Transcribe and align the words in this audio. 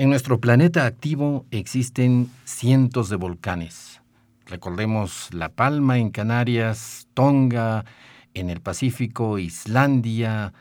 En 0.00 0.08
nuestro 0.08 0.40
planeta 0.40 0.86
activo 0.86 1.44
existen 1.50 2.30
cientos 2.46 3.10
de 3.10 3.16
volcanes. 3.16 4.00
Recordemos 4.46 5.28
La 5.34 5.50
Palma 5.50 5.98
en 5.98 6.08
Canarias, 6.08 7.06
Tonga 7.12 7.84
en 8.32 8.48
el 8.48 8.62
Pacífico, 8.62 9.38
Islandia 9.38 10.54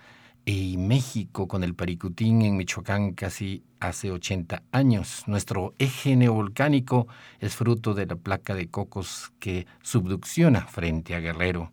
y 0.44 0.76
México 0.76 1.48
con 1.48 1.64
el 1.64 1.74
Paricutín 1.74 2.42
en 2.42 2.58
Michoacán 2.58 3.14
casi 3.14 3.64
hace 3.80 4.12
80 4.12 4.62
años. 4.74 5.24
Nuestro 5.26 5.74
eje 5.80 6.18
neovolcánico 6.18 7.08
es 7.40 7.56
fruto 7.56 7.94
de 7.94 8.08
la 8.08 8.18
placa 8.18 8.56
de 8.56 8.68
cocos 8.68 9.32
que 9.40 9.68
subducciona 9.82 10.66
frente 10.66 11.16
a 11.16 11.22
Guerrero. 11.22 11.72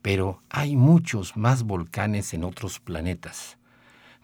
Pero 0.00 0.40
hay 0.48 0.76
muchos 0.76 1.36
más 1.36 1.62
volcanes 1.62 2.32
en 2.32 2.42
otros 2.42 2.80
planetas. 2.80 3.55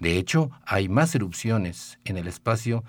De 0.02 0.18
hecho, 0.18 0.50
hay 0.66 0.88
más 0.88 1.14
erupciones 1.14 2.00
en 2.04 2.16
el 2.16 2.26
espacio 2.26 2.82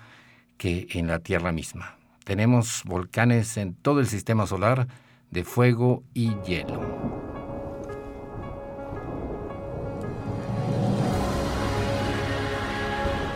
que 0.56 0.88
en 0.94 1.06
la 1.06 1.20
Tierra 1.20 1.52
misma. 1.52 1.96
Tenemos 2.24 2.82
volcanes 2.84 3.56
en 3.56 3.74
todo 3.74 4.00
el 4.00 4.08
sistema 4.08 4.48
solar 4.48 4.88
de 5.30 5.44
fuego 5.44 6.02
y 6.12 6.34
hielo. 6.44 6.80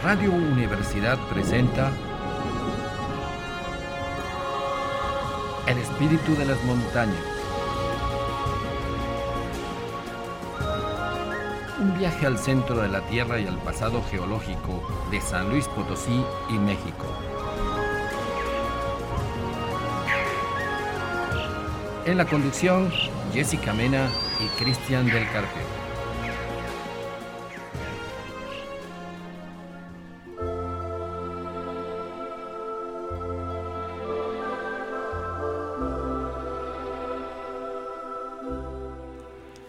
Radio 0.03 0.33
Universidad 0.33 1.17
presenta 1.29 1.93
El 5.69 5.79
espíritu 5.79 6.35
de 6.35 6.47
las 6.47 6.61
montañas. 6.65 7.38
Un 11.81 11.97
viaje 11.97 12.27
al 12.27 12.39
centro 12.39 12.81
de 12.81 12.89
la 12.89 13.03
Tierra 13.03 13.39
y 13.39 13.47
al 13.47 13.57
pasado 13.59 14.03
geológico 14.11 14.83
de 15.13 15.21
San 15.21 15.49
Luis 15.49 15.69
Potosí 15.69 16.25
y 16.51 16.55
México. 16.55 17.07
En 22.05 22.17
la 22.17 22.25
conducción, 22.25 22.91
Jessica 23.33 23.73
Mena 23.75 24.09
y 24.41 24.63
Cristian 24.63 25.07
del 25.07 25.25
Carpio. 25.31 25.63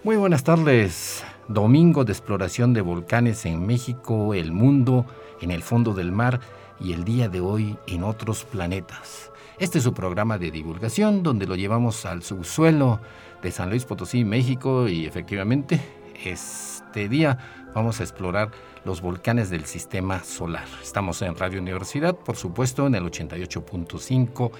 Muy 0.04 0.16
buenas 0.16 0.44
tardes, 0.44 1.24
Domingo 1.50 2.06
de 2.06 2.12
exploración 2.12 2.76
de 2.76 2.82
volcanes 2.82 3.44
en 3.48 3.66
México, 3.66 4.36
el 4.36 4.52
mundo, 4.52 5.08
en 5.42 5.50
el 5.50 5.64
fondo 5.64 5.96
del 5.96 6.12
mar 6.12 6.42
y 6.80 6.94
el 6.94 7.04
día 7.04 7.28
de 7.28 7.42
hoy 7.42 7.76
en 7.88 8.04
otros 8.04 8.44
planetas. 8.44 9.32
Este 9.58 9.80
es 9.80 9.84
su 9.84 9.96
programa 9.96 10.38
de 10.38 10.52
divulgación 10.52 11.24
donde 11.24 11.48
lo 11.48 11.56
llevamos 11.56 12.06
al 12.06 12.22
subsuelo 12.22 13.00
de 13.42 13.50
San 13.50 13.72
Luis 13.72 13.84
Potosí, 13.86 14.24
México 14.24 14.88
y 14.88 15.08
efectivamente 15.08 15.82
este 16.24 17.10
día 17.10 17.40
vamos 17.74 18.00
a 18.00 18.04
explorar 18.04 18.52
los 18.86 19.02
volcanes 19.02 19.50
del 19.50 19.66
sistema 19.66 20.24
solar. 20.24 20.68
Estamos 20.84 21.20
en 21.24 21.36
Radio 21.36 21.60
Universidad, 21.60 22.16
por 22.16 22.36
supuesto, 22.36 22.86
en 22.86 22.94
el 22.94 23.06
88.5 23.06 24.52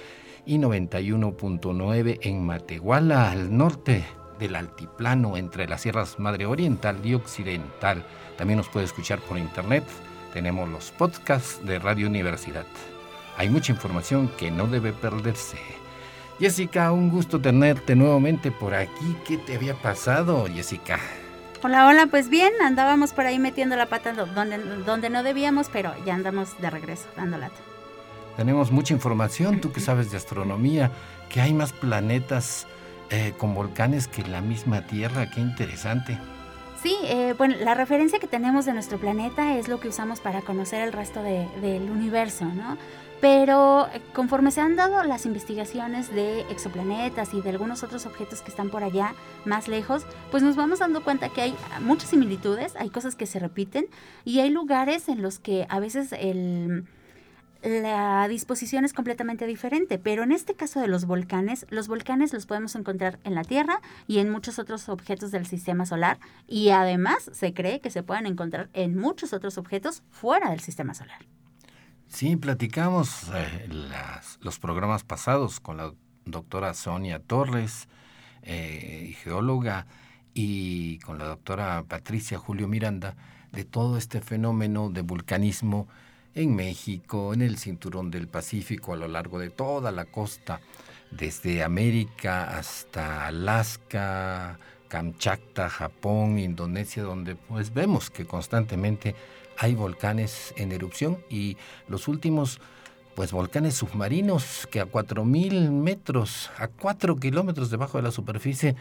y 0.48 0.58
91.9 0.58 2.18
en 2.24 2.46
Matehuala, 2.48 3.30
al 3.30 3.56
norte 3.56 4.06
del 4.40 4.56
altiplano 4.56 5.38
entre 5.38 5.68
las 5.68 5.82
sierras 5.82 6.18
Madre 6.18 6.46
Oriental 6.46 7.06
y 7.06 7.14
Occidental. 7.14 8.04
También 8.38 8.58
nos 8.58 8.70
puede 8.70 8.86
escuchar 8.86 9.20
por 9.20 9.38
internet. 9.38 9.84
Tenemos 10.34 10.70
los 10.70 10.92
podcasts 10.92 11.64
de 11.66 11.78
Radio 11.78 12.08
Universidad. 12.08 12.66
Hay 13.38 13.50
mucha 13.50 13.72
información 13.72 14.30
que 14.38 14.50
no 14.50 14.68
debe 14.68 14.94
perderse. 14.94 15.58
Jessica, 16.40 16.92
un 16.92 17.10
gusto 17.10 17.40
tenerte 17.40 17.96
nuevamente 17.96 18.50
por 18.50 18.74
aquí. 18.74 19.16
¿Qué 19.28 19.38
te 19.38 19.56
había 19.56 19.76
pasado, 19.76 20.46
Jessica? 20.48 21.00
Hola, 21.62 21.88
hola, 21.88 22.08
pues 22.08 22.30
bien, 22.30 22.54
andábamos 22.64 23.12
por 23.12 23.26
ahí 23.26 23.38
metiendo 23.38 23.76
la 23.76 23.88
pata 23.88 24.14
donde, 24.14 24.58
donde 24.86 25.10
no 25.10 25.24
debíamos, 25.24 25.68
pero 25.68 25.94
ya 26.06 26.16
andamos 26.16 26.58
de 26.62 26.70
regreso, 26.70 27.08
dando 27.18 27.38
lata. 27.38 27.58
Tenemos 28.38 28.72
mucha 28.72 28.94
información, 28.94 29.60
tú 29.60 29.74
que 29.74 29.80
sabes 29.82 30.12
de 30.12 30.18
astronomía, 30.18 30.92
que 31.28 31.42
hay 31.42 31.54
más 31.54 31.74
planetas 31.74 32.68
eh, 33.10 33.34
con 33.38 33.54
volcanes 33.56 34.08
que 34.08 34.24
la 34.24 34.42
misma 34.42 34.86
Tierra. 34.86 35.30
Qué 35.30 35.42
interesante. 35.42 36.18
Sí, 36.82 36.96
eh, 37.04 37.36
bueno, 37.38 37.56
la 37.60 37.74
referencia 37.74 38.20
que 38.20 38.28
tenemos 38.28 38.66
de 38.66 38.74
nuestro 38.74 38.98
planeta 38.98 39.58
es 39.58 39.68
lo 39.68 39.82
que 39.82 39.90
usamos 39.90 40.22
para 40.22 40.42
conocer 40.42 40.82
el 40.82 40.94
resto 40.94 41.22
del 41.22 41.90
universo, 41.92 42.46
¿no? 42.46 42.78
Pero 43.20 43.88
eh, 43.94 44.02
conforme 44.14 44.52
se 44.52 44.62
han 44.62 44.78
dado 44.78 45.04
las 45.04 45.26
investigaciones 45.26 46.14
de 46.14 46.42
exoplanetas 46.50 47.34
y 47.34 47.42
de 47.42 47.50
algunos 47.50 47.84
otros 47.84 48.06
objetos 48.06 48.42
que 48.42 48.50
están 48.50 48.70
por 48.70 48.84
allá 48.84 49.14
más 49.44 49.68
lejos, 49.68 50.06
pues 50.32 50.42
nos 50.42 50.56
vamos 50.56 50.80
dando 50.80 51.04
cuenta 51.04 51.28
que 51.28 51.42
hay 51.42 51.56
muchas 51.82 52.12
similitudes, 52.12 52.78
hay 52.78 52.90
cosas 52.90 53.16
que 53.16 53.26
se 53.26 53.40
repiten 53.40 53.88
y 54.24 54.40
hay 54.40 54.50
lugares 54.50 55.10
en 55.10 55.22
los 55.22 55.40
que 55.40 55.66
a 55.70 55.82
veces 55.82 56.14
el 56.14 56.86
la 57.62 58.28
disposición 58.28 58.86
es 58.86 58.94
completamente 58.94 59.46
diferente, 59.46 60.00
pero 60.00 60.24
en 60.24 60.32
este 60.32 60.54
caso 60.54 60.80
de 60.80 60.88
los 60.88 61.06
volcanes, 61.06 61.66
los 61.70 61.88
volcanes 61.88 62.34
los 62.34 62.46
podemos 62.46 62.76
encontrar 62.76 63.20
en 63.24 63.36
la 63.36 63.44
Tierra 63.44 63.82
y 64.08 64.20
en 64.20 64.30
muchos 64.30 64.60
otros 64.60 64.90
objetos 64.90 65.32
del 65.32 65.46
sistema 65.46 65.86
solar 65.86 66.20
y 66.48 66.70
además 66.70 67.30
se 67.34 67.54
cree 67.54 67.82
que 67.82 67.92
se 67.92 68.04
pueden 68.04 68.26
encontrar 68.26 68.70
en 68.74 68.98
muchos 68.98 69.34
otros 69.34 69.58
objetos 69.58 70.04
fuera 70.10 70.52
del 70.52 70.62
sistema 70.62 70.94
solar. 70.94 71.26
Sí, 72.08 72.36
platicamos 72.38 73.30
eh, 73.34 73.68
los 74.42 74.58
programas 74.60 75.04
pasados 75.04 75.60
con 75.60 75.78
la 75.78 75.94
doctora 76.26 76.74
Sonia 76.74 77.20
Torres, 77.20 77.88
eh, 78.42 79.16
geóloga, 79.22 79.86
y 80.34 81.00
con 81.00 81.18
la 81.18 81.26
doctora 81.26 81.84
Patricia 81.88 82.38
Julio 82.38 82.68
Miranda 82.68 83.16
de 83.52 83.66
todo 83.66 83.98
este 83.98 84.22
fenómeno 84.22 84.90
de 84.90 85.02
vulcanismo 85.02 85.88
en 86.36 86.56
México, 86.56 87.34
en 87.34 87.42
el 87.42 87.58
cinturón 87.58 88.12
del 88.12 88.28
Pacífico, 88.28 88.94
a 88.94 88.98
lo 88.98 89.08
largo 89.08 89.40
de 89.40 89.50
toda 89.50 89.92
la 89.92 90.06
costa, 90.06 90.62
desde 91.12 91.64
América 91.64 92.58
hasta 92.58 93.28
Alaska, 93.28 94.60
Kamchatka, 94.88 95.70
Japón, 95.70 96.40
Indonesia, 96.40 97.04
donde 97.04 97.36
pues 97.36 97.74
vemos 97.74 98.10
que 98.10 98.26
constantemente 98.26 99.16
hay 99.58 99.76
volcanes 99.76 100.54
en 100.58 100.72
erupción 100.72 101.20
y 101.30 101.58
los 101.88 102.08
últimos 102.08 102.60
pues 103.16 103.32
volcanes 103.32 103.76
submarinos 103.76 104.68
que 104.72 104.80
a 104.80 104.86
4.000 104.86 105.72
metros, 105.72 106.50
a 106.58 106.68
4 106.70 107.18
kilómetros 107.18 107.70
debajo 107.70 107.98
de 107.98 108.04
la 108.04 108.12
superficie, 108.12 108.76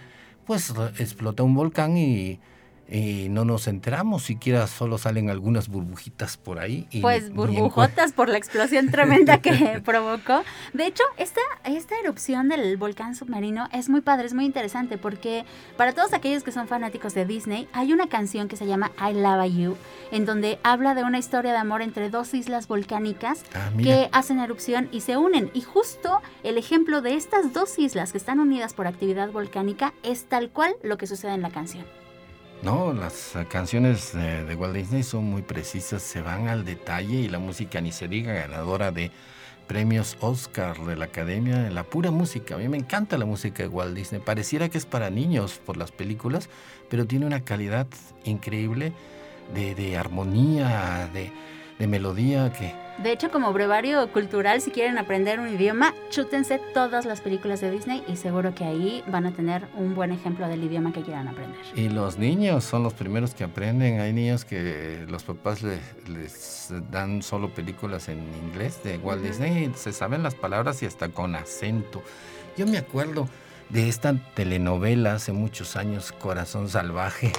pues 0.47 0.73
explota 0.99 1.43
un 1.43 1.55
volcán 1.55 1.97
y 1.97 2.39
y 2.91 3.29
no 3.29 3.45
nos 3.45 3.69
enteramos, 3.69 4.23
siquiera 4.23 4.67
solo 4.67 4.97
salen 4.97 5.29
algunas 5.29 5.69
burbujitas 5.69 6.37
por 6.39 6.59
ahí. 6.59 6.89
pues 7.03 7.33
burbujotas 7.33 8.13
por 8.13 8.29
la 8.29 8.39
explosión 8.39 8.91
tremenda 8.91 9.43
que 9.43 9.81
provocó. 9.85 10.43
De 10.73 10.87
hecho, 10.87 11.05
esta, 11.19 11.41
esta 11.65 11.95
erupción 12.03 12.49
del 12.49 12.77
volcán 12.77 13.15
submarino 13.15 13.69
es 13.73 13.89
muy 13.89 14.01
padre, 14.01 14.27
es 14.27 14.35
muy 14.35 14.47
interesante, 14.47 14.97
porque 14.97 15.45
para 15.77 15.93
todos 15.93 16.15
aquellos 16.15 16.43
que 16.43 16.53
son 16.53 16.67
fanáticos 16.67 17.15
de 17.15 17.27
Disney, 17.27 17.69
hay 17.73 17.93
una 17.93 18.09
canción 18.09 18.49
que 18.49 18.57
se 18.57 18.67
llama 18.67 18.91
I 18.99 19.13
Love 19.13 19.55
You, 19.55 19.77
en 20.11 20.25
donde 20.25 20.59
habla 20.63 20.95
de 20.95 21.05
una 21.05 21.19
historia 21.19 21.53
de 21.53 21.59
amor 21.59 21.83
entre 21.83 22.09
dos 22.09 22.33
islas 22.33 22.69
volcánicas 22.69 23.45
ah, 23.55 23.71
que 23.83 24.09
hacen 24.13 24.39
erupción 24.39 24.89
y 24.93 25.03
se 25.03 25.17
unen. 25.17 25.51
Y 25.53 25.61
justo 25.61 26.23
el 26.43 26.57
ejemplo 26.57 27.03
de 27.03 27.15
estas 27.15 27.53
dos 27.53 27.79
islas 27.79 28.13
que 28.13 28.19
están 28.19 28.41
unidas 28.41 28.73
por 28.73 28.87
actividad 28.87 29.31
volcánica 29.31 29.93
es 30.03 30.25
tal 30.25 30.49
cual 30.51 30.75
lo 30.83 30.97
que 30.97 31.07
sucede 31.07 31.35
en 31.35 31.43
la 31.43 31.51
canción. 31.51 31.85
No, 32.63 32.93
las 32.93 33.37
canciones 33.49 34.13
de, 34.15 34.55
Walt 34.57 34.75
Disney 34.75 35.05
son 35.05 35.25
muy 35.25 35.43
precisas, 35.43 36.03
se 36.03 36.23
van 36.23 36.49
al 36.49 36.65
detalle 36.65 37.21
y 37.21 37.29
la 37.29 37.39
música 37.39 37.81
ni 37.81 37.93
se 37.93 38.09
diga 38.09 38.33
ganadora 38.33 38.91
de 38.91 39.13
premios 39.69 40.17
Oscar 40.21 40.77
de 40.79 40.97
la 40.97 41.05
Academia, 41.05 41.71
la 41.71 41.85
pura 41.85 42.11
música. 42.11 42.57
A 42.57 42.59
mí 42.59 42.69
me 42.69 42.77
encanta 42.77 43.17
la 43.17 43.27
música 43.27 43.63
de 43.63 43.69
Walt 43.69 43.95
Disney. 43.95 44.21
Pareciera 44.21 44.69
que 44.69 44.79
es 44.79 44.87
para 44.87 45.09
niños 45.09 45.61
por 45.65 45.77
las 45.77 45.93
películas, 45.93 46.49
pero 46.89 47.07
tiene 47.07 47.27
una 47.27 47.45
calidad 47.45 47.87
increíble 48.25 48.93
de, 49.55 49.77
de 49.77 49.97
armonía, 49.97 51.09
de, 51.13 51.31
de 51.79 51.87
melodía 51.87 52.53
que 52.53 52.75
de 53.03 53.13
hecho, 53.13 53.31
como 53.31 53.53
brevario 53.53 54.11
cultural, 54.13 54.61
si 54.61 54.73
quieren 54.73 54.99
aprender 54.99 55.39
un 55.39 55.49
idioma, 55.49 55.95
chútense 56.11 56.61
todas 56.75 57.05
las 57.05 57.21
películas 57.21 57.61
de 57.61 57.71
Disney 57.71 58.03
y 58.09 58.17
seguro 58.17 58.57
que 58.57 58.65
ahí 58.65 59.05
van 59.07 59.25
a 59.25 59.31
tener 59.31 59.69
un 59.77 59.95
buen 59.95 60.11
ejemplo 60.11 60.49
del 60.49 60.65
idioma 60.65 60.93
que 60.93 61.03
quieran 61.03 61.29
aprender. 61.29 61.61
Y 61.77 61.91
los 61.91 62.19
niños 62.19 62.65
son 62.65 62.83
los 62.83 62.95
primeros 62.95 63.37
que 63.37 63.45
aprenden. 63.45 64.01
Hay 64.01 64.13
niños 64.13 64.45
que 64.45 65.07
los 65.09 65.23
papás 65.23 65.63
les, 65.63 66.73
dan 66.91 67.23
solo 67.23 67.51
películas 67.51 68.09
en 68.09 68.19
inglés 68.45 68.83
de 68.83 68.99
Walt 68.99 69.23
Disney, 69.23 69.71
se 69.77 69.93
saben 69.93 70.25
las 70.25 70.35
palabras 70.35 70.83
y 70.83 70.87
hasta 70.87 71.09
con 71.09 71.37
acento. 71.37 72.03
Yo 72.57 72.67
me 72.67 72.79
acuerdo 72.79 73.29
de 73.69 73.89
esta 73.89 74.13
telenovela 74.35 75.15
hace 75.15 75.33
muchos 75.33 75.77
años, 75.77 76.11
Corazón 76.11 76.69
Salvaje 76.69 77.31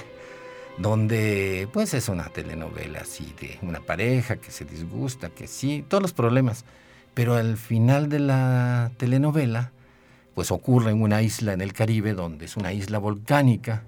donde 0.78 1.68
pues 1.72 1.94
es 1.94 2.08
una 2.08 2.24
telenovela 2.24 3.00
así 3.00 3.34
de 3.40 3.58
una 3.62 3.80
pareja 3.80 4.36
que 4.36 4.50
se 4.50 4.64
disgusta, 4.64 5.30
que 5.30 5.46
sí, 5.46 5.84
todos 5.86 6.02
los 6.02 6.12
problemas. 6.12 6.64
Pero 7.14 7.34
al 7.34 7.56
final 7.56 8.08
de 8.08 8.20
la 8.20 8.92
telenovela, 8.96 9.72
pues 10.34 10.50
ocurre 10.50 10.92
en 10.92 11.02
una 11.02 11.22
isla 11.22 11.52
en 11.52 11.60
el 11.60 11.72
Caribe, 11.72 12.14
donde 12.14 12.46
es 12.46 12.56
una 12.56 12.72
isla 12.72 12.98
volcánica, 12.98 13.82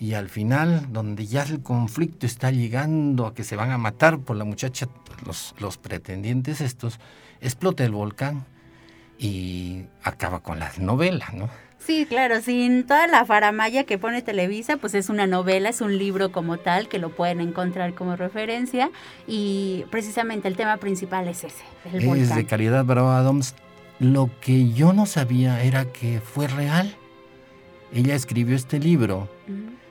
y 0.00 0.14
al 0.14 0.28
final, 0.28 0.92
donde 0.92 1.26
ya 1.26 1.42
el 1.42 1.62
conflicto 1.62 2.24
está 2.24 2.50
llegando 2.50 3.26
a 3.26 3.34
que 3.34 3.44
se 3.44 3.56
van 3.56 3.70
a 3.70 3.78
matar 3.78 4.20
por 4.20 4.36
la 4.36 4.44
muchacha, 4.44 4.88
los, 5.26 5.54
los 5.58 5.76
pretendientes 5.76 6.60
estos, 6.60 7.00
explota 7.40 7.84
el 7.84 7.92
volcán 7.92 8.46
y 9.18 9.86
acaba 10.02 10.40
con 10.40 10.60
la 10.60 10.72
novela, 10.78 11.28
¿no? 11.34 11.48
Sí, 11.78 12.06
claro, 12.06 12.42
sin 12.42 12.86
toda 12.86 13.06
la 13.06 13.24
faramaya 13.24 13.84
que 13.84 13.98
pone 13.98 14.20
Televisa, 14.20 14.76
pues 14.76 14.94
es 14.94 15.08
una 15.08 15.26
novela, 15.26 15.68
es 15.68 15.80
un 15.80 15.96
libro 15.96 16.32
como 16.32 16.58
tal 16.58 16.88
que 16.88 16.98
lo 16.98 17.10
pueden 17.10 17.40
encontrar 17.40 17.94
como 17.94 18.16
referencia 18.16 18.90
y 19.26 19.84
precisamente 19.90 20.48
el 20.48 20.56
tema 20.56 20.76
principal 20.78 21.28
es 21.28 21.44
ese, 21.44 21.64
el 21.92 22.20
es 22.20 22.34
de 22.34 22.44
Caridad 22.44 22.84
Bravo 22.84 23.10
Adams. 23.10 23.54
Lo 24.00 24.30
que 24.40 24.70
yo 24.72 24.92
no 24.92 25.06
sabía 25.06 25.62
era 25.62 25.86
que 25.86 26.20
fue 26.20 26.46
real. 26.46 26.94
Ella 27.92 28.14
escribió 28.14 28.54
este 28.54 28.78
libro 28.78 29.28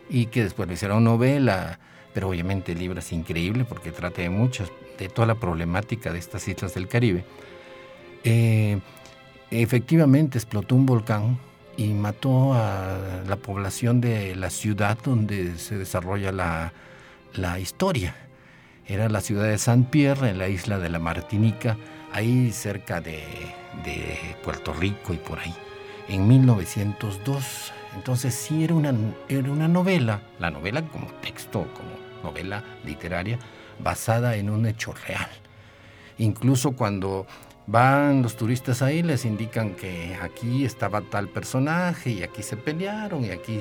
y 0.09 0.27
que 0.27 0.43
después 0.43 0.67
le 0.67 0.75
hicieron 0.75 1.03
novela, 1.03 1.79
pero 2.13 2.29
obviamente 2.29 2.73
el 2.73 2.79
libro 2.79 2.99
es 2.99 3.11
increíble 3.11 3.65
porque 3.65 3.91
trata 3.91 4.21
de 4.21 4.29
muchas, 4.29 4.71
de 4.99 5.09
toda 5.09 5.25
la 5.25 5.35
problemática 5.35 6.13
de 6.13 6.19
estas 6.19 6.47
islas 6.47 6.73
del 6.73 6.87
Caribe. 6.87 7.25
Eh, 8.23 8.79
efectivamente 9.51 10.37
explotó 10.37 10.75
un 10.75 10.85
volcán 10.85 11.39
y 11.77 11.93
mató 11.93 12.53
a 12.53 13.21
la 13.27 13.35
población 13.35 14.01
de 14.01 14.35
la 14.35 14.49
ciudad 14.49 14.97
donde 15.03 15.57
se 15.59 15.77
desarrolla 15.77 16.31
la, 16.31 17.59
historia. 17.59 18.15
Era 18.87 19.09
la 19.09 19.21
ciudad 19.21 19.43
de 19.43 19.59
Saint-Pierre, 19.59 20.31
en 20.31 20.39
la 20.39 20.47
isla 20.47 20.79
de 20.79 20.89
la 20.89 20.97
Martinica, 20.97 21.77
ahí 22.11 22.51
cerca 22.51 22.99
de, 22.99 23.23
Puerto 24.43 24.73
Rico 24.73 25.13
y 25.13 25.17
por 25.17 25.37
ahí, 25.39 25.53
en 26.09 26.27
1902. 26.27 27.71
Entonces 27.95 28.33
sí 28.33 28.63
era 28.63 28.73
una, 28.73 28.93
era 29.29 29.51
una 29.51 29.67
novela, 29.67 30.21
la 30.39 30.49
novela 30.49 30.81
como 30.81 31.07
texto, 31.21 31.67
como 31.73 31.89
novela 32.23 32.63
literaria, 32.85 33.37
basada 33.79 34.35
en 34.35 34.49
un 34.49 34.65
hecho 34.65 34.93
real. 35.07 35.29
Incluso 36.17 36.71
cuando 36.71 37.27
Van 37.67 38.21
los 38.21 38.37
turistas 38.37 38.81
ahí, 38.81 39.03
les 39.03 39.25
indican 39.25 39.75
que 39.75 40.17
aquí 40.21 40.63
estaba 40.63 41.01
tal 41.01 41.27
personaje 41.27 42.11
y 42.11 42.23
aquí 42.23 42.41
se 42.41 42.55
pelearon 42.55 43.25
y 43.25 43.31
aquí... 43.31 43.59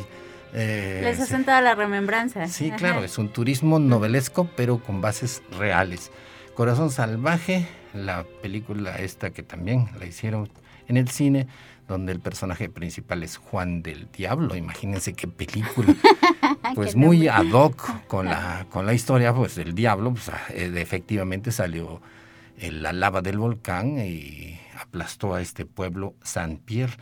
Eh, 0.55 1.01
les 1.03 1.21
hacen 1.21 1.45
toda 1.45 1.61
la 1.61 1.75
remembranza. 1.75 2.47
Sí, 2.47 2.71
claro, 2.71 3.03
es 3.03 3.19
un 3.19 3.31
turismo 3.31 3.81
novelesco 3.81 4.49
pero 4.57 4.79
con 4.79 5.01
bases 5.01 5.43
reales. 5.59 6.13
Corazón 6.55 6.91
Salvaje, 6.91 7.67
la 7.93 8.25
película 8.43 8.97
esta 8.97 9.31
que 9.31 9.43
también 9.43 9.89
la 9.99 10.07
hicieron 10.07 10.49
en 10.87 10.97
el 10.97 11.09
cine, 11.09 11.49
donde 11.89 12.13
el 12.13 12.21
personaje 12.21 12.69
principal 12.69 13.25
es 13.25 13.37
Juan 13.37 13.83
del 13.83 14.09
Diablo. 14.13 14.57
Imagínense 14.57 15.15
qué 15.15 15.29
película. 15.29 15.95
Pues 16.75 16.97
muy 16.97 17.29
ad 17.29 17.53
hoc 17.53 18.07
con 18.07 18.27
la, 18.27 18.67
con 18.71 18.87
la 18.87 18.93
historia 18.93 19.33
pues, 19.33 19.55
del 19.55 19.75
diablo. 19.75 20.13
Pues, 20.13 20.31
eh, 20.51 20.73
efectivamente 20.77 21.53
salió 21.53 22.03
la 22.61 22.93
lava 22.93 23.23
del 23.23 23.39
volcán 23.39 23.99
y 23.99 24.59
aplastó 24.81 25.35
a 25.35 25.41
este 25.41 25.67
pueblo 25.67 26.15
Saint-Pierre. 26.23 26.95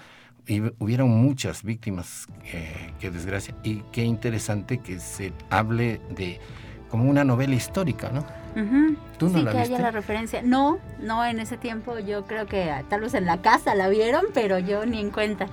Y 0.46 0.60
hubieron 0.78 1.08
muchas 1.08 1.62
víctimas, 1.62 2.26
eh, 2.44 2.92
qué 3.00 3.10
desgracia. 3.10 3.54
Y 3.62 3.76
qué 3.92 4.04
interesante 4.04 4.78
que 4.78 5.00
se 5.00 5.32
hable 5.48 6.00
de 6.10 6.38
como 6.90 7.10
una 7.10 7.24
novela 7.24 7.54
histórica, 7.54 8.10
¿no? 8.10 8.24
¿Tú 9.18 9.28
no 9.28 9.38
sí, 9.38 9.44
que 9.44 9.58
haya 9.58 9.78
la 9.80 9.90
referencia. 9.90 10.42
No, 10.42 10.78
no, 11.00 11.24
en 11.24 11.40
ese 11.40 11.56
tiempo 11.56 11.98
yo 11.98 12.24
creo 12.24 12.46
que 12.46 12.72
tal 12.88 13.00
vez 13.00 13.14
en 13.14 13.24
la 13.24 13.42
casa 13.42 13.74
la 13.74 13.88
vieron, 13.88 14.26
pero 14.32 14.58
yo 14.58 14.86
ni 14.86 15.00
en 15.00 15.10
cuenta. 15.10 15.48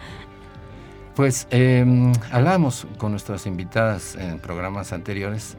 Pues 1.16 1.48
eh, 1.52 1.84
hablamos 2.32 2.86
con 2.98 3.12
nuestras 3.12 3.46
invitadas 3.46 4.16
en 4.16 4.40
programas 4.40 4.94
anteriores 4.94 5.58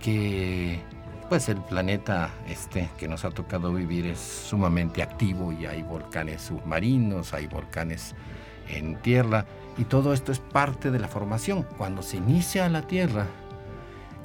que 0.00 0.80
pues 1.28 1.48
el 1.48 1.58
planeta 1.58 2.30
este 2.48 2.88
que 2.98 3.08
nos 3.08 3.24
ha 3.24 3.30
tocado 3.30 3.72
vivir 3.72 4.06
es 4.06 4.18
sumamente 4.18 5.02
activo 5.02 5.52
y 5.52 5.66
hay 5.66 5.82
volcanes 5.82 6.42
submarinos, 6.42 7.34
hay 7.34 7.46
volcanes 7.46 8.14
en 8.68 8.96
tierra 8.96 9.46
y 9.76 9.84
todo 9.84 10.12
esto 10.12 10.32
es 10.32 10.40
parte 10.40 10.90
de 10.90 10.98
la 10.98 11.08
formación. 11.08 11.64
Cuando 11.76 12.02
se 12.02 12.16
inicia 12.16 12.68
la 12.68 12.82
Tierra, 12.82 13.26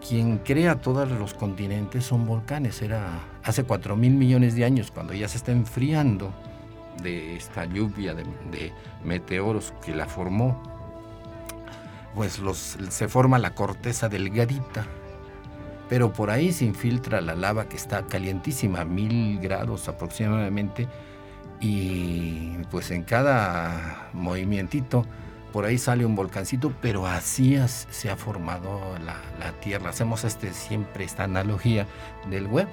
quien 0.07 0.39
crea 0.39 0.81
todos 0.81 1.09
los 1.11 1.33
continentes 1.33 2.05
son 2.05 2.25
volcanes. 2.25 2.81
Era 2.81 3.19
hace 3.44 3.63
4 3.63 3.95
mil 3.95 4.13
millones 4.13 4.55
de 4.55 4.65
años, 4.65 4.89
cuando 4.91 5.13
ya 5.13 5.27
se 5.27 5.38
está 5.38 5.51
enfriando 5.51 6.33
de 7.01 7.35
esta 7.35 7.65
lluvia 7.65 8.15
de, 8.15 8.25
meteoros 9.03 9.73
que 9.85 9.94
la 9.94 10.07
formó, 10.07 10.61
pues 12.15 12.39
los, 12.39 12.77
se 12.89 13.07
forma 13.07 13.38
la 13.38 13.53
corteza 13.53 14.09
delgadita 14.09 14.85
pero 15.89 16.13
por 16.13 16.30
ahí 16.30 16.51
se 16.51 16.65
infiltra 16.65 17.21
la 17.21 17.35
lava 17.35 17.68
que 17.68 17.75
está 17.75 18.07
calientísima, 18.07 18.85
mil 18.85 19.39
grados 19.39 19.88
aproximadamente, 19.88 20.88
y 21.59 22.57
pues 22.71 22.91
en 22.91 23.03
cada 23.03 24.09
movimientito 24.13 25.06
por 25.53 25.65
ahí 25.65 25.77
sale 25.77 26.06
un 26.06 26.15
volcancito, 26.15 26.74
pero 26.81 27.06
así 27.06 27.57
se 27.68 28.09
ha 28.09 28.15
formado 28.15 28.81
la, 29.06 29.51
Tierra. 29.62 29.91
Hacemos 29.91 30.25
este, 30.25 30.51
siempre 30.51 31.06
esta 31.06 31.24
analogía 31.24 31.88
del 32.29 32.47
huevo, 32.47 32.71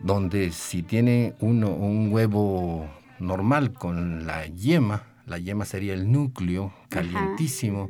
donde 0.00 0.50
si 0.52 0.82
tiene 0.82 1.34
uno 1.38 1.68
un 1.68 2.10
huevo 2.10 2.88
normal 3.18 3.72
con 3.72 4.26
la 4.26 4.46
yema, 4.46 5.04
la 5.26 5.38
yema 5.38 5.64
sería 5.64 5.92
el 5.92 6.10
núcleo 6.10 6.72
calientísimo 6.88 7.88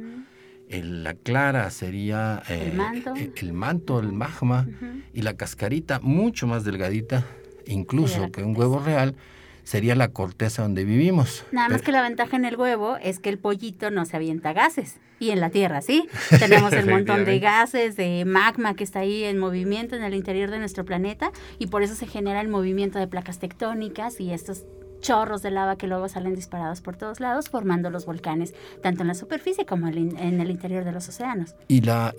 la 0.70 1.14
clara 1.14 1.69
sería 1.70 2.43
el, 2.49 2.69
eh, 2.69 2.72
manto. 2.76 3.14
Eh, 3.17 3.32
el, 3.37 3.52
manto, 3.52 4.00
el 4.00 4.12
magma, 4.12 4.69
y 5.12 5.22
la 5.22 5.37
cascarita 5.37 6.00
mucho 6.00 6.46
más 6.46 6.64
delgadita, 6.64 7.26
incluso 7.67 8.31
que 8.31 8.43
un 8.43 8.56
huevo 8.56 8.78
real, 8.78 9.17
sería 9.64 9.94
la 9.94 10.08
corteza 10.08 10.62
donde 10.62 10.84
vivimos. 10.84 11.44
Nada 11.52 11.69
más 11.69 11.82
que 11.82 11.93
la 11.93 12.02
ventaja 12.02 12.37
en 12.37 12.44
el 12.44 12.56
huevo 12.56 12.96
es 13.02 13.19
que 13.19 13.28
el 13.28 13.38
pollito 13.38 13.90
no 13.90 14.05
se 14.05 14.17
avienta 14.17 14.52
gases. 14.52 14.96
Y 15.19 15.31
en 15.31 15.40
la 15.40 15.50
Tierra, 15.50 15.82
sí. 15.82 16.08
Tenemos 16.38 16.72
el 16.72 16.88
montón 16.88 17.25
de 17.25 17.38
gases, 17.40 17.94
de 17.94 18.25
magma 18.25 18.75
que 18.75 18.84
está 18.84 19.00
ahí 19.00 19.25
en 19.25 19.38
movimiento 19.38 19.94
en 19.94 20.02
el 20.02 20.14
interior 20.14 20.50
de 20.50 20.58
nuestro 20.58 20.84
planeta 20.84 21.31
y 21.58 21.67
por 21.67 21.82
eso 21.82 21.94
se 21.94 22.06
genera 22.06 22.40
el 22.40 22.49
movimiento 22.49 22.99
de 22.99 23.06
placas 23.06 23.38
tectónicas 23.38 24.19
y 24.19 24.32
estos 24.32 24.64
chorros 25.01 25.43
de 25.43 25.51
lava 25.51 25.77
que 25.77 25.87
luego 25.87 26.09
salen 26.09 26.35
disparados 26.35 26.81
por 26.81 26.97
todos 26.97 27.21
lados, 27.21 27.49
formando 27.49 27.91
los 27.91 28.07
volcanes, 28.07 28.55
tanto 28.83 29.03
en 29.03 29.09
la 29.09 29.15
superficie 29.15 29.67
como 29.67 29.89
en 29.89 30.41
el 30.41 30.51
interior 30.51 30.85
de 30.85 30.93
los 30.93 31.09
océanos. 31.09 31.55
Y 31.69 31.83
la, 31.83 32.15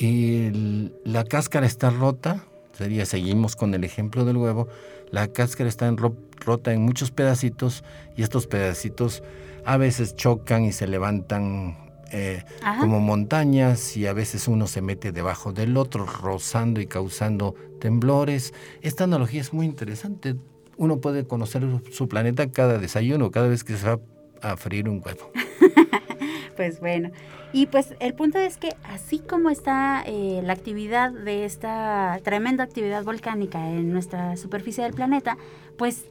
la 1.04 1.24
cáscara 1.24 1.66
está 1.66 1.90
rota, 1.90 2.44
sería, 2.74 3.06
seguimos 3.06 3.56
con 3.56 3.74
el 3.74 3.84
ejemplo 3.84 4.26
del 4.26 4.38
huevo, 4.38 4.68
la 5.12 5.28
cáscara 5.28 5.70
está 5.70 5.94
rota 6.46 6.74
en 6.74 6.82
muchos 6.82 7.12
pedacitos 7.12 7.84
y 8.16 8.24
estos 8.24 8.48
pedacitos 8.48 9.24
a 9.66 9.78
veces 9.78 10.16
chocan 10.16 10.66
y 10.66 10.72
se 10.72 10.88
levantan 10.88 11.78
eh, 12.12 12.44
como 12.80 13.00
montañas 13.00 13.96
y 13.96 14.06
a 14.06 14.14
veces 14.14 14.48
uno 14.48 14.68
se 14.68 14.82
mete 14.82 15.12
debajo 15.12 15.54
del 15.54 15.78
otro, 15.78 16.06
rozando 16.06 16.82
y 16.82 16.88
causando 16.88 17.56
temblores. 17.80 18.54
Esta 18.82 19.06
analogía 19.06 19.40
es 19.40 19.54
muy 19.54 19.66
interesante 19.66 20.36
uno 20.82 21.00
puede 21.00 21.28
conocer 21.28 21.64
su 21.92 22.10
planeta 22.10 22.50
cada 22.50 22.80
desayuno, 22.80 23.30
cada 23.30 23.48
vez 23.48 23.64
que 23.64 23.78
se 23.78 23.88
va 23.88 24.00
a 24.42 24.58
freír 24.58 24.90
un 24.90 25.00
huevo. 25.06 25.32
pues 26.58 26.80
bueno, 26.80 27.12
y 27.54 27.68
pues 27.68 27.94
el 28.00 28.16
punto 28.16 28.40
es 28.40 28.58
que 28.58 28.76
así 28.84 29.20
como 29.20 29.52
está 29.52 30.04
eh, 30.08 30.42
la 30.44 30.54
actividad 30.54 31.12
de 31.12 31.46
esta 31.46 32.20
tremenda 32.24 32.64
actividad 32.64 33.04
volcánica 33.04 33.70
en 33.70 33.94
nuestra 33.94 34.36
superficie 34.38 34.84
del 34.84 34.96
planeta, 34.96 35.38
pues 35.78 36.06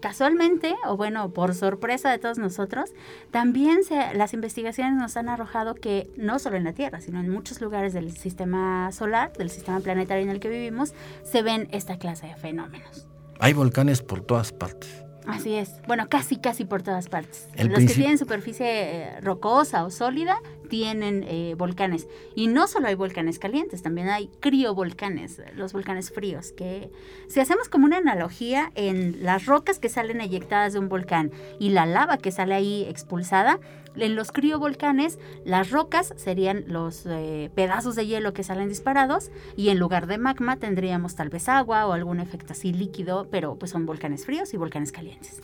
casualmente, 0.00 0.74
o 0.86 0.96
bueno, 0.96 1.28
por 1.34 1.54
sorpresa 1.54 2.10
de 2.10 2.18
todos 2.18 2.38
nosotros, 2.38 2.94
también 3.30 3.84
se, 3.84 4.14
las 4.14 4.32
investigaciones 4.32 4.94
nos 4.94 5.18
han 5.18 5.28
arrojado 5.28 5.74
que 5.74 6.08
no 6.16 6.38
solo 6.38 6.56
en 6.56 6.64
la 6.64 6.72
Tierra, 6.72 7.02
sino 7.02 7.20
en 7.20 7.28
muchos 7.28 7.60
lugares 7.60 7.92
del 7.92 8.16
sistema 8.16 8.90
solar, 8.92 9.34
del 9.34 9.50
sistema 9.50 9.80
planetario 9.80 10.24
en 10.24 10.30
el 10.30 10.40
que 10.40 10.48
vivimos, 10.48 10.94
se 11.22 11.42
ven 11.42 11.68
esta 11.70 11.98
clase 11.98 12.28
de 12.28 12.36
fenómenos. 12.36 13.08
Hay 13.38 13.52
volcanes 13.52 14.02
por 14.02 14.20
todas 14.20 14.52
partes. 14.52 15.06
Así 15.26 15.54
es. 15.54 15.80
Bueno, 15.86 16.08
casi, 16.08 16.36
casi 16.36 16.64
por 16.64 16.82
todas 16.82 17.08
partes. 17.08 17.48
Los 17.56 17.80
que 17.80 17.94
tienen 17.94 18.16
superficie 18.16 18.66
eh, 18.68 19.20
rocosa 19.20 19.84
o 19.84 19.90
sólida 19.90 20.40
tienen 20.68 21.24
eh, 21.28 21.54
volcanes. 21.56 22.08
Y 22.34 22.48
no 22.48 22.66
solo 22.66 22.88
hay 22.88 22.94
volcanes 22.94 23.38
calientes, 23.38 23.82
también 23.82 24.08
hay 24.08 24.28
criovolcanes, 24.40 25.40
los 25.54 25.72
volcanes 25.72 26.10
fríos, 26.10 26.52
que 26.52 26.90
si 27.28 27.40
hacemos 27.40 27.68
como 27.68 27.86
una 27.86 27.98
analogía 27.98 28.72
en 28.74 29.24
las 29.24 29.46
rocas 29.46 29.78
que 29.78 29.88
salen 29.88 30.20
eyectadas 30.20 30.72
de 30.72 30.78
un 30.78 30.88
volcán 30.88 31.32
y 31.58 31.70
la 31.70 31.86
lava 31.86 32.18
que 32.18 32.30
sale 32.30 32.54
ahí 32.54 32.84
expulsada, 32.88 33.60
en 33.96 34.14
los 34.14 34.30
criovolcanes 34.30 35.18
las 35.44 35.70
rocas 35.70 36.12
serían 36.16 36.64
los 36.66 37.06
eh, 37.06 37.50
pedazos 37.54 37.96
de 37.96 38.06
hielo 38.06 38.32
que 38.32 38.42
salen 38.42 38.68
disparados 38.68 39.30
y 39.56 39.70
en 39.70 39.78
lugar 39.78 40.06
de 40.06 40.18
magma 40.18 40.56
tendríamos 40.56 41.14
tal 41.14 41.30
vez 41.30 41.48
agua 41.48 41.86
o 41.86 41.92
algún 41.92 42.20
efecto 42.20 42.52
así 42.52 42.72
líquido, 42.72 43.28
pero 43.30 43.56
pues 43.56 43.70
son 43.70 43.86
volcanes 43.86 44.26
fríos 44.26 44.52
y 44.54 44.56
volcanes 44.56 44.92
calientes. 44.92 45.40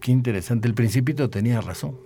Qué 0.00 0.12
interesante, 0.12 0.68
el 0.68 0.74
principito 0.74 1.28
tenía 1.28 1.60
razón. 1.60 1.98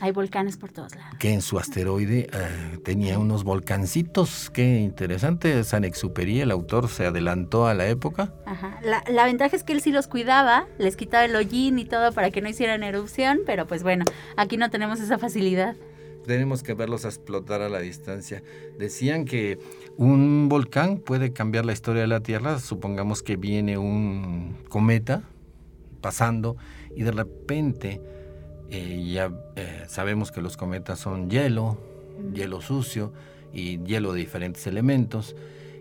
Hay 0.00 0.12
volcanes 0.12 0.56
por 0.56 0.72
todos 0.72 0.94
lados. 0.96 1.16
Que 1.18 1.32
en 1.32 1.42
su 1.42 1.58
asteroide 1.58 2.28
eh, 2.32 2.78
tenía 2.84 3.18
unos 3.18 3.44
volcancitos. 3.44 4.50
Qué 4.50 4.80
interesante. 4.80 5.62
San 5.64 5.84
Exuperi, 5.84 6.40
el 6.40 6.50
autor, 6.50 6.88
se 6.88 7.06
adelantó 7.06 7.66
a 7.66 7.74
la 7.74 7.86
época. 7.86 8.32
Ajá. 8.46 8.80
La, 8.82 9.04
la, 9.08 9.26
ventaja 9.26 9.54
es 9.54 9.62
que 9.62 9.74
él 9.74 9.82
sí 9.82 9.92
los 9.92 10.08
cuidaba, 10.08 10.66
les 10.78 10.96
quitaba 10.96 11.26
el 11.26 11.36
hollín 11.36 11.78
y 11.78 11.84
todo 11.84 12.12
para 12.12 12.30
que 12.30 12.40
no 12.40 12.48
hicieran 12.48 12.82
erupción, 12.82 13.40
pero 13.44 13.66
pues 13.66 13.82
bueno, 13.82 14.04
aquí 14.36 14.56
no 14.56 14.70
tenemos 14.70 15.00
esa 15.00 15.18
facilidad. 15.18 15.76
Tenemos 16.26 16.62
que 16.62 16.74
verlos 16.74 17.04
explotar 17.04 17.62
a 17.62 17.68
la 17.68 17.80
distancia. 17.80 18.42
Decían 18.78 19.24
que 19.24 19.58
un 19.96 20.48
volcán 20.48 20.98
puede 20.98 21.32
cambiar 21.32 21.64
la 21.64 21.72
historia 21.72 22.02
de 22.02 22.08
la 22.08 22.20
Tierra. 22.20 22.58
Supongamos 22.58 23.22
que 23.22 23.36
viene 23.36 23.78
un 23.78 24.56
cometa 24.68 25.22
pasando 26.00 26.56
y 26.94 27.02
de 27.02 27.12
repente 27.12 28.00
eh, 28.70 29.10
ya 29.12 29.32
eh, 29.56 29.84
sabemos 29.88 30.30
que 30.30 30.40
los 30.40 30.56
cometas 30.56 30.98
son 30.98 31.28
hielo, 31.28 31.78
hielo 32.32 32.60
sucio 32.60 33.12
y 33.52 33.82
hielo 33.84 34.12
de 34.12 34.20
diferentes 34.20 34.66
elementos. 34.66 35.34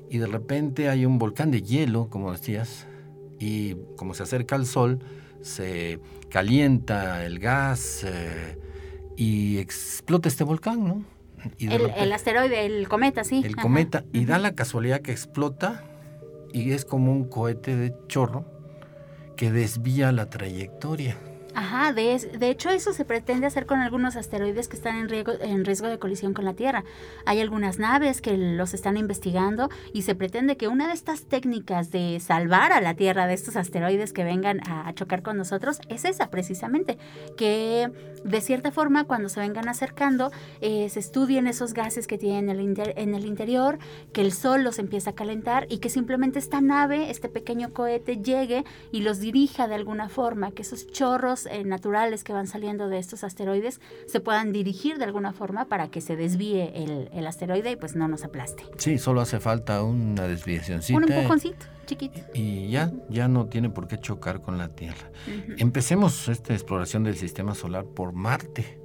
Y 0.10 0.17
de 0.17 0.27
repente 0.27 0.89
hay 0.89 1.05
un 1.05 1.19
volcán 1.19 1.51
de 1.51 1.62
hielo, 1.62 2.10
como 2.10 2.31
decías, 2.31 2.88
y 3.39 3.75
como 3.96 4.13
se 4.13 4.24
acerca 4.24 4.55
al 4.55 4.65
Sol, 4.65 5.00
se 5.41 6.00
calienta 6.29 7.25
el 7.25 7.39
gas 7.39 8.03
eh, 8.03 8.58
y 9.15 9.60
explota 9.60 10.27
este 10.27 10.43
volcán, 10.43 10.88
¿no? 10.88 11.03
El, 11.58 11.91
el, 11.96 12.12
asteroide, 12.12 12.65
el 12.65 12.89
cometa, 12.89 13.24
sí. 13.24 13.41
El 13.46 13.55
cometa, 13.55 14.03
y 14.12 14.25
da 14.25 14.39
la 14.39 14.55
casualidad 14.55 15.00
que 15.01 15.12
explota 15.12 15.84
y 16.51 16.72
es 16.72 16.84
como 16.84 17.12
un 17.12 17.25
cohete 17.25 17.77
de 17.77 17.93
chorro 18.08 18.46
que 19.38 19.51
desvía 19.51 20.12
la 20.12 20.29
trayectoria. 20.29 21.15
Ajá, 21.59 21.91
de, 21.91 22.17
de, 22.17 22.49
hecho 22.49 22.69
eso 22.69 22.93
se 22.93 23.03
pretende 23.03 23.45
hacer 23.45 23.65
con 23.65 23.81
algunos 23.81 24.15
asteroides 24.15 24.69
que 24.69 24.77
están 24.77 24.95
en 24.95 25.09
riesgo, 25.09 25.33
en 25.41 25.65
riesgo 25.65 25.89
de 25.89 25.99
colisión 25.99 26.33
con 26.33 26.45
la 26.45 26.53
Tierra. 26.53 26.85
Hay 27.25 27.41
algunas 27.41 27.79
naves 27.79 28.21
que 28.21 28.37
los 28.37 28.73
están 28.73 28.95
investigando 28.95 29.69
y 29.91 30.03
se 30.03 30.15
pretende 30.15 30.55
que 30.55 30.69
una 30.69 30.87
de 30.87 30.93
estas 30.93 31.23
técnicas 31.23 31.91
de 31.91 32.21
salvar 32.21 32.71
a 32.71 32.79
la 32.79 32.93
Tierra 32.93 33.27
de 33.27 33.33
estos 33.33 33.57
asteroides 33.57 34.13
que 34.13 34.23
vengan 34.23 34.61
a 34.69 34.93
chocar 34.93 35.21
con 35.21 35.35
nosotros 35.35 35.81
es 35.89 36.05
esa 36.05 36.29
precisamente, 36.29 36.97
que 37.35 37.91
de 38.23 38.41
cierta 38.41 38.71
forma 38.71 39.05
cuando 39.05 39.29
se 39.29 39.39
vengan 39.39 39.67
acercando 39.69 40.31
eh, 40.61 40.89
se 40.89 40.99
estudien 40.99 41.47
esos 41.47 41.73
gases 41.73 42.07
que 42.07 42.17
tienen 42.17 42.49
en 42.49 42.77
el, 42.79 42.93
en 42.95 43.15
el 43.15 43.25
interior, 43.25 43.79
que 44.13 44.21
el 44.21 44.31
Sol 44.31 44.63
los 44.63 44.79
empieza 44.79 45.11
a 45.11 45.13
calentar 45.13 45.65
y 45.69 45.79
que 45.79 45.89
simplemente 45.89 46.39
esta 46.39 46.61
nave, 46.61 47.09
este 47.09 47.29
pequeño 47.29 47.73
cohete 47.73 48.17
llegue 48.17 48.65
y 48.91 49.01
los 49.01 49.19
dirija 49.19 49.67
de 49.67 49.75
alguna 49.75 50.09
forma, 50.09 50.51
que 50.51 50.61
esos 50.61 50.88
chorros 50.88 51.45
eh, 51.45 51.63
naturales 51.63 52.23
que 52.23 52.33
van 52.33 52.47
saliendo 52.47 52.89
de 52.89 52.99
estos 52.99 53.23
asteroides 53.23 53.79
se 54.07 54.19
puedan 54.19 54.51
dirigir 54.51 54.97
de 54.97 55.05
alguna 55.05 55.33
forma 55.33 55.65
para 55.65 55.89
que 55.89 56.01
se 56.01 56.15
desvíe 56.15 56.71
el, 56.75 57.09
el 57.13 57.27
asteroide 57.27 57.71
y 57.71 57.75
pues 57.75 57.95
no 57.95 58.07
nos 58.07 58.23
aplaste. 58.23 58.63
Sí, 58.77 58.97
solo 58.97 59.21
hace 59.21 59.39
falta 59.39 59.83
una 59.83 60.27
desviación. 60.27 60.81
Un 60.95 61.11
empujoncito. 61.11 61.65
Chiquito. 61.89 62.19
Y 62.36 62.69
ya, 62.69 62.91
ya 63.10 63.27
no 63.27 63.48
tiene 63.48 63.72
por 63.72 63.88
qué 63.88 63.98
chocar 64.00 64.41
con 64.41 64.60
la 64.60 64.69
Tierra. 64.69 65.12
Empecemos 65.58 66.27
esta 66.27 66.53
exploración 66.53 67.03
del 67.03 67.15
sistema 67.15 67.55
solar 67.55 67.86
por 67.86 68.13
Marte. 68.13 68.79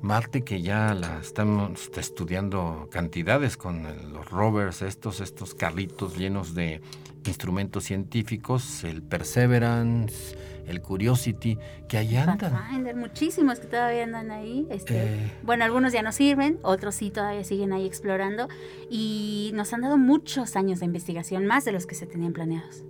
Marte 0.00 0.42
que 0.42 0.62
ya 0.62 0.94
la 0.94 1.18
estamos 1.18 1.90
estudiando 1.94 2.88
cantidades 2.90 3.58
con 3.58 3.82
los 4.10 4.30
rovers, 4.30 4.80
estos, 4.80 5.20
estos 5.20 5.54
carritos 5.54 6.16
llenos 6.16 6.54
de 6.54 6.80
instrumentos 7.26 7.84
científicos, 7.84 8.84
el 8.84 9.02
Perseverance, 9.02 10.36
el 10.66 10.80
Curiosity, 10.80 11.58
que 11.88 11.98
ahí 11.98 12.16
andan. 12.16 12.52
Pathfinder, 12.52 12.94
muchísimos 12.94 13.58
que 13.60 13.66
todavía 13.66 14.04
andan 14.04 14.30
ahí. 14.30 14.66
Este, 14.70 15.04
eh. 15.04 15.32
Bueno, 15.42 15.64
algunos 15.64 15.92
ya 15.92 16.02
no 16.02 16.12
sirven, 16.12 16.58
otros 16.62 16.94
sí 16.94 17.10
todavía 17.10 17.44
siguen 17.44 17.72
ahí 17.72 17.86
explorando 17.86 18.48
y 18.90 19.50
nos 19.54 19.72
han 19.72 19.80
dado 19.80 19.98
muchos 19.98 20.56
años 20.56 20.80
de 20.80 20.86
investigación, 20.86 21.46
más 21.46 21.64
de 21.64 21.72
los 21.72 21.86
que 21.86 21.94
se 21.94 22.06
tenían 22.06 22.32
planeados. 22.32 22.84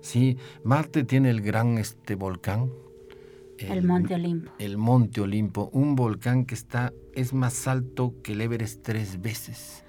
Sí, 0.00 0.36
Marte 0.64 1.04
tiene 1.04 1.30
el 1.30 1.40
gran 1.40 1.78
este 1.78 2.14
volcán. 2.14 2.70
El, 3.58 3.84
Monte 3.84 4.14
Olimpo. 4.14 4.50
El 4.58 4.76
Monte 4.76 5.20
Olimpo, 5.20 5.70
un 5.72 5.94
volcán 5.94 6.44
que 6.44 6.54
está 6.54 6.92
es 7.14 7.32
más 7.32 7.68
alto 7.68 8.14
que 8.22 8.32
el 8.32 8.40
Everest 8.40 8.82
tres 8.82 9.22
veces. 9.22 9.84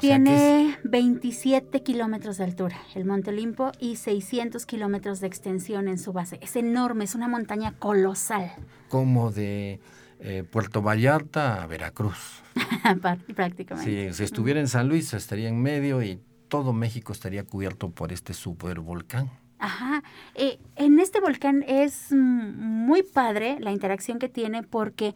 Tiene 0.00 0.78
27 0.84 1.82
kilómetros 1.82 2.38
de 2.38 2.44
altura, 2.44 2.76
el 2.94 3.04
Monte 3.04 3.30
Olimpo, 3.30 3.72
y 3.80 3.96
600 3.96 4.64
kilómetros 4.66 5.20
de 5.20 5.26
extensión 5.26 5.88
en 5.88 5.98
su 5.98 6.12
base. 6.12 6.38
Es 6.42 6.56
enorme, 6.56 7.04
es 7.04 7.14
una 7.14 7.28
montaña 7.28 7.74
colosal. 7.78 8.52
Como 8.88 9.30
de 9.30 9.80
eh, 10.20 10.44
Puerto 10.50 10.82
Vallarta 10.82 11.62
a 11.62 11.66
Veracruz. 11.66 12.42
Prácticamente. 13.34 14.10
Sí, 14.10 14.16
si 14.16 14.24
estuviera 14.24 14.60
en 14.60 14.68
San 14.68 14.88
Luis 14.88 15.14
estaría 15.14 15.48
en 15.48 15.60
medio 15.60 16.02
y 16.02 16.20
todo 16.48 16.72
México 16.72 17.12
estaría 17.12 17.44
cubierto 17.44 17.90
por 17.90 18.12
este 18.12 18.34
supervolcán. 18.34 19.30
Ajá. 19.58 20.02
Eh, 20.34 20.58
en 20.76 20.98
este 20.98 21.20
volcán 21.20 21.64
es 21.66 22.12
muy 22.12 23.02
padre 23.02 23.58
la 23.60 23.72
interacción 23.72 24.18
que 24.18 24.28
tiene 24.28 24.62
porque 24.62 25.14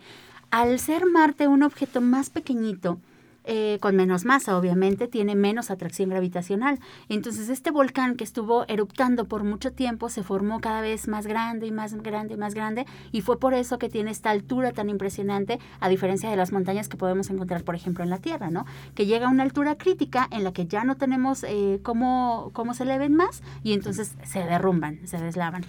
al 0.51 0.79
ser 0.79 1.07
Marte 1.07 1.49
un 1.49 1.63
objeto 1.63 2.01
más 2.01 2.29
pequeñito, 2.31 3.01
eh, 3.45 3.79
con 3.81 3.97
menos 3.97 4.25
masa, 4.25 4.57
obviamente, 4.57 5.09
tiene 5.09 5.35
menos 5.35 5.71
atracción 5.71 6.11
gravitacional. 6.11 6.79
Entonces, 7.09 7.49
este 7.49 7.71
volcán 7.71 8.17
que 8.17 8.25
estuvo 8.25 8.67
eruptando 8.69 9.27
por 9.27 9.45
mucho 9.45 9.73
tiempo 9.73 10.09
se 10.09 10.23
formó 10.23 10.61
cada 10.61 10.81
vez 10.81 11.09
más 11.09 11.27
grande 11.27 11.67
y 11.67 11.73
más 11.73 11.95
grande 11.95 12.35
y 12.35 12.37
más 12.37 12.55
grande, 12.55 12.87
y 13.11 13.23
fue 13.23 13.39
por 13.39 13.55
eso 13.55 13.79
que 13.79 13.89
tiene 13.89 14.11
esta 14.11 14.31
altura 14.31 14.73
tan 14.73 14.89
impresionante, 14.89 15.59
a 15.81 15.89
diferencia 15.89 16.31
de 16.31 16.37
las 16.37 16.53
montañas 16.53 16.89
que 16.89 16.97
podemos 16.97 17.31
encontrar, 17.31 17.65
por 17.65 17.75
ejemplo, 17.75 18.05
en 18.05 18.11
la 18.11 18.19
Tierra, 18.19 18.51
¿no? 18.51 18.65
Que 18.95 19.07
llega 19.07 19.27
a 19.27 19.31
una 19.31 19.43
altura 19.43 19.77
crítica 19.77 20.29
en 20.31 20.45
la 20.45 20.53
que 20.53 20.67
ya 20.67 20.85
no 20.85 20.97
tenemos 20.97 21.45
eh, 21.45 21.81
cómo, 21.83 22.51
cómo 22.53 22.75
se 22.75 22.85
eleven 22.85 23.15
más, 23.15 23.43
y 23.63 23.73
entonces 23.73 24.15
se 24.25 24.41
derrumban, 24.41 25.01
se 25.07 25.19
deslavan. 25.19 25.65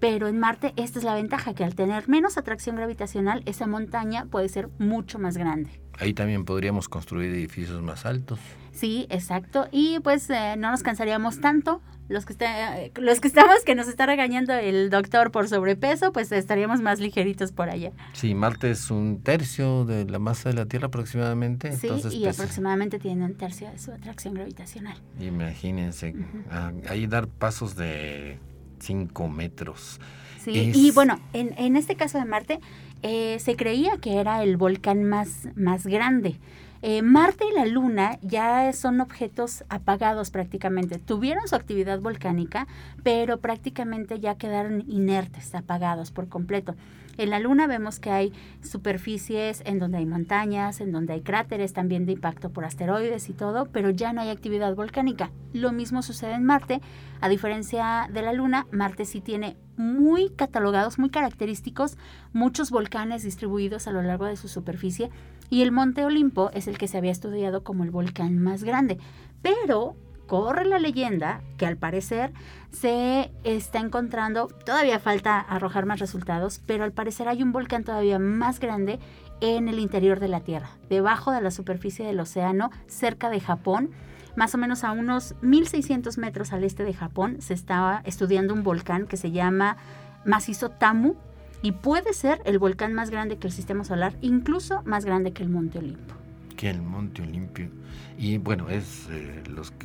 Pero 0.00 0.28
en 0.28 0.38
Marte 0.38 0.72
esta 0.76 0.98
es 0.98 1.04
la 1.04 1.14
ventaja, 1.14 1.54
que 1.54 1.64
al 1.64 1.74
tener 1.74 2.08
menos 2.08 2.36
atracción 2.36 2.76
gravitacional, 2.76 3.42
esa 3.46 3.66
montaña 3.66 4.26
puede 4.26 4.48
ser 4.48 4.68
mucho 4.78 5.18
más 5.18 5.36
grande. 5.36 5.70
Ahí 5.98 6.12
también 6.12 6.44
podríamos 6.44 6.88
construir 6.88 7.32
edificios 7.32 7.82
más 7.82 8.04
altos. 8.04 8.38
Sí, 8.72 9.06
exacto. 9.08 9.68
Y 9.72 10.00
pues 10.00 10.28
eh, 10.28 10.54
no 10.58 10.70
nos 10.70 10.82
cansaríamos 10.82 11.40
tanto. 11.40 11.80
Los 12.08 12.24
que, 12.24 12.34
está, 12.34 12.78
eh, 12.80 12.92
los 12.96 13.20
que 13.20 13.26
estamos, 13.26 13.64
que 13.64 13.74
nos 13.74 13.88
está 13.88 14.06
regañando 14.06 14.52
el 14.52 14.90
doctor 14.90 15.32
por 15.32 15.48
sobrepeso, 15.48 16.12
pues 16.12 16.30
estaríamos 16.30 16.80
más 16.80 17.00
ligeritos 17.00 17.50
por 17.50 17.68
allá. 17.68 17.90
Sí, 18.12 18.32
Marte 18.34 18.70
es 18.70 18.92
un 18.92 19.22
tercio 19.22 19.84
de 19.84 20.04
la 20.04 20.20
masa 20.20 20.50
de 20.50 20.54
la 20.54 20.66
Tierra 20.66 20.86
aproximadamente. 20.86 21.72
Sí, 21.72 21.88
y 22.12 22.26
aproximadamente 22.26 23.00
tiene 23.00 23.24
un 23.24 23.34
tercio 23.34 23.68
de 23.70 23.78
su 23.78 23.90
atracción 23.90 24.34
gravitacional. 24.34 24.96
Imagínense, 25.18 26.14
ah, 26.50 26.70
ahí 26.88 27.08
dar 27.08 27.26
pasos 27.26 27.74
de 27.74 28.38
5 28.78 29.28
metros. 29.28 30.00
Sí, 30.42 30.70
y 30.74 30.90
bueno, 30.92 31.18
en, 31.32 31.54
en 31.58 31.76
este 31.76 31.96
caso 31.96 32.18
de 32.18 32.24
Marte, 32.24 32.60
eh, 33.02 33.38
se 33.40 33.56
creía 33.56 33.98
que 33.98 34.18
era 34.18 34.42
el 34.42 34.56
volcán 34.56 35.04
más, 35.04 35.48
más 35.54 35.86
grande. 35.86 36.38
Eh, 36.82 37.02
Marte 37.02 37.44
y 37.50 37.54
la 37.54 37.66
Luna 37.66 38.18
ya 38.22 38.72
son 38.72 39.00
objetos 39.00 39.64
apagados 39.68 40.30
prácticamente. 40.30 40.98
Tuvieron 40.98 41.46
su 41.48 41.54
actividad 41.56 42.00
volcánica, 42.00 42.66
pero 43.02 43.38
prácticamente 43.38 44.20
ya 44.20 44.36
quedaron 44.36 44.84
inertes, 44.88 45.54
apagados 45.54 46.10
por 46.10 46.28
completo. 46.28 46.74
En 47.18 47.30
la 47.30 47.40
Luna 47.40 47.66
vemos 47.66 47.98
que 47.98 48.10
hay 48.10 48.32
superficies 48.62 49.62
en 49.64 49.78
donde 49.78 49.98
hay 49.98 50.06
montañas, 50.06 50.80
en 50.80 50.92
donde 50.92 51.14
hay 51.14 51.22
cráteres 51.22 51.72
también 51.72 52.06
de 52.06 52.12
impacto 52.12 52.50
por 52.50 52.64
asteroides 52.64 53.28
y 53.28 53.32
todo, 53.32 53.66
pero 53.66 53.90
ya 53.90 54.12
no 54.12 54.20
hay 54.20 54.30
actividad 54.30 54.74
volcánica. 54.74 55.30
Lo 55.52 55.72
mismo 55.72 56.02
sucede 56.02 56.34
en 56.34 56.44
Marte. 56.44 56.80
A 57.20 57.28
diferencia 57.28 58.08
de 58.12 58.22
la 58.22 58.32
Luna, 58.32 58.66
Marte 58.70 59.04
sí 59.04 59.20
tiene 59.20 59.56
muy 59.76 60.30
catalogados, 60.30 60.98
muy 60.98 61.10
característicos, 61.10 61.96
muchos 62.32 62.70
volcanes 62.70 63.22
distribuidos 63.22 63.86
a 63.86 63.92
lo 63.92 64.02
largo 64.02 64.26
de 64.26 64.36
su 64.36 64.48
superficie 64.48 65.10
y 65.48 65.62
el 65.62 65.72
Monte 65.72 66.04
Olimpo 66.04 66.50
es 66.52 66.66
el 66.66 66.78
que 66.78 66.88
se 66.88 66.98
había 66.98 67.12
estudiado 67.12 67.62
como 67.62 67.84
el 67.84 67.90
volcán 67.90 68.38
más 68.38 68.64
grande. 68.64 68.98
Pero 69.42 69.96
corre 70.26 70.64
la 70.64 70.78
leyenda 70.78 71.40
que 71.56 71.66
al 71.66 71.76
parecer 71.76 72.32
se 72.70 73.30
está 73.44 73.78
encontrando, 73.78 74.48
todavía 74.48 74.98
falta 74.98 75.40
arrojar 75.40 75.86
más 75.86 75.98
resultados, 75.98 76.60
pero 76.66 76.84
al 76.84 76.92
parecer 76.92 77.28
hay 77.28 77.42
un 77.42 77.52
volcán 77.52 77.84
todavía 77.84 78.18
más 78.18 78.60
grande 78.60 78.98
en 79.40 79.68
el 79.68 79.78
interior 79.78 80.20
de 80.20 80.28
la 80.28 80.40
Tierra, 80.40 80.70
debajo 80.88 81.32
de 81.32 81.40
la 81.40 81.50
superficie 81.50 82.06
del 82.06 82.20
océano, 82.20 82.70
cerca 82.86 83.30
de 83.30 83.40
Japón. 83.40 83.90
Más 84.34 84.54
o 84.54 84.58
menos 84.58 84.84
a 84.84 84.92
unos 84.92 85.34
1600 85.40 86.18
metros 86.18 86.52
al 86.52 86.64
este 86.64 86.84
de 86.84 86.92
Japón 86.92 87.38
se 87.40 87.54
estaba 87.54 88.02
estudiando 88.04 88.52
un 88.52 88.62
volcán 88.62 89.06
que 89.06 89.16
se 89.16 89.30
llama 89.30 89.78
Macizo 90.24 90.70
Tamu 90.70 91.14
y 91.62 91.72
puede 91.72 92.12
ser 92.12 92.42
el 92.44 92.58
volcán 92.58 92.92
más 92.92 93.10
grande 93.10 93.38
que 93.38 93.46
el 93.46 93.52
sistema 93.52 93.84
solar, 93.84 94.14
incluso 94.20 94.82
más 94.84 95.04
grande 95.04 95.32
que 95.32 95.42
el 95.42 95.48
Monte 95.48 95.78
Olimpo. 95.78 96.14
Que 96.56 96.70
el 96.70 96.82
Monte 96.82 97.22
Olimpio. 97.22 97.70
Y 98.18 98.38
bueno, 98.38 98.68
es 98.68 99.08
eh, 99.10 99.42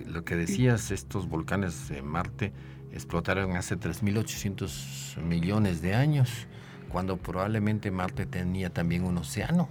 lo 0.07 0.23
que 0.23 0.35
decías, 0.35 0.91
estos 0.91 1.27
volcanes 1.27 1.89
de 1.89 2.01
Marte 2.01 2.53
explotaron 2.93 3.55
hace 3.55 3.77
3.800 3.77 5.21
millones 5.21 5.81
de 5.81 5.95
años, 5.95 6.47
cuando 6.89 7.17
probablemente 7.17 7.91
Marte 7.91 8.25
tenía 8.25 8.69
también 8.69 9.03
un 9.03 9.17
océano. 9.17 9.69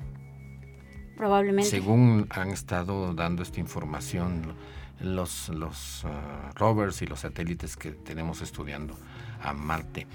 Probablemente. 1.17 1.71
Según 1.71 2.27
han 2.31 2.51
estado 2.51 3.15
dando 3.15 3.43
esta 3.43 3.61
información 3.61 4.55
los, 5.01 5.49
los 5.51 6.05
ah, 6.05 6.51
rovers 6.55 7.03
y 7.03 7.07
los 7.07 7.21
satélites 7.21 7.77
que 7.77 7.91
tenemos 7.91 8.41
estudiando 8.43 8.97
a 9.43 9.53
Marte. 9.53 10.07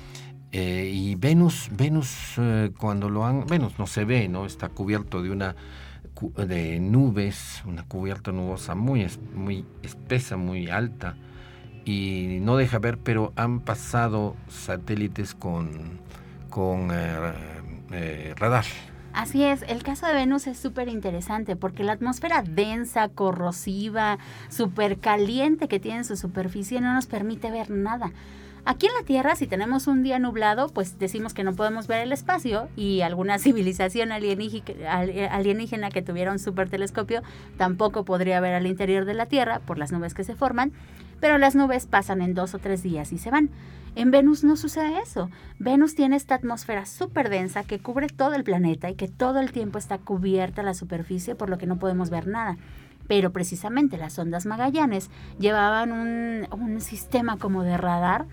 Eh, 0.52 0.90
y 0.94 1.16
Venus, 1.16 1.70
Venus 1.72 2.36
eh, 2.38 2.72
cuando 2.78 3.10
lo 3.10 3.26
han, 3.26 3.46
Venus 3.46 3.78
no 3.78 3.88
se 3.88 4.06
ve, 4.06 4.28
¿no? 4.28 4.46
Está 4.46 4.70
cubierto 4.70 5.22
de 5.22 5.32
una 5.32 5.56
de 6.38 6.80
nubes, 6.80 7.62
una 7.66 7.84
cubierta 7.84 8.32
nubosa 8.32 8.76
muy, 8.76 9.08
muy 9.34 9.66
espesa, 9.84 10.38
muy 10.38 10.70
alta 10.70 11.16
y 11.86 12.40
no 12.42 12.58
deja 12.58 12.80
ver, 12.80 12.98
pero 12.98 13.32
han 13.36 13.60
pasado 13.60 14.36
satélites 14.50 15.36
con, 15.36 16.00
con 16.50 16.90
eh, 16.92 18.34
radar. 18.36 18.66
Así 19.14 19.44
es, 19.44 19.62
el 19.62 19.82
caso 19.82 20.08
de 20.08 20.14
Venus 20.14 20.46
es 20.46 20.60
súper 20.60 20.90
interesante 20.90 21.56
porque 21.56 21.84
la 21.84 21.94
atmósfera 21.94 22.42
densa, 22.42 23.08
corrosiva, 23.08 24.18
súper 24.50 25.00
caliente 25.00 25.70
que 25.70 25.80
tiene 25.80 26.00
en 26.00 26.06
su 26.06 26.18
superficie 26.18 26.82
no 26.82 26.94
nos 26.94 27.06
permite 27.06 27.50
ver 27.50 27.70
nada. 27.70 28.12
Aquí 28.68 28.88
en 28.88 28.94
la 29.00 29.06
Tierra, 29.06 29.36
si 29.36 29.46
tenemos 29.46 29.86
un 29.86 30.02
día 30.02 30.18
nublado, 30.18 30.70
pues 30.70 30.98
decimos 30.98 31.36
que 31.36 31.44
no 31.44 31.54
podemos 31.54 31.86
ver 31.86 32.02
el 32.02 32.12
espacio 32.12 32.68
y 32.76 33.02
alguna 33.02 33.38
civilización 33.40 34.12
alienígena 34.12 35.90
que 35.92 36.02
tuviera 36.02 36.32
un 36.32 36.40
supertelescopio 36.40 37.22
tampoco 37.58 38.06
podría 38.06 38.40
ver 38.40 38.56
al 38.56 38.66
interior 38.66 39.06
de 39.06 39.14
la 39.14 39.28
Tierra 39.28 39.60
por 39.60 39.78
las 39.78 39.92
nubes 39.92 40.16
que 40.16 40.24
se 40.24 40.34
forman, 40.34 40.72
pero 41.20 41.38
las 41.38 41.54
nubes 41.54 41.86
pasan 41.86 42.24
en 42.24 42.34
dos 42.34 42.56
o 42.56 42.60
tres 42.60 42.82
días 42.82 43.14
y 43.14 43.20
se 43.20 43.30
van. 43.30 43.52
En 43.94 44.10
Venus 44.10 44.44
no 44.44 44.56
sucede 44.56 45.00
eso. 45.00 45.30
Venus 45.60 45.94
tiene 45.94 46.16
esta 46.16 46.34
atmósfera 46.34 46.88
súper 46.88 47.30
densa 47.30 47.64
que 47.64 47.78
cubre 47.78 48.08
todo 48.08 48.34
el 48.34 48.44
planeta 48.44 48.90
y 48.90 48.96
que 48.96 49.08
todo 49.08 49.42
el 49.42 49.52
tiempo 49.52 49.78
está 49.78 50.00
cubierta 50.00 50.64
la 50.64 50.74
superficie 50.74 51.36
por 51.36 51.52
lo 51.52 51.60
que 51.60 51.68
no 51.68 51.78
podemos 51.78 52.10
ver 52.10 52.26
nada 52.26 52.58
pero 53.08 53.32
precisamente 53.32 53.98
las 53.98 54.18
ondas 54.18 54.48
Magallanes 54.48 55.12
llevaban 55.38 55.92
un, 55.92 56.48
un, 56.52 56.82
sistema 56.82 57.38
como 57.38 57.62
de 57.62 57.78
radar 57.78 58.26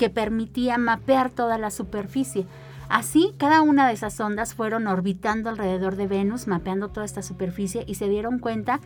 que 0.00 0.08
permitía 0.08 0.78
mapear 0.78 1.28
toda 1.28 1.58
la 1.58 1.70
superficie. 1.70 2.46
Así, 2.88 3.34
cada 3.36 3.60
una 3.60 3.86
de 3.86 3.92
esas 3.92 4.18
ondas 4.18 4.54
fueron 4.54 4.86
orbitando 4.86 5.50
alrededor 5.50 5.96
de 5.96 6.06
Venus, 6.06 6.46
mapeando 6.46 6.88
toda 6.88 7.04
esta 7.04 7.20
superficie 7.20 7.84
y 7.86 7.96
se 7.96 8.08
dieron 8.08 8.38
cuenta 8.38 8.80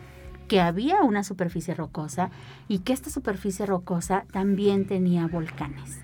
que 0.49 0.59
había 0.59 1.03
una 1.03 1.23
superficie 1.23 1.73
rocosa 1.73 2.31
y 2.67 2.79
que 2.79 2.91
esta 2.91 3.09
superficie 3.09 3.65
rocosa 3.65 4.25
también 4.33 4.87
tenía 4.87 5.25
volcanes. 5.27 6.01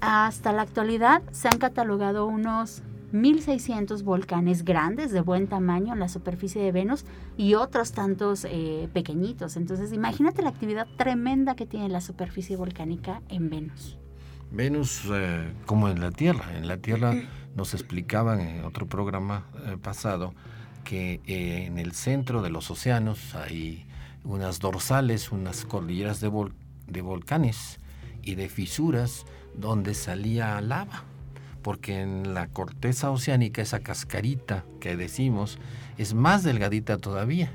Hasta 0.00 0.52
la 0.52 0.62
actualidad 0.62 1.22
se 1.32 1.48
han 1.48 1.58
catalogado 1.58 2.24
unos 2.24 2.84
1.600 3.12 4.04
volcanes 4.04 4.64
grandes 4.64 5.10
de 5.10 5.20
buen 5.20 5.48
tamaño 5.48 5.94
en 5.94 5.98
la 5.98 6.08
superficie 6.08 6.62
de 6.62 6.70
Venus 6.70 7.06
y 7.36 7.54
otros 7.54 7.90
tantos 7.90 8.46
eh, 8.48 8.88
pequeñitos. 8.92 9.56
Entonces 9.56 9.92
imagínate 9.92 10.42
la 10.42 10.50
actividad 10.50 10.86
tremenda 10.96 11.56
que 11.56 11.66
tiene 11.66 11.88
la 11.88 12.00
superficie 12.00 12.56
volcánica 12.56 13.20
en 13.28 13.50
Venus. 13.50 13.98
Venus 14.52 15.04
eh, 15.10 15.52
como 15.66 15.88
en 15.88 16.00
la 16.00 16.10
Tierra. 16.10 16.56
En 16.56 16.68
la 16.68 16.76
Tierra 16.76 17.14
nos 17.56 17.74
explicaban 17.74 18.40
en 18.40 18.64
otro 18.64 18.86
programa 18.86 19.46
eh, 19.66 19.76
pasado 19.80 20.34
que 20.84 21.20
eh, 21.26 21.66
en 21.66 21.78
el 21.78 21.92
centro 21.92 22.42
de 22.42 22.50
los 22.50 22.70
océanos 22.70 23.34
hay 23.34 23.86
unas 24.24 24.58
dorsales, 24.58 25.32
unas 25.32 25.64
cordilleras 25.64 26.20
de, 26.20 26.30
de 26.86 27.00
volcanes 27.00 27.78
y 28.22 28.34
de 28.34 28.48
fisuras 28.48 29.24
donde 29.54 29.94
salía 29.94 30.60
lava. 30.60 31.04
Porque 31.62 32.00
en 32.00 32.34
la 32.34 32.48
corteza 32.48 33.10
oceánica, 33.10 33.62
esa 33.62 33.80
cascarita 33.80 34.64
que 34.80 34.96
decimos, 34.96 35.58
es 35.96 36.12
más 36.12 36.42
delgadita 36.42 36.98
todavía, 36.98 37.52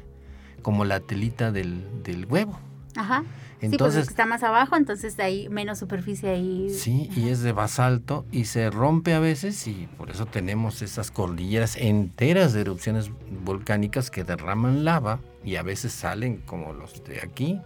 como 0.62 0.86
la 0.86 1.02
telita 1.02 1.52
del, 1.52 2.04
del 2.04 2.26
huevo. 2.26 2.58
Ajá. 2.96 3.24
Pues, 3.60 3.72
entonces, 3.72 4.06
sí, 4.06 4.12
está 4.12 4.28
más 4.28 4.44
abajo, 4.44 4.76
entonces 4.76 5.18
hay 5.20 5.50
menos 5.50 5.80
superficie 5.80 6.30
ahí. 6.30 6.70
Sí, 6.70 7.10
y 7.16 7.30
es 7.30 7.42
de 7.42 7.54
basalto 7.54 8.24
y 8.32 8.46
se 8.46 8.70
rompe 8.70 9.16
a 9.16 9.20
veces 9.20 9.68
y 9.68 9.88
por 9.98 10.12
eso 10.12 10.28
tenemos 10.28 10.84
esas 10.84 11.10
cordilleras 11.10 11.76
enteras 11.76 12.54
de 12.54 12.62
erupciones 12.62 13.10
volcánicas 13.44 14.12
que 14.12 14.24
derraman 14.24 14.86
lava 14.86 15.20
y 15.44 15.56
a 15.56 15.64
veces 15.64 15.92
salen 15.92 16.38
como 16.46 16.72
los 16.72 17.04
de 17.04 17.20
aquí 17.22 17.60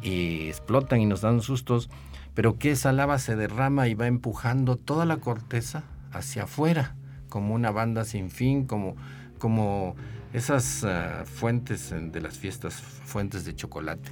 y 0.00 0.48
explotan 0.48 1.00
y 1.00 1.06
nos 1.06 1.20
dan 1.20 1.42
sustos, 1.42 1.90
pero 2.32 2.58
que 2.58 2.70
esa 2.70 2.92
lava 2.92 3.18
se 3.18 3.36
derrama 3.36 3.88
y 3.88 3.94
va 3.94 4.06
empujando 4.06 4.76
toda 4.76 5.04
la 5.04 5.18
corteza 5.18 5.84
hacia 6.12 6.44
afuera, 6.44 6.96
como 7.28 7.54
una 7.54 7.70
banda 7.70 8.06
sin 8.06 8.30
fin, 8.30 8.64
como, 8.64 8.96
como 9.38 9.96
esas 10.32 10.84
ah, 10.84 11.24
fuentes 11.24 11.92
de 11.92 12.20
las 12.20 12.38
fiestas, 12.38 12.74
fuentes 12.74 13.44
de 13.44 13.54
chocolate, 13.54 14.10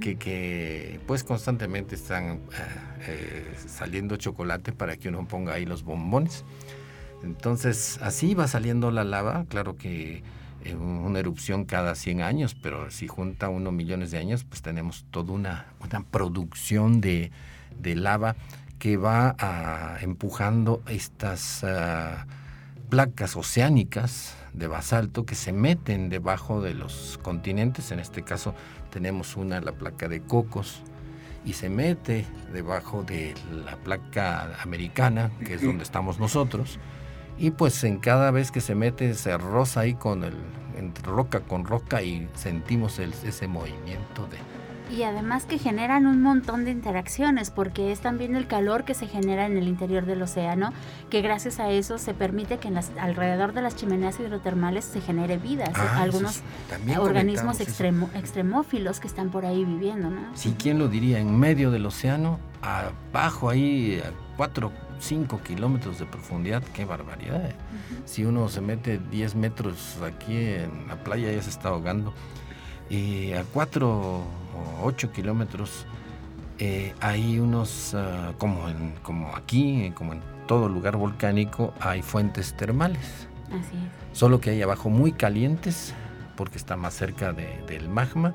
Que, 0.00 1.00
pues 1.06 1.22
constantemente 1.22 1.94
están 1.94 2.40
ah, 2.52 2.96
eh, 3.06 3.54
saliendo 3.66 4.16
chocolate 4.16 4.72
para 4.72 4.96
que 4.96 5.08
uno 5.08 5.26
ponga 5.26 5.54
ahí 5.54 5.66
los 5.66 5.84
bombones. 5.84 6.44
Entonces 7.22 7.98
así 8.02 8.34
va 8.34 8.48
saliendo 8.48 8.90
la 8.90 9.04
lava, 9.04 9.44
claro 9.48 9.76
que 9.76 10.22
una 10.78 11.18
erupción 11.18 11.64
cada 11.64 11.94
100 11.94 12.22
años, 12.22 12.54
pero 12.54 12.90
si 12.90 13.08
junta 13.08 13.48
uno 13.48 13.72
millones 13.72 14.10
de 14.10 14.18
años, 14.18 14.44
pues 14.44 14.60
tenemos 14.60 15.06
toda 15.10 15.32
una, 15.32 15.66
una 15.80 16.02
producción 16.02 17.00
de, 17.00 17.30
lava 17.82 18.36
que 18.78 18.96
va 18.96 19.36
ah, 19.38 19.98
empujando 20.00 20.82
estas 20.86 21.64
placas 22.90 23.36
oceánicas 23.36 24.34
de 24.52 24.66
basalto 24.66 25.24
que 25.24 25.34
se 25.34 25.52
meten 25.52 26.10
debajo 26.10 26.60
de 26.60 26.74
los 26.74 27.18
continentes. 27.22 27.92
En 27.92 28.00
este 28.00 28.22
caso 28.22 28.54
tenemos 28.90 29.36
una, 29.36 29.60
la 29.60 29.72
placa 29.72 30.08
de 30.08 30.20
Cocos, 30.20 30.82
y 31.44 31.54
se 31.54 31.70
mete 31.70 32.26
debajo 32.52 33.02
de 33.02 33.34
la 33.64 33.76
placa 33.76 34.60
americana, 34.62 35.30
que 35.44 35.54
es 35.54 35.62
donde 35.62 35.84
estamos 35.84 36.18
nosotros. 36.18 36.78
Y 37.38 37.52
pues 37.52 37.82
en 37.84 37.98
cada 37.98 38.30
vez 38.30 38.50
que 38.50 38.60
se 38.60 38.74
mete 38.74 39.14
se 39.14 39.36
roza 39.38 39.80
ahí 39.80 39.94
con 39.94 40.24
el, 40.24 40.34
entre 40.76 41.04
roca 41.04 41.40
con 41.40 41.64
roca 41.64 42.02
y 42.02 42.28
sentimos 42.34 42.98
ese 42.98 43.46
movimiento 43.46 44.26
de, 44.26 44.36
y 44.90 45.04
además 45.04 45.44
que 45.44 45.58
generan 45.58 46.06
un 46.06 46.22
montón 46.22 46.64
de 46.64 46.70
interacciones, 46.70 47.50
porque 47.50 47.92
es 47.92 48.00
también 48.00 48.36
el 48.36 48.46
calor 48.46 48.84
que 48.84 48.94
se 48.94 49.06
genera 49.06 49.46
en 49.46 49.56
el 49.56 49.68
interior 49.68 50.04
del 50.04 50.22
océano, 50.22 50.72
que 51.08 51.22
gracias 51.22 51.60
a 51.60 51.70
eso 51.70 51.98
se 51.98 52.14
permite 52.14 52.58
que 52.58 52.68
en 52.68 52.74
las, 52.74 52.90
alrededor 52.98 53.52
de 53.52 53.62
las 53.62 53.76
chimeneas 53.76 54.18
hidrotermales 54.18 54.84
se 54.84 55.00
genere 55.00 55.38
vida, 55.38 55.70
ah, 55.74 56.00
algunos 56.00 56.42
organismos 56.98 57.60
extremófilos 57.60 59.00
que 59.00 59.06
están 59.06 59.30
por 59.30 59.46
ahí 59.46 59.64
viviendo. 59.64 60.10
¿no? 60.10 60.20
Sí, 60.34 60.54
¿quién 60.58 60.78
lo 60.78 60.88
diría? 60.88 61.18
En 61.18 61.38
medio 61.38 61.70
del 61.70 61.86
océano, 61.86 62.38
abajo 62.62 63.50
ahí, 63.50 64.02
a 64.04 64.12
4, 64.36 64.72
5 64.98 65.40
kilómetros 65.42 65.98
de 65.98 66.06
profundidad, 66.06 66.62
qué 66.74 66.84
barbaridad. 66.84 67.44
¿eh? 67.46 67.54
Si 68.04 68.24
uno 68.24 68.48
se 68.48 68.60
mete 68.60 68.98
10 69.10 69.34
metros 69.34 69.98
aquí 70.02 70.36
en 70.36 70.88
la 70.88 70.96
playa 70.96 71.32
ya 71.32 71.42
se 71.42 71.50
está 71.50 71.70
ahogando. 71.70 72.12
Y 72.90 73.32
a 73.32 73.44
4 73.44 74.40
8 74.82 75.12
kilómetros, 75.12 75.86
eh, 76.58 76.94
hay 77.00 77.38
unos, 77.38 77.94
ah, 77.94 78.32
como, 78.38 78.68
en, 78.68 78.94
como 79.02 79.34
aquí, 79.34 79.92
como 79.94 80.12
en 80.12 80.20
todo 80.46 80.68
lugar 80.68 80.96
volcánico, 80.96 81.74
hay 81.80 82.02
fuentes 82.02 82.54
termales. 82.54 83.28
Así 83.48 83.76
es. 83.76 84.18
Solo 84.18 84.40
que 84.40 84.50
hay 84.50 84.62
abajo 84.62 84.90
muy 84.90 85.12
calientes, 85.12 85.94
porque 86.36 86.58
está 86.58 86.76
más 86.76 86.94
cerca 86.94 87.32
del 87.32 87.88
magma, 87.88 88.34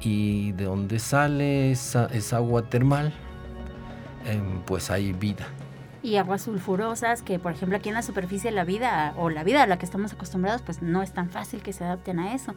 y 0.00 0.52
de 0.52 0.64
donde 0.64 0.98
sale 0.98 1.70
esa, 1.70 2.08
agua 2.32 2.62
termal, 2.62 3.12
em, 4.26 4.60
pues 4.66 4.90
hay 4.90 5.12
vida 5.12 5.46
y 6.04 6.16
aguas 6.16 6.42
sulfurosas 6.42 7.22
que 7.22 7.38
por 7.38 7.52
ejemplo 7.52 7.78
aquí 7.78 7.88
en 7.88 7.94
la 7.94 8.02
superficie 8.02 8.50
la 8.50 8.64
vida 8.64 9.14
o 9.16 9.30
la 9.30 9.44
vida 9.44 9.62
a 9.62 9.68
la 9.68 9.78
que 9.78 9.84
estamos 9.84 10.12
acostumbrados 10.12 10.60
pues 10.60 10.82
no 10.82 11.00
es 11.00 11.12
tan 11.12 11.30
fácil 11.30 11.62
que 11.62 11.72
se 11.72 11.84
adapten 11.84 12.18
a 12.18 12.34
eso 12.34 12.56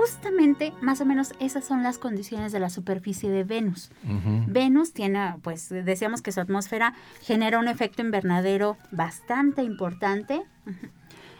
justamente, 0.00 0.72
más 0.80 1.02
o 1.02 1.04
menos, 1.04 1.34
esas 1.40 1.64
son 1.64 1.82
las 1.82 1.98
condiciones 1.98 2.52
de 2.52 2.60
la 2.60 2.70
superficie 2.70 3.28
de 3.28 3.44
Venus. 3.44 3.90
Venus 4.46 4.94
tiene, 4.94 5.34
pues, 5.42 5.68
decíamos 5.68 6.22
que 6.22 6.32
su 6.32 6.40
atmósfera 6.40 6.94
genera 7.20 7.58
un 7.58 7.68
efecto 7.68 8.00
invernadero 8.00 8.78
bastante 8.90 9.62
importante. 9.62 10.42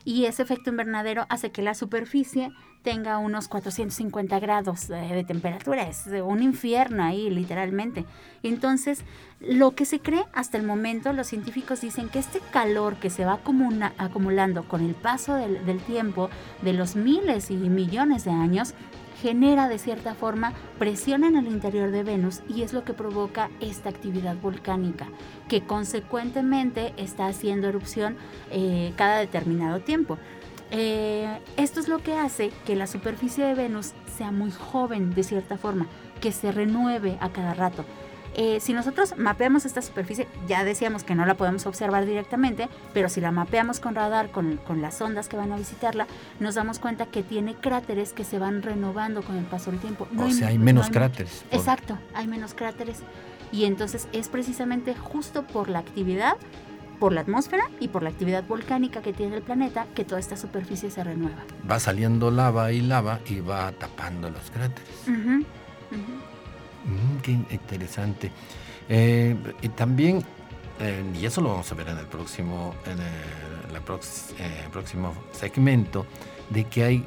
Y 0.05 0.27
ese 0.27 0.42
efecto 0.42 0.70
invernadero 0.70 1.27
hace 1.31 1.53
que 1.53 1.62
la 1.62 1.75
superficie 1.75 2.53
tenga 2.83 3.19
unos 3.19 3.49
450 3.49 4.38
grados 4.40 4.88
de, 4.88 5.25
temperatura. 5.25 5.88
Es 5.88 6.07
un 6.07 6.43
infierno 6.43 7.03
ahí, 7.03 7.31
literalmente. 7.31 8.05
Entonces, 8.43 9.05
lo 9.40 9.73
que 9.73 9.85
se 9.85 10.01
cree 10.01 10.25
hasta 10.33 10.57
el 10.57 10.64
momento, 10.64 11.12
los 11.12 11.27
científicos 11.27 11.81
dicen 11.81 12.09
que 12.09 12.19
este 12.19 12.40
calor 12.51 12.97
que 12.97 13.11
se 13.11 13.25
va 13.25 13.40
acumulando 13.99 14.64
con 14.69 14.85
el 14.85 14.95
paso 14.95 15.35
del, 15.35 15.64
del 15.66 15.81
tiempo, 15.81 16.31
de 16.62 16.73
los 16.73 16.97
miles 16.97 17.51
y 17.51 17.57
millones 17.57 18.25
de 18.25 18.31
años, 18.31 18.75
genera 19.21 19.69
de 19.69 19.79
cierta 19.79 20.14
forma 20.14 20.55
presión 20.79 21.25
en 21.25 21.37
el 21.37 21.47
interior 21.47 21.90
de 21.90 22.03
Venus 22.03 22.40
y 22.49 22.62
es 22.62 22.73
lo 22.73 22.85
que 22.85 22.95
provoca 22.95 23.51
esta 23.61 23.90
actividad 23.90 24.37
volcánica, 24.37 25.09
que 25.49 25.62
consecuentemente 25.62 26.95
está 26.97 27.27
haciendo 27.27 27.69
erupción 27.69 28.16
eh, 28.51 28.93
cada 28.97 29.19
determinado 29.19 29.81
tiempo. 29.81 30.19
Eh, 30.70 31.38
esto 31.56 31.80
es 31.80 31.88
lo 31.88 31.98
que 31.98 32.14
hace 32.14 32.52
que 32.64 32.76
la 32.76 32.87
superficie 32.87 33.44
de 33.44 33.54
Venus 33.54 33.92
sea 34.16 34.30
muy 34.30 34.50
joven 34.50 35.14
de 35.14 35.22
cierta 35.22 35.56
forma, 35.56 35.87
que 36.20 36.33
se 36.33 36.52
renueve 36.52 37.18
a 37.20 37.30
cada 37.30 37.54
rato. 37.54 37.85
Eh, 38.35 38.61
si 38.61 38.72
nosotros 38.72 39.14
mapeamos 39.16 39.66
esta 39.66 39.83
superficie, 39.83 40.28
ya 40.46 40.62
decíamos 40.64 41.02
que 41.02 41.16
no 41.16 41.26
la 41.26 41.35
podemos 41.35 41.66
observar 41.66 42.06
directamente, 42.06 42.68
pero 42.94 43.09
si 43.09 43.20
la 43.20 43.33
mapeamos 43.33 43.80
con 43.80 43.96
radar, 43.96 44.30
con, 44.30 44.56
con, 44.59 44.80
las 44.80 45.00
ondas 45.00 45.28
que 45.28 45.37
van 45.37 45.50
a 45.52 45.56
visitarla, 45.56 46.06
nos 46.38 46.54
damos 46.54 46.78
cuenta 46.78 47.06
que 47.06 47.24
tiene 47.24 47.54
cráteres 47.54 48.12
que 48.12 48.22
se 48.22 48.38
van 48.38 48.62
renovando 48.62 49.22
con 49.22 49.37
el 49.37 49.44
paso 49.44 49.72
del 49.72 49.80
tiempo. 49.80 50.06
o 50.16 50.30
sea, 50.30 50.48
hay 50.48 50.59
menos 50.59 50.90
cráteres. 50.90 51.44
Exacto, 51.50 51.98
hay 52.14 52.28
menos 52.28 52.54
cráteres. 52.54 52.98
Y 53.52 53.64
entonces 53.64 54.06
es 54.12 54.28
precisamente 54.28 54.94
justo 54.94 55.44
por 55.44 55.68
la 55.68 55.80
actividad, 55.80 56.37
por 57.00 57.12
la 57.12 57.22
atmósfera 57.22 57.64
y 57.80 57.88
por 57.88 58.04
la 58.04 58.10
actividad 58.10 58.46
volcánica 58.46 59.02
que 59.02 59.12
tiene 59.12 59.36
el 59.36 59.42
planeta 59.42 59.86
que 59.94 60.04
toda 60.04 60.20
esta 60.20 60.36
superficie 60.36 60.90
se 60.90 61.02
renueva. 61.02 61.42
Va 61.68 61.80
saliendo 61.80 62.30
lava 62.30 62.70
y 62.70 62.82
lava 62.82 63.18
y 63.26 63.40
va 63.40 63.72
tapando 63.72 64.30
los 64.30 64.50
cráteres. 64.50 65.08
Mm, 65.08 65.40
qué 67.22 67.32
interesante. 67.50 68.30
Eh, 68.88 69.36
y 69.62 69.68
también, 69.70 70.22
eh, 70.78 71.02
y 71.18 71.24
eso 71.24 71.40
lo 71.40 71.48
vamos 71.50 71.72
a 71.72 71.74
ver 71.74 71.88
en 71.88 71.98
el 71.98 72.06
próximo, 72.06 72.74
en 72.84 73.00
el 73.00 73.76
eh, 74.38 74.68
próximo 74.70 75.14
segmento, 75.32 76.06
de 76.50 76.64
que 76.64 76.84
hay 76.84 77.06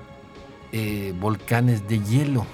volcanes 1.19 1.88
de 1.88 1.99
hielo 1.99 2.47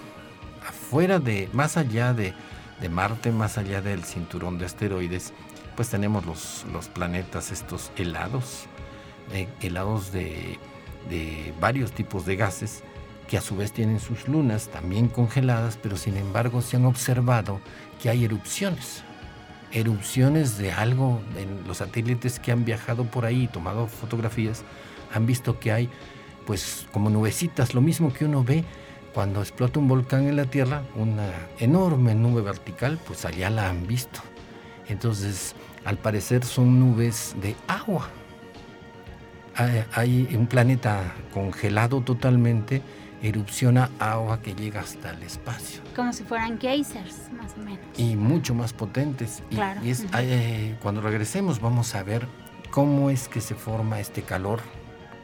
afuera 0.68 1.20
de, 1.20 1.48
más 1.54 1.78
allá 1.78 2.14
de, 2.14 2.34
de, 2.82 2.90
Marte, 2.90 3.32
más 3.32 3.58
allá 3.58 3.82
del 3.82 4.04
cinturón 4.04 4.58
de 4.58 4.66
asteroides, 4.66 5.32
pues 5.80 5.88
tenemos 5.88 6.26
los, 6.26 6.66
los 6.74 6.90
planetas 6.90 7.54
estos 7.54 7.94
helados, 7.96 8.66
helados 9.62 10.12
de, 10.12 10.60
de 11.10 11.54
varios 11.62 11.94
tipos 11.94 12.26
de 12.26 12.36
gases 12.36 12.84
que 13.30 13.38
a 13.38 13.42
su 13.42 13.56
vez 13.56 13.72
tienen 13.72 14.02
sus 14.02 14.28
lunas 14.28 14.68
también 14.68 15.08
congeladas, 15.08 15.80
pero 15.82 15.96
sin 15.96 16.18
embargo 16.18 16.62
se 16.62 16.76
han 16.76 16.84
observado 16.84 17.62
que 18.04 18.10
hay 18.10 18.26
erupciones. 18.26 19.04
Erupciones 19.72 20.58
de 20.58 20.74
algo, 20.74 21.22
en 21.38 21.66
los 21.66 21.78
satélites 21.78 22.42
que 22.42 22.52
han 22.52 22.66
viajado 22.66 23.06
por 23.06 23.24
ahí 23.24 23.44
y 23.44 23.48
tomado 23.48 23.88
fotografías, 23.88 24.64
han 25.14 25.26
visto 25.26 25.62
que 25.62 25.72
hay 25.72 25.90
pues 26.46 26.88
como 26.92 27.10
nubecitas, 27.10 27.74
lo 27.74 27.80
mismo 27.80 28.12
que 28.12 28.26
uno 28.26 28.44
ve 28.44 28.66
cuando 29.14 29.40
explota 29.40 29.80
un 29.80 29.88
volcán 29.88 30.28
en 30.28 30.36
la 30.36 30.44
Tierra, 30.44 30.84
una 30.98 31.32
enorme 31.58 32.16
nube 32.16 32.42
vertical, 32.42 33.00
pues 33.08 33.24
allá 33.24 33.50
la 33.50 33.70
han 33.70 33.88
visto. 33.88 34.20
Entonces, 34.90 35.56
al 35.90 35.98
parecer 35.98 36.46
son 36.46 36.80
nubes 36.80 37.36
de 37.42 37.56
agua. 37.68 38.08
Hay 39.94 40.30
un 40.38 40.46
planeta 40.46 41.16
congelado 41.34 42.02
totalmente 42.02 42.84
erupciona 43.24 43.90
agua 43.98 44.40
que 44.40 44.54
llega 44.54 44.82
hasta 44.82 45.10
el 45.10 45.24
espacio. 45.24 45.82
Como 45.96 46.14
si 46.14 46.24
fueran 46.24 46.60
geysers, 46.60 47.32
más 47.36 47.56
o 47.58 47.64
menos. 47.64 47.80
Y 47.98 48.16
mucho 48.16 48.54
más 48.54 48.72
potentes. 48.72 49.42
Y, 49.50 49.90
es, 49.90 50.06
eh, 50.14 50.78
cuando 50.80 51.02
regresemos 51.02 51.60
vamos 51.60 51.96
a 51.96 52.04
ver 52.04 52.28
cómo 52.70 53.10
es 53.10 53.28
que 53.28 53.42
se 53.42 53.56
forma 53.56 54.00
este 54.00 54.22
calor 54.22 54.60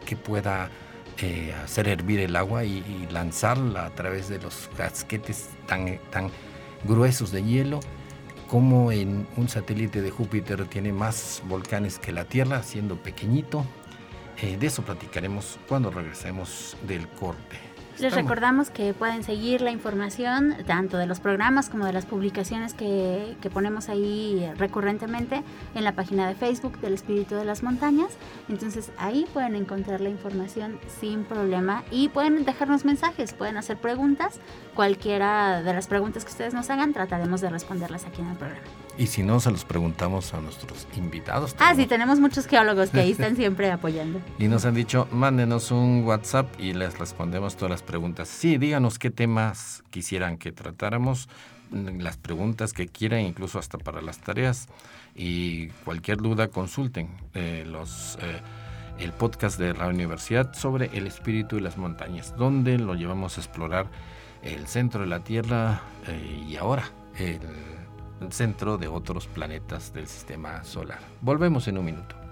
que 0.03 0.15
pueda 0.15 0.71
eh, 1.19 1.53
hacer 1.63 1.87
hervir 1.87 2.21
el 2.21 2.35
agua 2.35 2.65
y, 2.65 3.07
lanzarla 3.11 3.85
a 3.85 3.91
través 3.91 4.29
de 4.29 4.39
los 4.39 4.67
casquetes 4.75 5.47
tan, 5.67 5.99
tan 6.09 6.31
gruesos 6.85 7.31
de 7.31 7.43
hielo 7.43 7.81
como 8.49 8.91
en 8.91 9.27
un 9.37 9.49
satélite 9.49 10.01
de 10.01 10.11
Júpiter 10.11 10.65
tiene 10.65 10.93
más 10.93 11.41
volcanes 11.47 11.99
que 11.99 12.11
la 12.11 12.25
Tierra, 12.25 12.63
siendo 12.63 12.97
pequeñito. 12.97 13.65
Eh, 14.41 14.57
de 14.57 14.67
eso 14.67 14.83
platicaremos 14.83 15.59
cuando 15.67 15.91
regresemos 15.91 16.75
del 16.85 17.07
corte. 17.07 17.57
Les 17.99 18.13
recordamos 18.13 18.69
que 18.69 18.93
pueden 18.93 19.23
seguir 19.23 19.61
la 19.61 19.71
información 19.71 20.57
tanto 20.67 20.97
de 20.97 21.05
los 21.05 21.21
programas 21.21 21.69
como 21.69 21.85
de 21.85 21.93
las 21.93 22.05
publicaciones 22.05 22.73
que, 22.73 23.37
que, 23.41 23.49
ponemos 23.49 23.87
ahí 23.87 24.51
recurrentemente 24.57 25.43
en 25.75 25.83
la 25.85 25.93
página 25.93 26.27
de 26.27 26.35
Facebook 26.35 26.77
del 26.81 26.93
Espíritu 26.93 27.35
de 27.35 27.45
las 27.45 27.63
Montañas. 27.63 28.17
Entonces 28.49 28.91
ahí 28.97 29.25
pueden 29.31 29.55
encontrar 29.55 30.01
la 30.01 30.09
información 30.09 30.77
sin 30.99 31.23
problema 31.23 31.85
y 31.89 32.09
pueden 32.09 32.43
dejarnos 32.43 32.83
mensajes, 32.83 33.33
pueden 33.33 33.55
hacer 33.55 33.77
preguntas. 33.77 34.41
Cualquiera 34.75 35.63
de 35.63 35.73
las 35.73 35.87
preguntas 35.87 36.25
que 36.25 36.31
ustedes 36.31 36.53
nos 36.53 36.69
hagan 36.69 36.91
trataremos 36.91 37.39
de 37.39 37.49
responderlas 37.49 38.05
aquí 38.05 38.21
en 38.21 38.27
el 38.27 38.35
programa. 38.35 38.61
Y 38.97 39.07
si 39.07 39.23
no, 39.23 39.39
se 39.39 39.49
los 39.51 39.65
preguntamos 39.65 40.33
a 40.33 40.41
nuestros 40.41 40.87
invitados. 40.97 41.55
Ah, 41.59 41.73
sí, 41.75 41.85
tenemos 41.85 42.19
muchos 42.19 42.45
geólogos 42.45 42.89
que 42.89 42.99
ahí 42.99 43.11
están 43.11 43.35
siempre 43.37 43.71
apoyando. 43.71 44.19
Y 44.37 44.47
nos 44.49 44.65
han 44.65 44.73
dicho, 44.73 45.07
mándenos 45.11 45.71
un 45.71 46.03
WhatsApp 46.03 46.47
y 46.59 46.73
les 46.73 46.99
respondemos 46.99 47.55
todas 47.55 47.71
las 47.71 47.83
preguntas. 47.83 48.27
Sí, 48.27 48.57
díganos 48.57 48.99
qué 48.99 49.11
temas 49.11 49.83
quisieran 49.91 50.37
que 50.37 50.51
tratáramos, 50.51 51.29
las 51.71 52.17
preguntas 52.17 52.73
que 52.73 52.87
quieran, 52.87 53.21
incluso 53.21 53.59
hasta 53.59 53.77
para 53.77 54.01
las 54.01 54.19
tareas. 54.19 54.67
Y 55.15 55.67
cualquier 55.85 56.17
duda, 56.17 56.49
consulten 56.49 57.09
eh, 57.33 57.63
los... 57.65 58.17
Eh, 58.21 58.41
el 58.97 59.11
podcast 59.11 59.59
de 59.59 59.73
la 59.73 59.87
universidad 59.87 60.53
sobre 60.53 60.85
el 60.93 61.05
espíritu 61.05 61.57
y 61.57 61.59
las 61.59 61.77
montañas, 61.77 62.33
donde 62.37 62.77
lo 62.77 62.95
llevamos 62.95 63.37
a 63.37 63.41
explorar 63.41 63.87
el 64.45 64.67
centro 64.67 65.01
de 65.01 65.07
la 65.07 65.23
Tierra 65.23 65.81
eh, 66.07 66.45
y 66.47 66.55
ahora 66.55 66.89
el 67.17 67.39
centro 68.31 68.77
de 68.77 68.87
otros 68.87 69.27
planetas 69.27 69.93
del 69.93 70.07
sistema 70.07 70.63
solar. 70.63 70.99
Volvemos 71.21 71.67
en 71.67 71.77
un 71.77 71.85
minuto. 71.85 72.24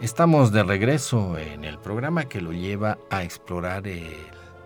Estamos 0.00 0.50
de 0.50 0.62
regreso 0.62 1.36
en 1.36 1.62
el 1.62 1.78
programa 1.78 2.24
que 2.24 2.40
lo 2.40 2.52
lleva 2.52 2.96
a 3.10 3.22
explorar 3.22 3.86
el 3.86 4.16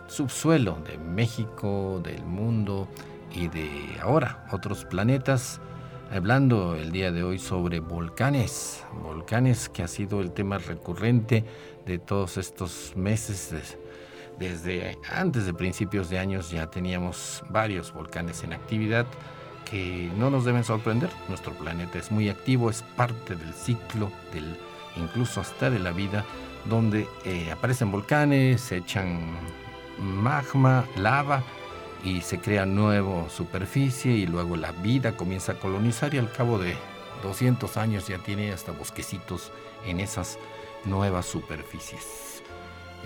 subsuelo 0.07 0.79
de 0.89 0.97
México, 0.97 2.01
del 2.05 2.23
mundo 2.25 2.87
y 3.33 3.49
de 3.49 3.99
ahora 4.01 4.47
otros 4.53 4.85
planetas 4.85 5.61
hablando 6.13 6.77
el 6.77 6.93
día 6.93 7.11
de 7.11 7.25
hoy 7.25 7.41
sobre 7.41 7.81
volcanes, 7.81 8.85
volcanes 9.03 9.69
que 9.69 9.83
ha 9.83 9.89
sido 9.89 10.21
el 10.21 10.31
tema 10.31 10.59
recurrente 10.59 11.45
de 11.85 11.99
todos 11.99 12.37
estos 12.37 12.93
meses. 12.95 13.77
Desde 14.39 14.97
antes 15.11 15.47
de 15.47 15.55
principios 15.55 16.11
de 16.11 16.21
años 16.21 16.53
ya 16.53 16.71
teníamos 16.71 17.43
varios 17.51 17.93
volcanes 17.93 18.45
en 18.45 18.53
actividad 18.53 19.05
que 19.69 20.13
no 20.17 20.31
nos 20.31 20.45
deben 20.45 20.63
sorprender. 20.63 21.11
Nuestro 21.29 21.53
planeta 21.55 21.99
es 21.99 22.13
muy 22.13 22.29
activo, 22.29 22.71
es 22.71 22.83
parte 22.97 23.35
del 23.35 23.53
ciclo, 23.53 24.13
del, 24.33 24.57
incluso 24.97 25.41
hasta 25.41 25.71
de 25.71 25.79
la 25.79 25.93
vida, 25.93 26.25
donde 26.65 27.09
eh, 27.25 27.51
aparecen 27.51 27.91
volcanes, 27.91 28.61
se 28.61 28.79
echan 28.79 29.21
magma, 29.99 30.85
lava 30.97 31.43
y 32.03 32.21
se 32.21 32.39
crea 32.39 32.67
nueva 32.67 33.29
superficie 33.31 34.13
y 34.13 34.27
luego 34.27 34.57
la 34.57 34.73
vida 34.73 35.17
comienza 35.17 35.53
a 35.53 35.59
colonizar 35.59 36.15
y 36.15 36.19
al 36.19 36.31
cabo 36.31 36.59
de 36.59 36.75
200 37.23 37.77
años 37.77 38.07
ya 38.09 38.19
tiene 38.19 38.53
hasta 38.53 38.73
bosquecitos 38.73 39.53
en 39.87 40.01
esas 40.01 40.39
nuevas 40.85 41.27
superficies. 41.27 42.43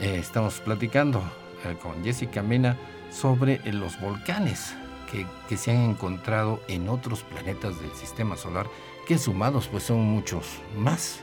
Eh, 0.01 0.17
estamos 0.19 0.61
platicando 0.61 1.23
eh, 1.65 1.77
con 1.81 2.03
Jessica 2.05 2.43
Mena 2.43 2.77
sobre 3.11 3.61
los 3.73 4.01
volcanes 4.01 4.75
que, 5.11 5.57
se 5.57 5.71
han 5.71 5.91
encontrado 5.91 6.61
en 6.69 6.89
otros 6.89 7.23
planetas 7.23 7.81
del 7.81 7.93
sistema 7.93 8.37
solar, 8.37 8.67
que 9.07 9.19
sumados 9.19 9.69
pues 9.69 9.85
son 9.85 10.01
muchos 10.01 10.47
más 10.77 11.21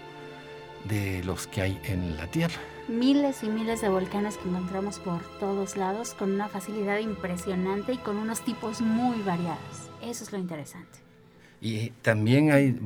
de 0.88 1.24
los 1.24 1.48
que 1.48 1.62
hay 1.62 1.80
en 1.86 2.18
la 2.18 2.28
Tierra. 2.28 2.56
Miles 2.88 3.44
y 3.44 3.48
miles 3.48 3.82
de 3.82 3.90
volcanes 3.90 4.38
que 4.38 4.48
encontramos 4.48 5.00
por 5.00 5.22
todos 5.40 5.76
lados 5.76 6.14
con 6.14 6.32
una 6.32 6.48
facilidad 6.48 7.00
impresionante 7.00 7.94
y 7.94 7.98
con 7.98 8.18
unos 8.18 8.42
tipos 8.42 8.82
muy 8.82 9.22
variados. 9.24 9.90
Eso 10.02 10.24
es 10.24 10.32
lo 10.32 10.38
interesante. 10.38 11.00
Y 11.62 11.90
también 12.02 12.52
hay, 12.52 12.80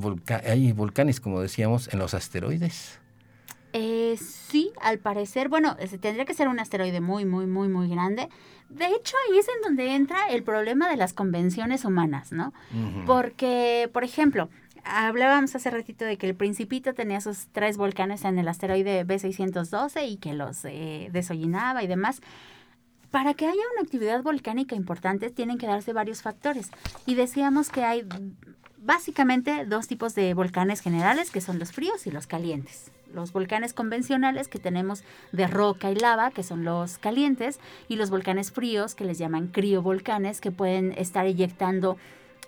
hay 0.46 0.72
volcanes, 0.72 1.20
como 1.20 1.42
decíamos, 1.42 1.92
en 1.92 2.00
los 2.00 2.14
asteroides. 2.14 3.00
Eh, 3.74 4.18
sí, 4.18 4.72
al 4.82 5.00
parecer, 5.00 5.50
bueno, 5.50 5.76
tendría 6.02 6.26
que 6.26 6.34
ser 6.34 6.48
un 6.48 6.60
asteroide 6.60 7.02
muy, 7.02 7.26
muy, 7.26 7.46
muy, 7.46 7.68
muy 7.68 7.88
grande. 7.88 8.30
De 8.70 8.86
hecho, 8.86 9.16
ahí 9.28 9.38
es 9.38 9.48
en 9.48 9.62
donde 9.64 9.96
entra 9.96 10.28
el 10.30 10.44
problema 10.44 10.90
de 10.90 10.96
las 10.96 11.14
convenciones 11.14 11.86
humanas, 11.86 12.32
¿no? 12.32 12.54
Porque, 13.06 13.90
por 13.92 14.04
ejemplo, 14.04 14.50
hablábamos 14.90 15.56
hace 15.56 15.70
ratito 15.70 16.06
de 16.06 16.18
que 16.18 16.28
el 16.28 16.36
Principito 16.36 16.94
tenía 16.94 17.22
sus 17.22 17.48
tres 17.52 17.78
volcanes 17.78 18.26
en 18.26 18.40
el 18.40 18.48
asteroide 18.48 19.06
B612 19.06 20.08
y 20.08 20.18
que 20.18 20.34
los 20.34 20.66
eh, 20.66 21.10
desollinaba 21.12 21.84
y 21.84 21.88
demás. 21.88 22.22
Para 23.12 23.34
que 23.34 23.46
haya 23.46 23.62
una 23.74 23.82
actividad 23.82 24.22
volcánica 24.22 24.76
importante 24.76 25.30
tienen 25.30 25.58
que 25.58 25.68
darse 25.68 25.94
varios 25.94 26.22
factores. 26.22 26.70
Y 27.06 27.16
decíamos 27.16 27.70
que 27.70 27.84
hay 27.84 28.08
básicamente 28.78 29.66
dos 29.66 29.88
tipos 29.88 30.16
de 30.16 30.34
volcanes 30.34 30.82
generales, 30.82 31.32
que 31.32 31.42
son 31.42 31.60
los 31.60 31.72
fríos 31.72 32.06
y 32.08 32.12
los 32.12 32.28
calientes 32.28 32.92
los 33.14 33.34
volcanes 33.34 33.74
convencionales 33.74 34.48
que 34.48 34.60
tenemos 34.60 35.04
de 35.32 35.48
roca 35.48 35.92
y 35.92 35.96
lava, 35.96 36.32
que 36.32 36.44
son 36.44 36.64
los 36.64 36.98
calientes, 36.98 37.60
y 37.88 37.96
los 37.96 38.10
volcanes 38.10 38.52
fríos, 38.52 38.96
que 38.96 39.06
les 39.06 39.18
llaman 39.18 39.48
criovolcanes, 39.48 40.42
que 40.42 40.52
pueden 40.52 40.94
estar 40.94 41.26
eyectando 41.26 41.98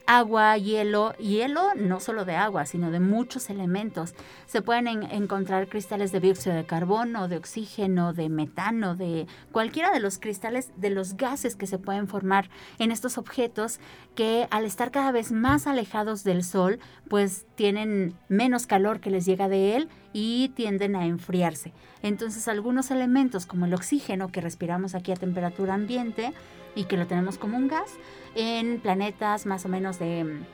agua, 0.08 0.58
hielo, 0.58 1.14
hielo 1.18 1.74
no 1.76 2.00
solo 2.00 2.26
de 2.26 2.36
agua, 2.36 2.66
sino 2.66 2.92
de 2.92 3.00
muchos 3.00 3.50
elementos. 3.50 4.14
Se 4.46 4.62
pueden 4.62 5.04
encontrar 5.04 5.68
cristales 5.68 6.12
de 6.12 6.20
dióxido 6.20 6.56
de 6.56 6.66
carbono, 6.66 7.28
de 7.28 7.38
oxígeno, 7.38 8.14
de 8.14 8.30
metano, 8.30 8.96
de 8.96 9.28
cualquiera 9.52 9.92
de 9.92 10.00
los 10.00 10.20
cristales 10.20 10.72
de 10.78 10.90
los 10.90 11.18
gases 11.18 11.56
que 11.56 11.68
se 11.68 11.78
pueden 11.78 12.08
formar 12.08 12.50
en 12.80 12.92
estos 12.92 13.18
objetos 13.18 13.80
que 14.16 14.48
al 14.52 14.66
estar 14.66 14.92
cada 14.92 15.12
vez 15.12 15.32
más 15.32 15.68
alejados 15.68 16.24
del 16.24 16.44
Sol, 16.44 16.80
pues 17.10 17.46
tienen 17.56 18.16
menos 18.30 18.68
calor 18.68 19.00
que 19.00 19.12
les 19.12 19.26
llega 19.26 19.48
de 19.48 19.76
él 19.76 19.90
y 20.14 20.50
tienden 20.56 20.96
a 20.96 21.06
enfriarse. 21.06 21.74
Entonces 22.02 22.48
algunos 22.48 22.92
elementos 22.92 23.46
como 23.46 23.66
el 23.66 23.74
oxígeno 23.74 24.32
que 24.32 24.42
respiramos 24.42 24.96
aquí 24.96 25.12
a 25.12 25.16
temperatura 25.16 25.74
ambiente 25.74 26.34
y 26.76 26.86
que 26.86 26.98
lo 26.98 27.08
tenemos 27.08 27.38
como 27.38 27.58
un 27.58 27.68
gas, 27.68 27.98
en 28.36 28.80
planetas 28.80 29.46
más 29.46 29.66
o 29.66 29.70
menos 29.70 30.00
de 30.00 30.24
mm, 30.24 30.46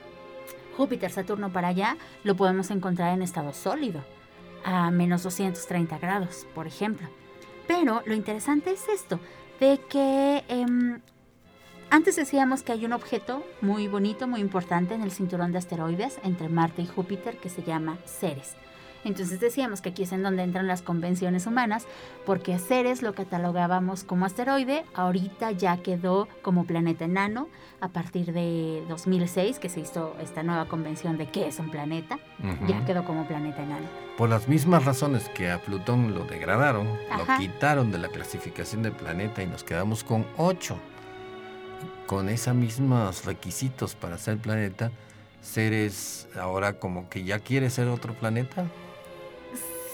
Júpiter, 0.76 1.12
Saturno 1.12 1.52
para 1.52 1.70
allá, 1.70 1.98
lo 2.24 2.36
podemos 2.36 2.72
encontrar 2.72 3.14
en 3.14 3.22
estado 3.22 3.54
sólido, 3.54 4.04
a 4.64 4.92
menos 4.92 5.24
230 5.24 5.98
grados, 5.98 6.46
por 6.54 6.68
ejemplo. 6.68 7.08
Pero 7.68 8.02
lo 8.06 8.14
interesante 8.14 8.72
es 8.72 8.88
esto, 8.88 9.20
de 9.60 9.80
que 9.90 10.44
em, 10.48 11.02
antes 11.90 12.16
decíamos 12.16 12.64
que 12.64 12.74
hay 12.74 12.86
un 12.86 12.94
objeto 12.94 13.46
muy 13.62 13.88
bonito, 13.88 14.28
muy 14.28 14.42
importante 14.42 14.94
en 14.94 15.02
el 15.02 15.12
cinturón 15.12 15.52
de 15.52 15.58
asteroides 15.58 16.20
entre 16.24 16.50
Marte 16.50 16.82
y 16.82 16.88
Júpiter 16.88 17.38
que 17.38 17.50
se 17.50 17.64
llama 17.64 17.98
Ceres. 18.06 18.56
Entonces 19.04 19.40
decíamos 19.40 19.82
que 19.82 19.90
aquí 19.90 20.04
es 20.04 20.12
en 20.12 20.24
donde 20.24 20.44
entran 20.44 20.68
las 20.68 20.82
convenciones 20.82 21.48
humanas, 21.48 21.86
porque 22.26 22.54
a 22.54 22.60
Ceres 22.60 23.02
lo 23.02 23.14
catalogábamos 23.14 24.04
como 24.04 24.26
asteroide, 24.26 24.86
ahorita 24.94 25.52
ya 25.52 25.78
quedó 25.78 26.28
como 26.42 26.66
planeta 26.66 27.06
enano 27.06 27.48
a 27.80 27.90
partir 27.90 28.34
de 28.34 28.84
2006 28.90 29.60
que 29.60 29.70
se 29.70 29.82
hizo 29.82 30.16
esta 30.22 30.44
nueva 30.44 30.66
convención 30.66 31.18
de 31.18 31.28
qué 31.28 31.48
es 31.48 31.60
un 31.60 31.70
planeta, 31.70 32.20
ya 32.68 32.84
quedó 32.86 33.06
como 33.06 33.28
planeta 33.28 33.64
enano. 33.64 33.86
Por 34.18 34.30
las 34.30 34.48
mismas 34.48 34.84
razones 34.84 35.30
que 35.30 35.52
a 35.52 35.62
Plutón 35.62 36.16
lo 36.16 36.26
degradaron, 36.26 36.88
lo 36.88 37.38
quitaron 37.38 37.92
de 37.92 38.00
la 38.00 38.08
clasificación 38.08 38.82
de 38.82 38.92
planeta 38.92 39.44
y 39.44 39.48
nos 39.48 39.64
quedamos 39.64 40.04
con 40.04 40.26
8. 40.38 40.78
Con 42.08 42.30
esos 42.30 42.56
mismos 42.56 43.26
requisitos 43.26 43.94
para 43.96 44.18
ser 44.18 44.38
planeta, 44.38 44.92
Ceres 45.42 46.28
ahora 46.40 46.74
como 46.74 47.10
que 47.10 47.24
ya 47.24 47.40
quiere 47.40 47.70
ser 47.70 47.88
otro 47.88 48.14
planeta. 48.14 48.66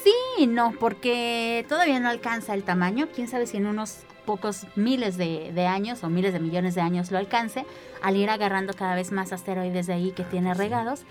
Sí, 0.03 0.47
no, 0.47 0.73
porque 0.79 1.65
todavía 1.69 1.99
no 1.99 2.09
alcanza 2.09 2.53
el 2.53 2.63
tamaño. 2.63 3.07
Quién 3.15 3.29
sabe 3.29 3.47
si 3.47 3.57
en 3.57 3.67
unos 3.67 3.99
pocos 4.25 4.67
miles 4.75 5.17
de, 5.17 5.67
años 5.67 6.03
o 6.03 6.09
miles 6.09 6.33
de 6.33 6.39
millones 6.39 6.75
de 6.75 6.81
años 6.81 7.11
lo 7.11 7.17
alcance, 7.17 7.65
al 8.01 8.17
ir 8.17 8.29
agarrando 8.29 8.73
cada 8.73 8.95
vez 8.95 9.11
más 9.11 9.31
asteroides 9.31 9.87
de 9.87 9.93
ahí 9.93 10.11
que 10.11 10.23
tiene 10.23 10.53
regados. 10.53 11.03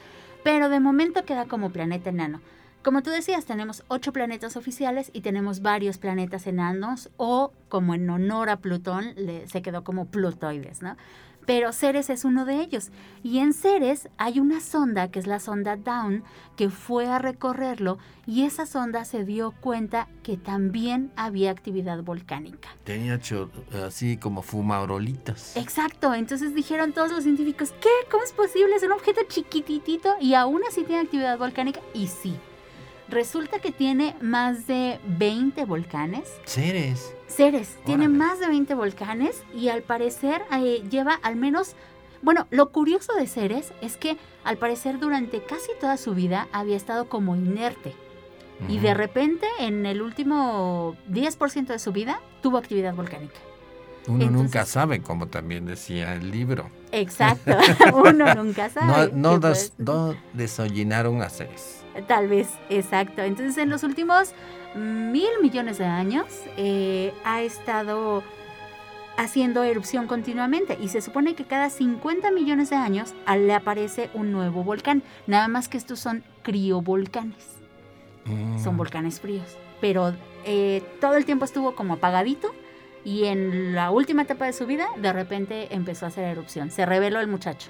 Pero 0.44 0.68
de 0.68 0.80
momento 0.80 1.24
queda 1.24 1.46
como 1.46 1.70
planeta 1.70 2.10
enano. 2.10 2.40
Como 2.82 3.02
tú 3.02 3.10
decías, 3.10 3.46
tenemos 3.46 3.84
ocho 3.88 4.12
planetas 4.12 4.56
oficiales 4.56 5.10
y 5.14 5.20
tenemos 5.20 5.62
varios 5.62 5.98
planetas 5.98 6.46
enanos 6.46 7.10
o, 7.16 7.52
como 7.68 7.94
en 7.94 8.10
honor 8.10 8.50
a 8.50 8.56
Plutón, 8.56 9.14
se 9.46 9.62
quedó 9.62 9.84
como 9.84 10.06
plutoides, 10.06 10.82
¿no? 10.82 10.96
Pero 11.46 11.72
Ceres 11.72 12.10
es 12.10 12.24
uno 12.24 12.44
de 12.44 12.60
ellos. 12.60 12.90
Y 13.22 13.38
en 13.38 13.52
Ceres 13.52 14.08
hay 14.16 14.40
una 14.40 14.60
sonda, 14.60 15.10
que 15.10 15.18
es 15.18 15.26
la 15.26 15.40
sonda 15.40 15.76
Down, 15.76 16.24
que 16.56 16.70
fue 16.70 17.06
a 17.06 17.18
recorrerlo 17.18 17.98
y 18.26 18.44
esa 18.44 18.66
sonda 18.66 19.04
se 19.04 19.24
dio 19.24 19.52
cuenta 19.60 20.08
que 20.22 20.36
también 20.36 21.10
había 21.16 21.50
actividad 21.50 22.02
volcánica. 22.02 22.68
Tenía 22.84 23.18
así 23.84 24.16
como 24.16 24.42
fumarolitas. 24.42 25.56
Exacto, 25.56 26.14
entonces 26.14 26.54
dijeron 26.54 26.92
todos 26.92 27.10
los 27.10 27.24
científicos, 27.24 27.72
¿qué? 27.80 27.88
¿Cómo 28.10 28.22
es 28.22 28.32
posible? 28.32 28.76
Es 28.76 28.82
un 28.82 28.92
objeto 28.92 29.22
chiquititito 29.28 30.14
y 30.20 30.34
aún 30.34 30.62
así 30.68 30.84
tiene 30.84 31.02
actividad 31.02 31.38
volcánica. 31.38 31.80
Y 31.94 32.06
sí, 32.06 32.36
Resulta 33.12 33.58
que 33.58 33.72
tiene 33.72 34.16
más 34.22 34.66
de 34.66 34.98
20 35.04 35.66
volcanes. 35.66 36.30
Ceres. 36.46 37.12
Ceres, 37.32 37.78
tiene 37.84 38.08
más 38.08 38.40
de 38.40 38.48
20 38.48 38.74
volcanes 38.74 39.42
y 39.54 39.68
al 39.68 39.82
parecer 39.82 40.42
eh, 40.52 40.82
lleva 40.90 41.14
al 41.22 41.36
menos... 41.36 41.74
Bueno, 42.20 42.46
lo 42.50 42.70
curioso 42.70 43.14
de 43.14 43.26
Ceres 43.26 43.72
es 43.80 43.96
que 43.96 44.16
al 44.44 44.56
parecer 44.56 45.00
durante 45.00 45.42
casi 45.42 45.70
toda 45.80 45.96
su 45.96 46.14
vida 46.14 46.46
había 46.52 46.76
estado 46.76 47.08
como 47.08 47.34
inerte. 47.34 47.94
Y 48.68 48.78
de 48.78 48.94
repente, 48.94 49.44
en 49.58 49.86
el 49.86 50.02
último 50.02 50.94
10% 51.10 51.66
de 51.66 51.78
su 51.80 51.90
vida, 51.90 52.20
tuvo 52.42 52.58
actividad 52.58 52.94
volcánica. 52.94 53.40
Uno 54.06 54.30
nunca 54.30 54.64
sabe, 54.66 55.00
como 55.00 55.26
también 55.26 55.66
decía 55.66 56.14
el 56.14 56.30
libro. 56.30 56.70
Exacto, 56.92 57.56
uno 57.94 58.34
nunca 58.34 58.68
sabe. 58.70 59.10
No, 59.12 59.38
no, 59.38 59.52
no 59.78 60.16
desollinaron 60.32 61.22
a 61.22 61.28
Ceres. 61.28 61.81
Tal 62.06 62.28
vez, 62.28 62.48
exacto. 62.68 63.22
Entonces 63.22 63.58
en 63.58 63.68
los 63.68 63.82
últimos 63.82 64.32
mil 64.74 65.30
millones 65.42 65.78
de 65.78 65.84
años 65.84 66.26
eh, 66.56 67.12
ha 67.24 67.42
estado 67.42 68.22
haciendo 69.16 69.62
erupción 69.62 70.06
continuamente 70.06 70.78
y 70.80 70.88
se 70.88 71.02
supone 71.02 71.34
que 71.34 71.44
cada 71.44 71.68
50 71.68 72.30
millones 72.30 72.70
de 72.70 72.76
años 72.76 73.14
le 73.36 73.54
aparece 73.54 74.10
un 74.14 74.32
nuevo 74.32 74.64
volcán. 74.64 75.02
Nada 75.26 75.48
más 75.48 75.68
que 75.68 75.76
estos 75.76 76.00
son 76.00 76.24
criovolcanes. 76.42 77.56
Son 78.62 78.74
mm. 78.74 78.78
volcanes 78.78 79.20
fríos. 79.20 79.56
Pero 79.80 80.14
eh, 80.44 80.82
todo 81.00 81.16
el 81.16 81.24
tiempo 81.24 81.44
estuvo 81.44 81.74
como 81.74 81.94
apagadito 81.94 82.54
y 83.04 83.24
en 83.24 83.74
la 83.74 83.90
última 83.90 84.22
etapa 84.22 84.46
de 84.46 84.52
su 84.52 84.66
vida 84.66 84.86
de 84.96 85.12
repente 85.12 85.74
empezó 85.74 86.06
a 86.06 86.08
hacer 86.08 86.24
erupción. 86.24 86.70
Se 86.70 86.86
reveló 86.86 87.20
el 87.20 87.26
muchacho 87.26 87.68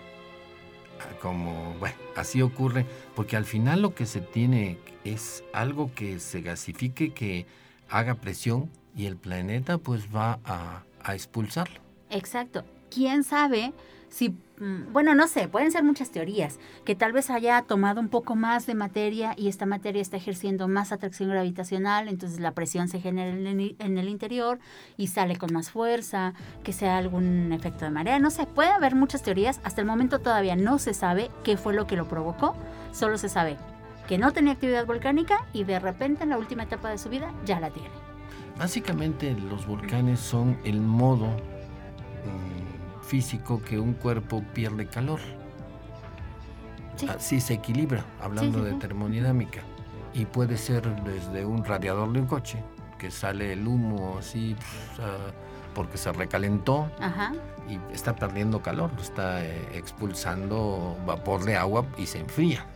como, 1.20 1.74
bueno, 1.78 1.96
así 2.16 2.42
ocurre, 2.42 2.86
porque 3.14 3.36
al 3.36 3.44
final 3.44 3.82
lo 3.82 3.94
que 3.94 4.06
se 4.06 4.20
tiene 4.20 4.78
es 5.04 5.44
algo 5.52 5.92
que 5.94 6.18
se 6.20 6.40
gasifique, 6.40 7.12
que 7.12 7.46
haga 7.88 8.14
presión 8.14 8.70
y 8.96 9.06
el 9.06 9.16
planeta 9.16 9.78
pues 9.78 10.14
va 10.14 10.38
a, 10.44 10.84
a 11.02 11.14
expulsarlo. 11.14 11.80
Exacto. 12.10 12.64
¿Quién 12.90 13.24
sabe 13.24 13.72
si, 14.08 14.36
bueno, 14.92 15.14
no 15.16 15.26
sé, 15.26 15.48
pueden 15.48 15.72
ser 15.72 15.82
muchas 15.82 16.10
teorías, 16.10 16.60
que 16.84 16.94
tal 16.94 17.12
vez 17.12 17.30
haya 17.30 17.62
tomado 17.62 18.00
un 18.00 18.08
poco 18.08 18.36
más 18.36 18.64
de 18.66 18.74
materia 18.74 19.34
y 19.36 19.48
esta 19.48 19.66
materia 19.66 20.00
está 20.00 20.16
ejerciendo 20.16 20.68
más 20.68 20.92
atracción 20.92 21.30
gravitacional, 21.30 22.06
entonces 22.06 22.38
la 22.38 22.52
presión 22.52 22.86
se 22.86 23.00
genera 23.00 23.30
en 23.30 23.98
el, 23.98 24.08
interior 24.08 24.60
y 24.96 25.08
sale 25.08 25.36
con 25.36 25.52
más 25.52 25.70
fuerza, 25.70 26.34
que 26.62 26.72
sea 26.72 26.98
algún 26.98 27.52
efecto 27.52 27.84
de 27.84 27.90
marea, 27.90 28.20
no 28.20 28.30
sé, 28.30 28.46
puede 28.46 28.70
haber 28.70 28.94
muchas 28.94 29.22
teorías, 29.22 29.60
hasta 29.64 29.80
el 29.80 29.86
momento 29.86 30.20
todavía 30.20 30.54
no 30.54 30.78
se 30.78 30.94
sabe 30.94 31.30
qué 31.42 31.56
fue 31.56 31.74
lo 31.74 31.88
que 31.88 31.96
lo 31.96 32.06
provocó, 32.06 32.54
solo 32.92 33.18
se 33.18 33.28
sabe 33.28 33.56
que 34.06 34.16
no 34.16 34.32
tenía 34.32 34.52
actividad 34.52 34.86
volcánica 34.86 35.44
y 35.52 35.64
de 35.64 35.80
repente 35.80 36.22
en 36.22 36.30
la 36.30 36.38
última 36.38 36.64
etapa 36.64 36.88
de 36.90 36.98
su 36.98 37.08
vida 37.08 37.32
ya 37.44 37.58
la 37.58 37.70
tiene. 37.70 37.90
Básicamente 38.58 39.34
los 39.34 39.66
volcanes 39.66 40.20
son 40.20 40.58
el 40.64 40.80
modo 40.80 41.26
físico 43.02 43.60
que 43.62 43.78
un 43.78 43.94
cuerpo 43.94 44.42
pierde 44.54 44.86
calor. 44.86 45.20
Así 47.08 47.40
se 47.40 47.54
equilibra, 47.54 48.04
hablando 48.20 48.62
de 48.62 48.74
termodinámica. 48.74 49.62
Y 50.14 50.26
puede 50.26 50.56
ser 50.56 50.82
desde 51.02 51.44
un 51.44 51.64
radiador 51.64 52.12
de 52.12 52.20
un 52.20 52.26
coche, 52.26 52.62
que 52.98 53.10
sale 53.10 53.54
el 53.54 53.66
humo 53.66 54.16
así 54.18 54.54
ah, 55.00 55.32
porque 55.74 55.96
se 55.96 56.12
recalentó 56.12 56.90
y 57.68 57.78
está 57.94 58.14
perdiendo 58.14 58.62
calor, 58.62 58.90
está 59.00 59.44
eh, 59.44 59.68
expulsando 59.74 60.96
vapor 61.06 61.44
de 61.44 61.56
agua 61.56 61.86
y 61.96 62.06
se 62.06 62.20
enfría. 62.20 62.66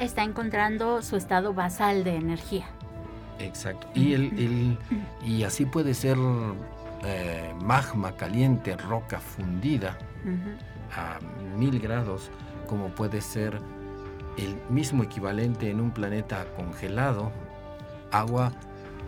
Está 0.00 0.22
encontrando 0.22 1.02
su 1.02 1.16
estado 1.16 1.54
basal 1.54 2.02
de 2.04 2.16
energía. 2.16 2.66
Exacto. 3.38 3.86
Y, 3.94 4.14
el, 4.14 4.78
y 5.24 5.42
así 5.44 5.66
puede 5.66 5.94
ser 5.94 6.16
eh, 7.04 7.54
magma 7.62 8.16
caliente, 8.16 8.76
roca 8.76 9.20
fundida 9.20 9.98
a 10.94 11.18
mil 11.56 11.78
grados, 11.78 12.30
como 12.66 12.88
puede 12.88 13.20
ser 13.20 13.60
el 14.36 14.56
mismo 14.70 15.02
equivalente 15.02 15.70
en 15.70 15.80
un 15.80 15.90
planeta 15.90 16.46
congelado, 16.56 17.32
agua 18.10 18.52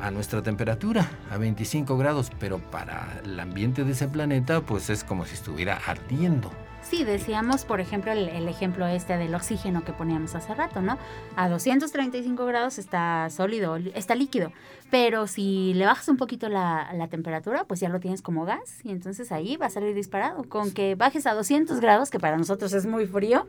a 0.01 0.11
nuestra 0.11 0.43
temperatura, 0.43 1.11
a 1.31 1.39
25 1.39 1.97
grados, 1.99 2.31
pero 2.39 2.59
para 2.59 3.21
el 3.25 3.39
ambiente 3.41 3.85
de 3.85 3.93
ese 3.93 4.09
planeta, 4.09 4.61
pues 4.61 4.91
es 4.91 5.05
como 5.05 5.25
si 5.25 5.35
estuviera 5.35 5.79
ardiendo. 5.87 6.51
Sí, 6.89 7.05
decíamos, 7.05 7.67
por 7.67 7.81
ejemplo, 7.81 8.13
el, 8.13 8.49
ejemplo 8.49 8.87
este 8.87 9.19
del 9.19 9.35
oxígeno 9.35 9.85
que 9.85 9.93
poníamos 9.93 10.35
hace 10.35 10.55
rato, 10.55 10.81
¿no? 10.81 10.97
A 11.37 11.51
235 11.51 12.47
grados 12.47 12.79
está 12.79 13.29
sólido, 13.29 13.77
está 13.77 14.15
líquido, 14.15 14.53
pero 14.91 15.27
si 15.27 15.75
le 15.75 15.85
bajas 15.85 16.09
un 16.09 16.17
poquito 16.17 16.49
la, 16.49 16.91
la, 16.95 17.09
temperatura, 17.09 17.65
pues 17.65 17.81
ya 17.81 17.91
lo 17.91 18.01
tienes 18.01 18.23
como 18.23 18.47
gas 18.47 18.83
y 18.85 18.91
entonces 18.91 19.33
ahí 19.33 19.59
va 19.59 19.67
a 19.67 19.71
salir 19.71 19.95
disparado. 19.95 20.45
Con 20.45 20.71
que 20.71 20.95
bajes 20.95 21.27
a 21.27 21.35
200 21.35 21.79
grados, 21.81 22.09
que 22.09 22.19
para 22.19 22.39
nosotros 22.39 22.73
es 22.73 22.87
muy 22.87 23.07
frío, 23.07 23.47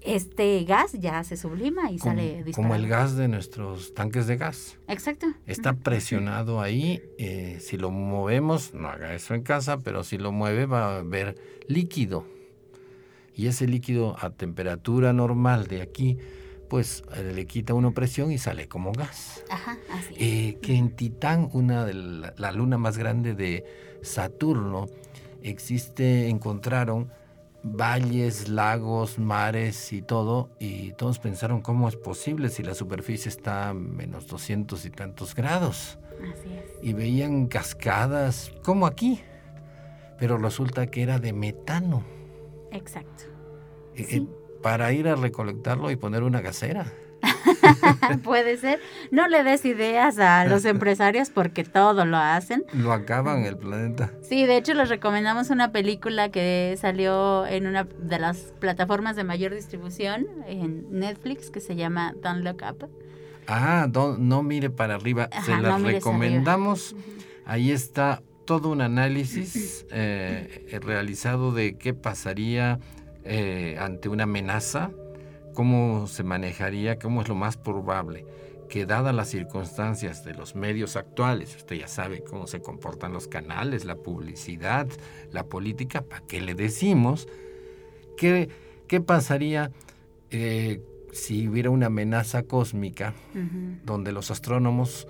este 0.00 0.62
gas 0.62 0.92
ya 0.92 1.24
se 1.24 1.36
sublima 1.36 1.90
y 1.90 1.98
sale 1.98 2.44
disparado. 2.44 2.54
Como 2.54 2.74
el 2.76 2.86
gas 2.86 3.16
de 3.16 3.26
nuestros 3.26 3.92
tanques 3.92 4.28
de 4.28 4.36
gas. 4.36 4.78
Exacto. 4.86 5.26
Está 5.46 5.72
presionado 5.72 6.60
ahí. 6.60 7.02
Eh, 7.18 7.58
si 7.60 7.76
lo 7.76 7.90
movemos, 7.90 8.72
no 8.72 8.88
haga 8.88 9.14
eso 9.14 9.34
en 9.34 9.42
casa, 9.42 9.78
pero 9.78 10.04
si 10.04 10.16
lo 10.16 10.30
mueve 10.30 10.66
va 10.66 10.94
a 10.94 10.98
haber 10.98 11.34
líquido 11.66 12.37
y 13.38 13.46
ese 13.46 13.68
líquido 13.68 14.16
a 14.18 14.30
temperatura 14.30 15.12
normal 15.12 15.68
de 15.68 15.80
aquí, 15.80 16.18
pues 16.68 17.04
eh, 17.14 17.32
le 17.32 17.46
quita 17.46 17.72
una 17.72 17.92
presión 17.92 18.32
y 18.32 18.38
sale 18.38 18.66
como 18.66 18.90
gas. 18.90 19.44
Ajá, 19.48 19.78
así. 19.92 20.14
Eh, 20.18 20.58
que 20.60 20.74
en 20.74 20.90
Titán, 20.90 21.48
una 21.52 21.84
de 21.84 21.94
la, 21.94 22.52
luna 22.52 22.78
más 22.78 22.98
grande 22.98 23.34
de 23.34 23.64
Saturno, 24.02 24.88
existe, 25.40 26.28
encontraron 26.28 27.12
valles, 27.62 28.48
lagos, 28.48 29.20
mares 29.20 29.92
y 29.92 30.02
todo, 30.02 30.50
y 30.58 30.90
todos 30.94 31.20
pensaron 31.20 31.60
cómo 31.60 31.88
es 31.88 31.94
posible 31.94 32.48
si 32.48 32.64
la 32.64 32.74
superficie 32.74 33.28
está 33.28 33.68
a 33.68 33.74
menos 33.74 34.26
200 34.26 34.84
y 34.84 34.90
tantos 34.90 35.36
grados. 35.36 36.00
Así 36.16 36.54
es. 36.54 36.64
Y 36.82 36.92
veían 36.92 37.46
cascadas, 37.46 38.52
como 38.64 38.84
aquí, 38.84 39.20
pero 40.18 40.38
resulta 40.38 40.88
que 40.88 41.02
era 41.04 41.20
de 41.20 41.32
metano. 41.32 42.17
Exacto. 42.72 43.24
Eh, 43.94 44.06
eh, 44.10 44.26
para 44.62 44.92
ir 44.92 45.08
a 45.08 45.14
recolectarlo 45.14 45.90
y 45.90 45.96
poner 45.96 46.22
una 46.22 46.40
gasera. 46.40 46.92
Puede 48.22 48.56
ser. 48.56 48.80
No 49.10 49.28
le 49.28 49.42
des 49.42 49.64
ideas 49.64 50.18
a 50.18 50.44
los 50.46 50.64
empresarios 50.64 51.30
porque 51.30 51.64
todo 51.64 52.04
lo 52.04 52.16
hacen. 52.16 52.64
Lo 52.72 52.92
acaban 52.92 53.44
el 53.44 53.56
planeta. 53.56 54.12
Sí, 54.22 54.46
de 54.46 54.56
hecho 54.56 54.74
les 54.74 54.88
recomendamos 54.88 55.50
una 55.50 55.72
película 55.72 56.30
que 56.30 56.76
salió 56.80 57.46
en 57.46 57.66
una 57.66 57.84
de 57.84 58.18
las 58.18 58.52
plataformas 58.58 59.16
de 59.16 59.24
mayor 59.24 59.54
distribución 59.54 60.26
en 60.46 60.86
Netflix 60.90 61.50
que 61.50 61.60
se 61.60 61.76
llama 61.76 62.14
Don't 62.22 62.44
Look 62.44 62.62
Up. 62.68 62.88
Ah, 63.46 63.88
no 64.18 64.42
mire 64.42 64.70
para 64.70 64.96
arriba. 64.96 65.28
se 65.44 65.56
la 65.56 65.78
recomendamos. 65.78 66.94
Ahí 67.46 67.70
está 67.70 68.22
todo 68.48 68.70
un 68.70 68.80
análisis 68.80 69.84
eh, 69.90 70.78
realizado 70.80 71.52
de 71.52 71.76
qué 71.76 71.92
pasaría 71.92 72.80
eh, 73.24 73.76
ante 73.78 74.08
una 74.08 74.22
amenaza, 74.22 74.90
cómo 75.52 76.06
se 76.06 76.22
manejaría, 76.22 76.98
cómo 76.98 77.20
es 77.20 77.28
lo 77.28 77.34
más 77.34 77.58
probable 77.58 78.24
que 78.70 78.86
dadas 78.86 79.14
las 79.14 79.28
circunstancias 79.28 80.24
de 80.24 80.32
los 80.32 80.54
medios 80.54 80.96
actuales, 80.96 81.56
usted 81.56 81.76
ya 81.76 81.88
sabe 81.88 82.24
cómo 82.24 82.46
se 82.46 82.62
comportan 82.62 83.12
los 83.12 83.28
canales, 83.28 83.84
la 83.84 83.96
publicidad, 83.96 84.88
la 85.30 85.44
política, 85.44 86.00
¿para 86.00 86.24
qué 86.26 86.40
le 86.40 86.54
decimos? 86.54 87.28
¿Qué, 88.16 88.48
qué 88.86 89.02
pasaría 89.02 89.72
eh, 90.30 90.80
si 91.12 91.48
hubiera 91.48 91.68
una 91.68 91.88
amenaza 91.88 92.44
cósmica 92.44 93.12
donde 93.84 94.10
los 94.10 94.30
astrónomos 94.30 95.06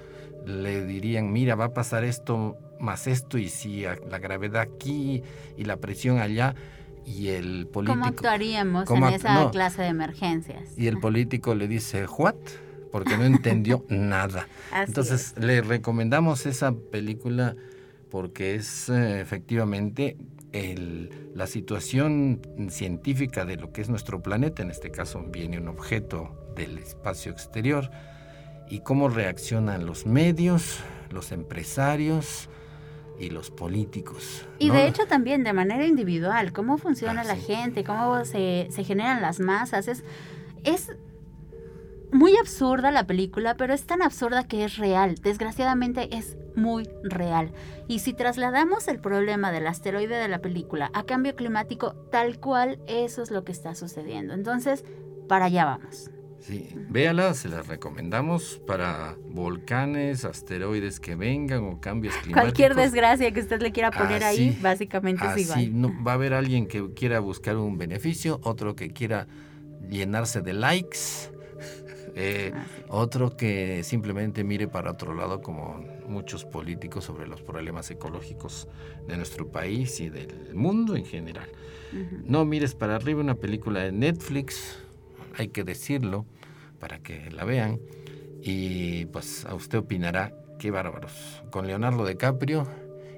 le 0.46 0.85
dirían, 0.85 1.33
mira, 1.33 1.55
va 1.55 1.66
a 1.66 1.74
pasar 1.74 2.05
esto 2.05 2.57
más 2.81 3.07
esto 3.07 3.38
y 3.38 3.48
si 3.48 3.83
la 3.83 4.18
gravedad 4.18 4.62
aquí 4.62 5.22
y 5.57 5.64
la 5.64 5.79
presión 5.79 6.18
allá 6.18 6.55
y 7.05 7.29
el 7.29 7.66
político... 7.66 7.98
¿Cómo 7.98 8.07
actuaríamos 8.07 8.90
en 8.90 9.05
esa 9.05 9.51
clase 9.51 9.83
de 9.83 9.88
emergencias? 9.88 10.77
Y 10.77 10.87
el 10.87 10.98
político 10.98 11.55
le 11.55 11.66
dice, 11.66 12.07
¿what? 12.07 12.37
Porque 12.92 13.16
no 13.16 13.24
entendió 13.24 13.85
nada. 13.88 14.46
Entonces 14.74 15.35
le 15.38 15.61
recomendamos 15.62 16.46
esa 16.46 16.72
película 16.72 17.57
porque 18.11 18.55
es 18.55 18.88
eh, 18.88 19.20
efectivamente 19.20 20.16
el, 20.53 21.31
la 21.35 21.46
situación 21.46 22.40
científica 22.70 23.44
de 23.44 23.57
lo 23.57 23.72
que 23.72 23.83
es 23.83 23.88
nuestro 23.88 24.22
planeta, 24.22 24.62
en 24.62 24.70
este 24.70 24.90
caso 24.90 25.22
viene 25.31 25.59
un 25.59 25.68
objeto 25.68 26.53
del 26.57 26.79
espacio 26.79 27.33
exterior, 27.33 27.90
y 28.70 28.81
cómo 28.81 29.09
reaccionan 29.09 29.87
los 29.87 30.07
medios, 30.07 30.81
los 31.11 31.33
empresarios, 31.33 32.48
y 33.18 33.31
los 33.31 33.50
políticos. 33.50 34.46
Y 34.59 34.70
de 34.70 34.87
hecho 34.87 35.07
también 35.07 35.44
de 35.44 35.52
manera 35.52 35.87
individual, 35.87 36.52
cómo 36.52 36.78
funciona 36.78 37.22
ah, 37.22 37.24
la 37.24 37.37
gente, 37.37 37.85
cómo 37.85 38.24
se, 38.24 38.68
se, 38.70 38.85
generan 38.85 39.20
las 39.20 39.40
masas. 39.40 39.88
Es, 39.88 40.04
es 40.64 40.96
muy 42.12 42.37
absurda 42.37 42.90
la 42.90 43.07
película, 43.07 43.57
pero 43.57 43.74
es 43.74 43.87
tan 43.87 44.02
absurda 44.02 44.46
que 44.46 44.64
es 44.64 44.76
real. 44.76 45.16
Desgraciadamente 45.16 46.16
es 46.16 46.37
muy 46.54 46.88
real. 47.02 47.52
Y 47.87 48.00
si 48.00 48.12
trasladamos 48.12 48.88
el 48.88 49.00
problema 49.00 49.52
del 49.52 49.66
asteroide 49.66 50.16
de 50.16 50.28
la 50.28 50.40
película 50.40 50.90
a 50.94 51.04
cambio 51.04 51.35
climático, 51.35 51.94
tal 52.11 52.38
cual 52.38 52.81
eso 52.87 53.22
es 53.22 53.31
lo 53.31 53.44
que 53.44 53.52
está 53.52 53.74
sucediendo. 53.74 54.35
Entonces, 54.35 54.85
para 55.28 55.46
allá 55.46 55.64
vamos. 55.64 56.11
Sí, 56.40 56.68
véala, 56.88 57.35
se 57.35 57.48
las 57.48 57.66
recomendamos 57.66 58.61
para 58.66 59.16
volcanes, 59.27 60.24
asteroides 60.24 61.01
que 61.01 61.14
vengan 61.14 61.64
o 61.64 61.81
cambios 61.81 62.14
climáticos. 62.14 62.42
Cualquier 62.42 62.74
desgracia 62.74 63.31
que 63.33 63.40
usted 63.40 63.61
le 63.61 63.72
quiera 63.72 63.90
poner 63.90 64.24
ahí, 64.24 64.57
básicamente 64.62 65.24
es 65.27 65.44
igual. 65.44 65.81
No, 65.81 66.05
va 66.05 66.12
a 66.12 66.14
haber 66.14 66.35
alguien 66.35 66.66
que 66.66 66.92
quiera 66.94 67.20
buscar 67.20 67.57
un 67.57 67.77
beneficio, 67.77 68.40
otro 68.44 68.77
que 68.77 68.90
quiera 68.92 69.27
llenarse 69.90 70.40
de 70.40 70.53
likes, 70.55 70.98
eh, 72.14 72.53
otro 72.88 73.37
que 73.37 73.83
simplemente 73.85 74.44
mire 74.44 74.68
para 74.68 74.92
otro 74.92 75.14
lado 75.14 75.42
como 75.42 75.85
muchos 76.09 76.44
políticos 76.44 77.05
sobre 77.05 77.27
los 77.27 77.42
problemas 77.42 77.90
ecológicos 77.90 78.68
de 79.07 79.16
nuestro 79.16 79.48
país 79.48 80.01
y 80.01 80.09
del 80.09 80.55
mundo 80.55 80.96
en 80.96 81.05
general. 81.05 81.48
No 82.24 82.44
mires 82.44 82.74
para 82.74 82.96
arriba 82.96 83.20
una 83.20 83.35
película 83.35 83.81
de 83.81 83.92
Netflix 83.92 84.79
hay 85.38 85.48
que 85.48 85.64
decirlo 85.64 86.27
para 86.79 86.98
que 86.98 87.31
la 87.31 87.44
vean. 87.44 87.81
Y 88.42 89.07
pues 89.07 89.44
a 89.46 89.55
usted 89.55 89.79
opinará, 89.79 90.33
qué 90.59 90.70
bárbaros. 90.70 91.42
Con 91.51 91.66
Leonardo 91.66 92.07
DiCaprio 92.07 92.68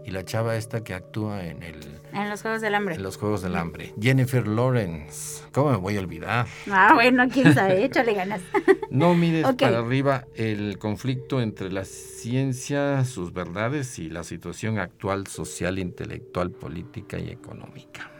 y 0.05 0.11
la 0.11 0.25
chava 0.25 0.57
esta 0.57 0.83
que 0.83 0.95
actúa 0.95 1.45
en 1.45 1.63
el... 1.63 2.01
En 2.13 2.31
los 2.31 2.43
Juegos 2.43 2.61
del 2.61 2.75
Hambre. 2.75 2.95
En 2.95 3.03
los 3.03 3.17
Juegos 3.17 3.43
del 3.43 3.57
Hambre. 3.57 3.95
Jennifer 4.01 4.47
Lawrence. 4.47 5.45
¿Cómo 5.53 5.71
me 5.71 5.77
voy 5.77 5.97
a 5.97 6.01
olvidar? 6.01 6.47
Ah, 6.71 6.93
bueno, 6.95 7.27
quién 7.33 7.55
sabe, 7.55 7.85
échale 7.85 8.15
ganas. 8.15 8.41
no 8.91 9.15
mires 9.15 9.47
para 9.59 9.79
arriba 9.79 10.27
el 10.35 10.79
conflicto 10.79 11.41
entre 11.41 11.71
la 11.71 11.85
ciencia, 11.85 13.05
sus 13.05 13.33
verdades 13.33 13.99
y 13.99 14.09
la 14.09 14.25
situación 14.25 14.79
actual 14.79 15.27
social, 15.27 15.79
intelectual, 15.79 16.51
política 16.51 17.19
y 17.19 17.31
económica. 17.31 18.11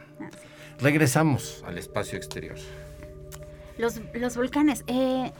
regresamos 0.79 1.63
al 1.65 1.77
espacio 1.77 2.17
exterior. 2.17 2.57
Los, 3.77 4.01
los 4.13 4.37
volcanes. 4.37 4.83
Eh, 4.87 5.31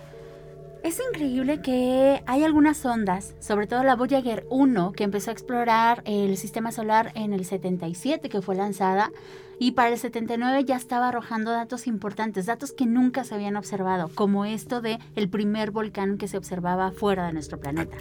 es 0.83 0.99
increíble 0.99 1.61
que 1.61 2.23
hay 2.25 2.43
algunas 2.43 2.83
ondas, 2.85 3.35
sobre 3.39 3.67
todo 3.67 3.83
la 3.83 3.95
Voyager 3.95 4.47
1, 4.49 4.93
que 4.93 5.03
empezó 5.03 5.29
a 5.29 5.33
explorar 5.33 6.01
el 6.05 6.37
sistema 6.37 6.71
solar 6.71 7.11
en 7.13 7.33
el 7.33 7.45
77, 7.45 8.29
que 8.29 8.41
fue 8.41 8.55
lanzada, 8.55 9.11
y 9.59 9.73
para 9.73 9.89
el 9.89 9.99
79 9.99 10.63
ya 10.65 10.75
estaba 10.75 11.09
arrojando 11.09 11.51
datos 11.51 11.85
importantes, 11.85 12.47
datos 12.47 12.71
que 12.71 12.87
nunca 12.87 13.23
se 13.23 13.35
habían 13.35 13.57
observado, 13.57 14.09
como 14.15 14.43
esto 14.43 14.81
de 14.81 14.97
el 15.15 15.29
primer 15.29 15.69
volcán 15.69 16.17
que 16.17 16.27
se 16.27 16.37
observaba 16.37 16.91
fuera 16.91 17.27
de 17.27 17.33
nuestro 17.33 17.59
planeta. 17.59 17.95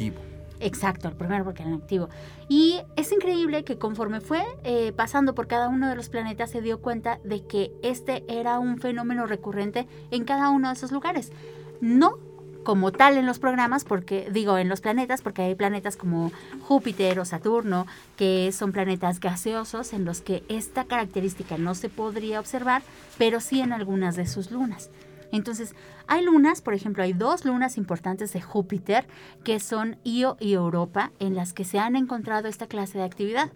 Exacto, 0.60 1.08
el 1.08 1.16
primer 1.16 1.42
volcán 1.42 1.72
activo. 1.72 2.10
Y 2.48 2.80
es 2.96 3.10
increíble 3.12 3.64
que 3.64 3.78
conforme 3.78 4.20
fue 4.20 4.44
eh, 4.62 4.92
pasando 4.92 5.34
por 5.34 5.46
cada 5.46 5.68
uno 5.68 5.88
de 5.88 5.96
los 5.96 6.10
planetas 6.10 6.50
se 6.50 6.60
dio 6.60 6.80
cuenta 6.80 7.18
de 7.24 7.44
que 7.46 7.72
este 7.82 8.24
era 8.28 8.58
un 8.58 8.78
fenómeno 8.78 9.26
recurrente 9.26 9.88
en 10.10 10.24
cada 10.24 10.50
uno 10.50 10.68
de 10.68 10.74
esos 10.74 10.92
lugares. 10.92 11.32
No 11.80 12.18
como 12.62 12.92
tal 12.92 13.16
en 13.16 13.24
los 13.24 13.38
programas, 13.38 13.84
porque 13.84 14.28
digo 14.30 14.58
en 14.58 14.68
los 14.68 14.82
planetas, 14.82 15.22
porque 15.22 15.42
hay 15.42 15.54
planetas 15.54 15.96
como 15.96 16.30
Júpiter 16.60 17.18
o 17.18 17.24
Saturno, 17.24 17.86
que 18.16 18.52
son 18.52 18.72
planetas 18.72 19.18
gaseosos 19.18 19.94
en 19.94 20.04
los 20.04 20.20
que 20.20 20.44
esta 20.48 20.84
característica 20.84 21.56
no 21.56 21.74
se 21.74 21.88
podría 21.88 22.38
observar, 22.38 22.82
pero 23.16 23.40
sí 23.40 23.60
en 23.60 23.72
algunas 23.72 24.14
de 24.14 24.26
sus 24.26 24.50
lunas. 24.50 24.90
Entonces, 25.32 25.74
hay 26.06 26.24
lunas, 26.24 26.60
por 26.60 26.74
ejemplo, 26.74 27.02
hay 27.02 27.12
dos 27.12 27.44
lunas 27.44 27.76
importantes 27.76 28.32
de 28.32 28.40
Júpiter, 28.40 29.06
que 29.44 29.60
son 29.60 29.96
Io 30.04 30.36
y 30.40 30.54
Europa, 30.54 31.12
en 31.18 31.34
las 31.34 31.52
que 31.52 31.64
se 31.64 31.78
han 31.78 31.96
encontrado 31.96 32.48
esta 32.48 32.66
clase 32.66 32.98
de 32.98 33.04
actividad. 33.04 33.50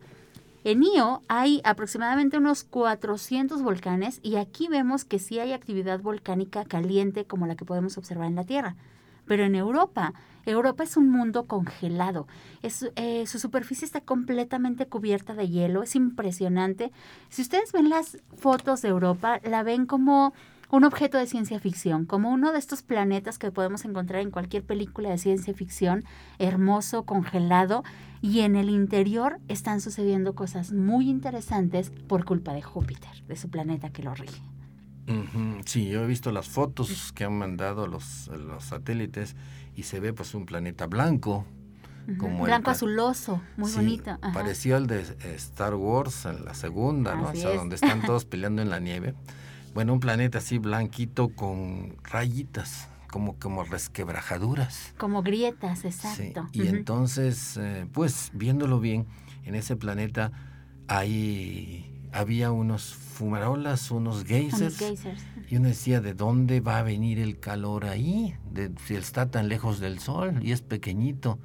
En 0.64 0.82
Io 0.82 1.20
hay 1.28 1.60
aproximadamente 1.64 2.38
unos 2.38 2.64
400 2.64 3.62
volcanes 3.62 4.20
y 4.22 4.36
aquí 4.36 4.66
vemos 4.68 5.04
que 5.04 5.18
sí 5.18 5.38
hay 5.38 5.52
actividad 5.52 6.00
volcánica 6.00 6.64
caliente 6.64 7.26
como 7.26 7.46
la 7.46 7.54
que 7.54 7.66
podemos 7.66 7.98
observar 7.98 8.28
en 8.28 8.34
la 8.34 8.44
Tierra. 8.44 8.76
Pero 9.26 9.44
en 9.44 9.54
Europa, 9.54 10.14
Europa 10.46 10.84
es 10.84 10.96
un 10.96 11.10
mundo 11.10 11.44
congelado. 11.44 12.26
Eh, 12.62 13.26
su 13.26 13.38
superficie 13.38 13.84
está 13.84 14.00
completamente 14.00 14.86
cubierta 14.86 15.34
de 15.34 15.48
hielo, 15.48 15.82
es 15.82 15.96
impresionante. 15.96 16.92
Si 17.28 17.42
ustedes 17.42 17.72
ven 17.72 17.88
las 17.88 18.18
fotos 18.36 18.82
de 18.82 18.88
Europa, 18.88 19.40
la 19.44 19.62
ven 19.62 19.86
como 19.86 20.32
un 20.74 20.84
objeto 20.84 21.18
de 21.18 21.26
ciencia 21.26 21.60
ficción, 21.60 22.04
como 22.04 22.30
uno 22.30 22.52
de 22.52 22.58
estos 22.58 22.82
planetas 22.82 23.38
que 23.38 23.52
podemos 23.52 23.84
encontrar 23.84 24.22
en 24.22 24.30
cualquier 24.30 24.64
película 24.64 25.10
de 25.10 25.18
ciencia 25.18 25.54
ficción, 25.54 26.04
hermoso, 26.38 27.04
congelado, 27.04 27.84
y 28.20 28.40
en 28.40 28.56
el 28.56 28.68
interior 28.68 29.38
están 29.48 29.80
sucediendo 29.80 30.34
cosas 30.34 30.72
muy 30.72 31.08
interesantes 31.08 31.90
por 31.90 32.24
culpa 32.24 32.52
de 32.52 32.62
Júpiter, 32.62 33.22
de 33.28 33.36
su 33.36 33.50
planeta 33.50 33.90
que 33.90 34.02
lo 34.02 34.14
rige. 34.14 34.42
Sí, 35.66 35.88
yo 35.88 36.02
he 36.02 36.06
visto 36.06 36.32
las 36.32 36.48
fotos 36.48 37.12
que 37.12 37.24
han 37.24 37.38
mandado 37.38 37.86
los, 37.86 38.28
los 38.28 38.64
satélites 38.64 39.36
y 39.76 39.82
se 39.82 40.00
ve 40.00 40.12
pues 40.12 40.34
un 40.34 40.46
planeta 40.46 40.86
blanco. 40.86 41.44
como 42.18 42.44
blanco 42.44 42.70
azuloso, 42.70 43.42
muy 43.56 43.70
bonito. 43.70 44.18
Pareció 44.32 44.78
el 44.78 44.86
de 44.86 45.00
Star 45.36 45.74
Wars 45.74 46.24
en 46.24 46.44
la 46.44 46.54
segunda, 46.54 47.14
¿no? 47.14 47.28
o 47.28 47.34
sea, 47.34 47.54
donde 47.54 47.74
están 47.74 48.00
todos 48.06 48.24
peleando 48.24 48.62
en 48.62 48.70
la 48.70 48.80
nieve. 48.80 49.14
Bueno, 49.74 49.92
un 49.92 50.00
planeta 50.00 50.38
así 50.38 50.58
blanquito 50.58 51.30
con 51.30 51.96
rayitas, 52.04 52.88
como, 53.10 53.36
como 53.40 53.64
resquebrajaduras. 53.64 54.94
Como 54.96 55.22
grietas, 55.22 55.84
exacto. 55.84 56.46
Y 56.52 56.68
entonces, 56.68 57.56
eh, 57.56 57.86
pues 57.92 58.30
viéndolo 58.34 58.78
bien, 58.78 59.06
en 59.44 59.56
ese 59.56 59.74
planeta 59.74 60.30
hay 60.86 61.90
había 62.12 62.52
unos 62.52 62.94
fumarolas, 62.94 63.90
unos 63.90 64.24
geysers, 64.24 64.80
Y 65.50 65.56
uno 65.56 65.66
decía, 65.66 66.00
¿de 66.00 66.14
dónde 66.14 66.60
va 66.60 66.78
a 66.78 66.82
venir 66.84 67.18
el 67.18 67.40
calor 67.40 67.86
ahí? 67.86 68.36
De, 68.52 68.70
si 68.86 68.94
está 68.94 69.32
tan 69.32 69.48
lejos 69.48 69.80
del 69.80 69.98
sol 69.98 70.38
y 70.40 70.52
es 70.52 70.62
pequeñito. 70.62 71.40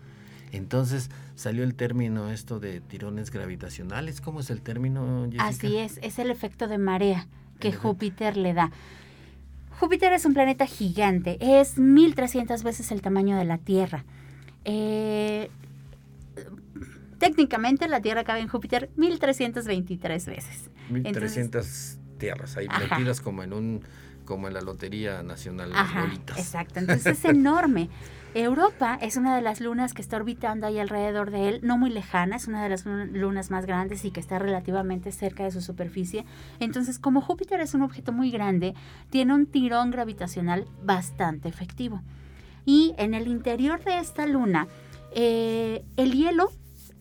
Entonces 0.52 1.10
salió 1.34 1.64
el 1.64 1.74
término 1.74 2.30
esto 2.30 2.60
de 2.60 2.82
tirones 2.82 3.32
gravitacionales. 3.32 4.22
¿Cómo 4.22 4.42
es 4.42 4.52
el 4.52 4.62
término, 4.62 5.26
Jessica? 5.26 5.46
Así 5.46 5.78
es, 5.78 6.00
es 6.04 6.20
el 6.20 6.30
efecto 6.30 6.68
de 6.68 6.78
marea 6.78 7.28
que 7.60 7.72
Júpiter 7.72 8.38
le 8.38 8.54
da. 8.54 8.72
Júpiter 9.80 10.12
es 10.14 10.26
un 10.26 10.34
planeta 10.34 10.66
gigante, 10.66 11.38
es 11.40 11.78
1300 11.78 12.64
veces 12.64 12.92
el 12.92 13.02
tamaño 13.02 13.38
de 13.38 13.46
la 13.46 13.58
Tierra. 13.58 14.04
Eh, 14.66 15.50
técnicamente 17.18 17.88
la 17.88 18.02
Tierra 18.02 18.24
cabe 18.24 18.42
en 18.42 18.48
Júpiter 18.48 18.90
1323 18.96 20.26
veces. 20.26 20.70
1300 20.90 21.98
tierras 22.18 22.58
ahí 22.58 22.68
metidas 22.68 23.22
como 23.22 23.44
en 23.44 23.54
un 23.54 23.82
como 24.30 24.48
en 24.48 24.54
la 24.54 24.62
Lotería 24.62 25.24
Nacional 25.24 25.72
las 25.72 25.94
bolitas. 25.94 26.38
Exacto, 26.38 26.80
entonces 26.80 27.18
es 27.18 27.26
enorme. 27.26 27.90
Europa 28.36 29.00
es 29.02 29.18
una 29.18 29.36
de 29.36 29.42
las 29.42 29.60
lunas 29.60 29.96
que 29.96 30.04
está 30.04 30.18
orbitando 30.18 30.68
ahí 30.68 30.78
alrededor 30.78 31.32
de 31.32 31.50
él, 31.50 31.60
no 31.64 31.80
muy 31.80 31.90
lejana, 31.90 32.36
es 32.36 32.48
una 32.48 32.62
de 32.62 32.70
las 32.70 32.86
lunas 32.86 33.50
más 33.50 33.66
grandes 33.66 34.06
y 34.06 34.12
que 34.12 34.20
está 34.20 34.38
relativamente 34.38 35.12
cerca 35.12 35.44
de 35.44 35.52
su 35.52 35.62
superficie. 35.62 36.26
Entonces, 36.60 37.00
como 37.00 37.22
Júpiter 37.22 37.60
es 37.60 37.74
un 37.74 37.82
objeto 37.82 38.14
muy 38.14 38.30
grande, 38.30 38.76
tiene 39.10 39.34
un 39.34 39.48
tirón 39.48 39.90
gravitacional 39.90 40.68
bastante 40.84 41.50
efectivo. 41.50 42.04
Y 42.66 42.94
en 43.00 43.16
el 43.16 43.28
interior 43.28 43.84
de 43.84 43.98
esta 43.98 44.28
luna, 44.28 44.68
eh, 45.12 45.84
el 45.98 46.14
hielo 46.14 46.52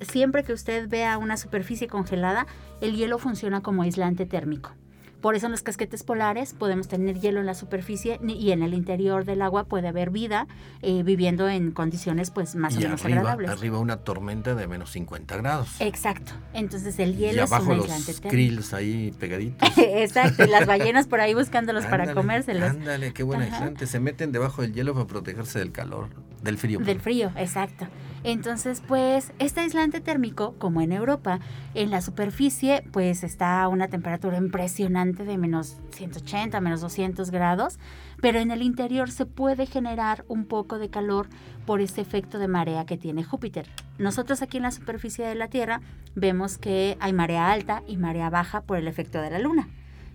siempre 0.01 0.45
que 0.45 0.55
usted 0.55 0.89
vea 0.89 1.18
una 1.18 1.37
superficie 1.37 1.89
congelada, 1.89 2.47
el 2.81 2.97
hielo 2.97 3.18
funciona 3.18 3.61
como 3.61 3.83
aislante 3.83 4.24
térmico. 4.24 4.72
Por 5.21 5.35
eso 5.35 5.47
en 5.47 5.53
los 5.53 5.62
casquetes 5.62 6.05
polares 6.05 6.55
podemos 6.55 6.89
tener 6.89 7.19
hielo 7.19 7.41
en 7.41 7.47
la 7.47 7.55
superficie 7.55 8.21
y 8.23 8.53
en 8.53 8.62
el 8.62 8.75
interior 8.75 9.25
del 9.25 9.43
agua 9.43 9.64
puede 9.64 9.89
haber 9.89 10.11
vida 10.11 10.47
eh, 10.81 11.03
viviendo 11.03 11.49
en 11.49 11.73
condiciones 11.73 12.31
pues 12.31 12.55
más 12.55 12.77
o 12.77 12.81
menos 12.81 13.05
arriba, 13.05 13.21
agradables. 13.21 13.51
Arriba 13.51 13.79
una 13.79 13.99
tormenta 13.99 14.55
de 14.55 14.66
menos 14.69 14.91
50 14.93 15.37
grados. 15.39 15.81
Exacto. 15.81 16.33
Entonces 16.53 16.99
el 16.99 17.16
hielo 17.16 17.45
es 17.45 17.51
un 17.51 17.77
los 17.79 18.21
krills 18.21 18.73
ahí 18.75 19.12
pegaditos. 19.19 19.69
Exacto. 19.79 20.45
Y 20.45 20.49
las 20.49 20.66
ballenas 20.66 21.07
por 21.07 21.21
ahí 21.21 21.35
buscándolos 21.35 21.85
para 21.87 22.14
comérselos. 22.14 22.71
Ándale, 22.71 23.12
qué 23.12 23.23
buen 23.23 23.43
aislante. 23.43 23.87
Se 23.87 24.01
meten 24.01 24.33
debajo 24.33 24.62
del 24.62 24.73
hielo 24.73 24.95
para 24.95 25.07
protegerse 25.07 25.59
del 25.59 25.73
calor, 25.73 26.09
del 26.43 26.59
frío. 26.59 26.79
Del 26.79 27.01
frío, 27.01 27.33
exacto. 27.37 27.87
Entonces, 28.25 28.83
pues, 28.87 29.33
este 29.39 29.61
aislante 29.61 30.01
térmico, 30.01 30.55
como 30.59 30.81
en 30.81 30.93
Europa, 30.93 31.39
en 31.75 31.91
la 31.91 32.01
superficie, 32.01 32.83
pues 32.93 33.23
está 33.23 33.62
a 33.62 33.69
una 33.69 33.89
temperatura 33.89 34.37
impresionante 34.37 35.25
de 35.25 35.39
menos 35.39 35.77
180, 35.93 36.61
menos 36.61 36.81
200 36.81 37.31
grados, 37.31 37.79
pero 38.21 38.41
en 38.41 38.51
el 38.51 38.62
interior 38.62 39.11
se 39.11 39.27
puede 39.27 39.66
generar 39.66 40.25
un 40.29 40.47
poco 40.47 40.79
de 40.79 40.91
calor 40.91 41.29
por 41.66 41.81
ese 41.81 42.01
efecto 42.01 42.39
de 42.39 42.49
marea 42.49 42.87
que 42.87 42.97
tiene 42.97 43.25
Júpiter. 43.25 43.69
Nosotros 43.99 44.43
aquí 44.43 44.57
en 44.57 44.64
la 44.64 44.71
superficie 44.73 45.25
de 45.25 45.35
la 45.35 45.49
Tierra 45.49 45.81
vemos 46.14 46.59
que 46.59 46.97
hay 47.01 47.12
marea 47.12 47.53
alta 47.53 47.83
y 47.87 47.97
marea 47.97 48.31
baja 48.31 48.62
por 48.62 48.79
el 48.79 48.89
efecto 48.89 49.21
de 49.21 49.31
la 49.31 49.39
Luna, 49.39 49.69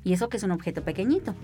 y 0.03 0.13
eso 0.13 0.29
que 0.29 0.37
es 0.37 0.43
un 0.43 0.51
objeto 0.51 0.83
pequeñito. 0.83 1.35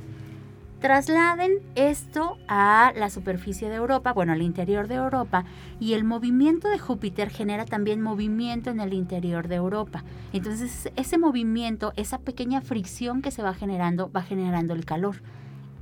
Trasladen 0.79 1.59
esto 1.75 2.37
a 2.47 2.93
la 2.95 3.09
superficie 3.09 3.67
de 3.69 3.75
Europa, 3.75 4.13
bueno, 4.13 4.31
al 4.31 4.41
interior 4.41 4.87
de 4.87 4.95
Europa, 4.95 5.43
y 5.77 5.93
el 5.93 6.05
movimiento 6.05 6.69
de 6.69 6.79
Júpiter 6.79 7.29
genera 7.29 7.65
también 7.65 8.01
movimiento 8.01 8.69
en 8.69 8.79
el 8.79 8.93
interior 8.93 9.49
de 9.49 9.55
Europa. 9.55 10.05
Entonces, 10.31 10.89
ese 10.95 11.17
movimiento, 11.17 11.91
esa 11.97 12.19
pequeña 12.19 12.61
fricción 12.61 13.21
que 13.21 13.31
se 13.31 13.43
va 13.43 13.53
generando, 13.53 14.09
va 14.09 14.21
generando 14.21 14.73
el 14.73 14.85
calor. 14.85 15.17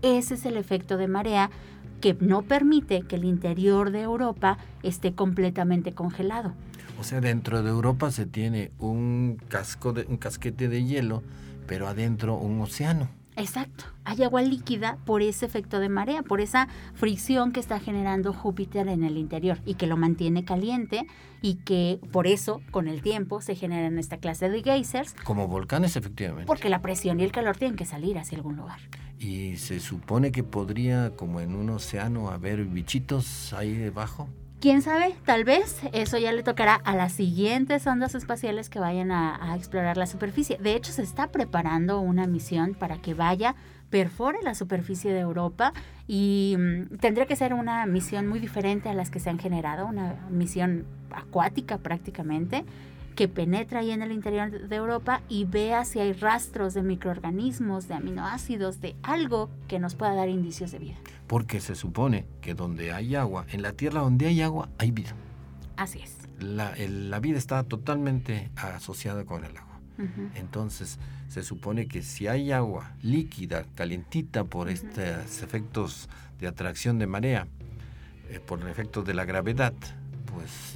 Ese 0.02 0.34
es 0.34 0.48
el 0.48 0.58
efecto 0.58 0.98
de 0.98 1.08
marea 1.08 1.52
que 2.02 2.18
no 2.20 2.41
permite 2.41 3.04
que 3.04 3.18
el 3.18 3.26
interior 3.26 3.91
de 3.91 4.02
Europa 4.02 4.58
esté 4.82 5.14
completamente 5.14 5.93
congelado. 5.93 6.54
O 7.00 7.04
sea, 7.04 7.22
dentro 7.22 7.62
de 7.62 7.70
Europa 7.70 8.10
se 8.10 8.26
tiene 8.26 8.72
un 8.80 9.39
casco 9.48 9.93
de, 9.93 10.06
un 10.08 10.18
casquete 10.18 10.68
de 10.68 10.84
hielo, 10.84 11.22
pero 11.68 11.88
adentro 11.88 12.36
un 12.36 12.60
océano. 12.62 13.10
Exacto, 13.38 13.86
hay 14.04 14.24
agua 14.24 14.42
líquida 14.42 14.98
por 15.06 15.22
ese 15.22 15.46
efecto 15.46 15.80
de 15.80 15.90
marea, 15.90 16.24
por 16.24 16.42
esa 16.42 16.68
fricción 16.96 17.52
que 17.52 17.60
está 17.60 17.80
generando 17.80 18.34
Júpiter 18.34 18.88
en 18.88 19.04
el 19.04 19.16
interior 19.16 19.60
y 19.64 19.76
que 19.76 19.86
lo 19.86 19.96
mantiene 19.96 20.44
caliente 20.44 21.06
y 21.44 21.56
que 21.58 22.00
por 22.12 22.26
eso 22.26 22.62
con 22.72 22.88
el 22.88 23.04
tiempo 23.04 23.40
se 23.42 23.54
generan 23.54 24.00
esta 24.00 24.18
clase 24.18 24.50
de 24.50 24.64
geysers. 24.64 25.14
Como 25.24 25.48
volcanes 25.48 25.96
efectivamente. 25.96 26.48
Porque 26.48 26.68
la 26.68 26.82
presión 26.82 27.20
y 27.20 27.26
el 27.26 27.32
calor 27.32 27.58
tienen 27.58 27.78
que 27.78 27.86
salir 27.86 28.18
hacia 28.18 28.40
algún 28.40 28.56
lugar. 28.56 28.80
Y 29.20 29.58
se 29.58 29.80
supone 29.80 30.32
que 30.32 30.44
podría 30.44 31.12
como 31.16 31.40
en 31.40 31.54
un 31.54 31.70
océano 31.70 32.32
haber 32.32 32.66
bichitos 32.66 33.54
ahí 33.54 33.74
debajo. 33.74 34.28
¿Quién 34.60 34.82
sabe? 34.82 35.14
Tal 35.24 35.43
vez 35.43 35.82
eso 35.93 36.18
ya 36.18 36.32
le 36.32 36.41
tocará 36.41 36.74
a 36.74 36.95
las 36.95 37.12
siguientes 37.12 37.86
ondas 37.86 38.16
espaciales 38.16 38.70
que 38.70 38.80
vayan 38.80 39.12
a, 39.12 39.55
explorar 39.55 39.97
la 39.97 40.08
superficie. 40.08 40.58
De 40.58 40.76
hecho, 40.76 40.91
se 40.91 41.03
está 41.03 41.28
preparando 41.28 41.99
una 41.99 42.26
misión 42.26 42.74
para 42.74 42.97
que 42.97 43.14
vaya, 43.14 43.53
perfore 43.91 44.39
la 44.41 44.55
superficie 44.55 45.14
de 45.14 45.20
Europa 45.20 45.74
y 46.08 46.55
mm, 46.58 46.97
tendría 46.97 47.28
que 47.28 47.36
ser 47.36 47.53
una 47.53 47.86
misión 47.86 48.28
muy 48.28 48.39
diferente 48.39 48.89
a 48.89 48.95
las 48.95 49.12
que 49.12 49.20
se 49.20 49.30
han 49.30 49.38
generado, 49.38 49.86
una 49.86 50.26
misión 50.32 50.86
acuática 51.12 51.78
prácticamente 51.78 52.66
que 53.18 53.28
penetra 53.28 53.80
ahí 53.80 53.89
en 53.89 54.03
el 54.03 54.11
interior 54.11 54.70
de 54.70 54.76
Europa 54.76 55.22
y 55.28 55.45
vea 55.45 55.84
si 55.86 55.99
hay 55.99 56.13
rastros 56.13 56.76
de 56.76 56.84
microorganismos, 56.84 57.88
de 57.88 57.95
aminoácidos, 57.95 58.80
de 58.80 58.95
algo 59.01 59.49
que 59.68 59.80
nos 59.80 59.95
pueda 59.95 60.13
dar 60.13 60.30
indicios 60.30 60.72
de 60.72 60.78
vida. 60.78 60.95
Porque 61.26 61.59
se 61.59 61.74
supone 61.74 62.26
que 62.41 62.53
donde 62.53 62.93
hay 62.93 63.15
agua, 63.15 63.47
en 63.51 63.63
la 63.63 63.74
tierra 63.74 64.01
donde 64.01 64.28
hay 64.28 64.43
agua, 64.43 64.70
hay 64.78 64.91
vida. 64.91 65.15
Así 65.78 65.99
es. 65.99 66.15
La, 66.39 66.76
la 66.78 67.20
vida 67.20 67.39
está 67.39 67.63
totalmente 67.63 68.51
asociada 68.55 69.26
con 69.26 69.43
el 69.43 69.57
agua. 69.57 69.80
Entonces, 70.36 70.99
se 71.28 71.41
supone 71.41 71.88
que 71.88 72.03
si 72.03 72.28
hay 72.28 72.51
agua 72.51 72.93
líquida, 73.01 73.65
calientita 73.74 74.43
por 74.43 74.70
estos 74.70 75.41
efectos 75.41 76.07
de 76.39 76.45
atracción 76.45 76.99
de 76.99 77.07
marea, 77.07 77.47
eh, 78.30 78.39
por 78.39 78.61
el 78.61 78.68
efecto 78.68 79.01
de 79.01 79.15
la 79.15 79.26
gravedad, 79.26 79.74
pues 80.32 80.76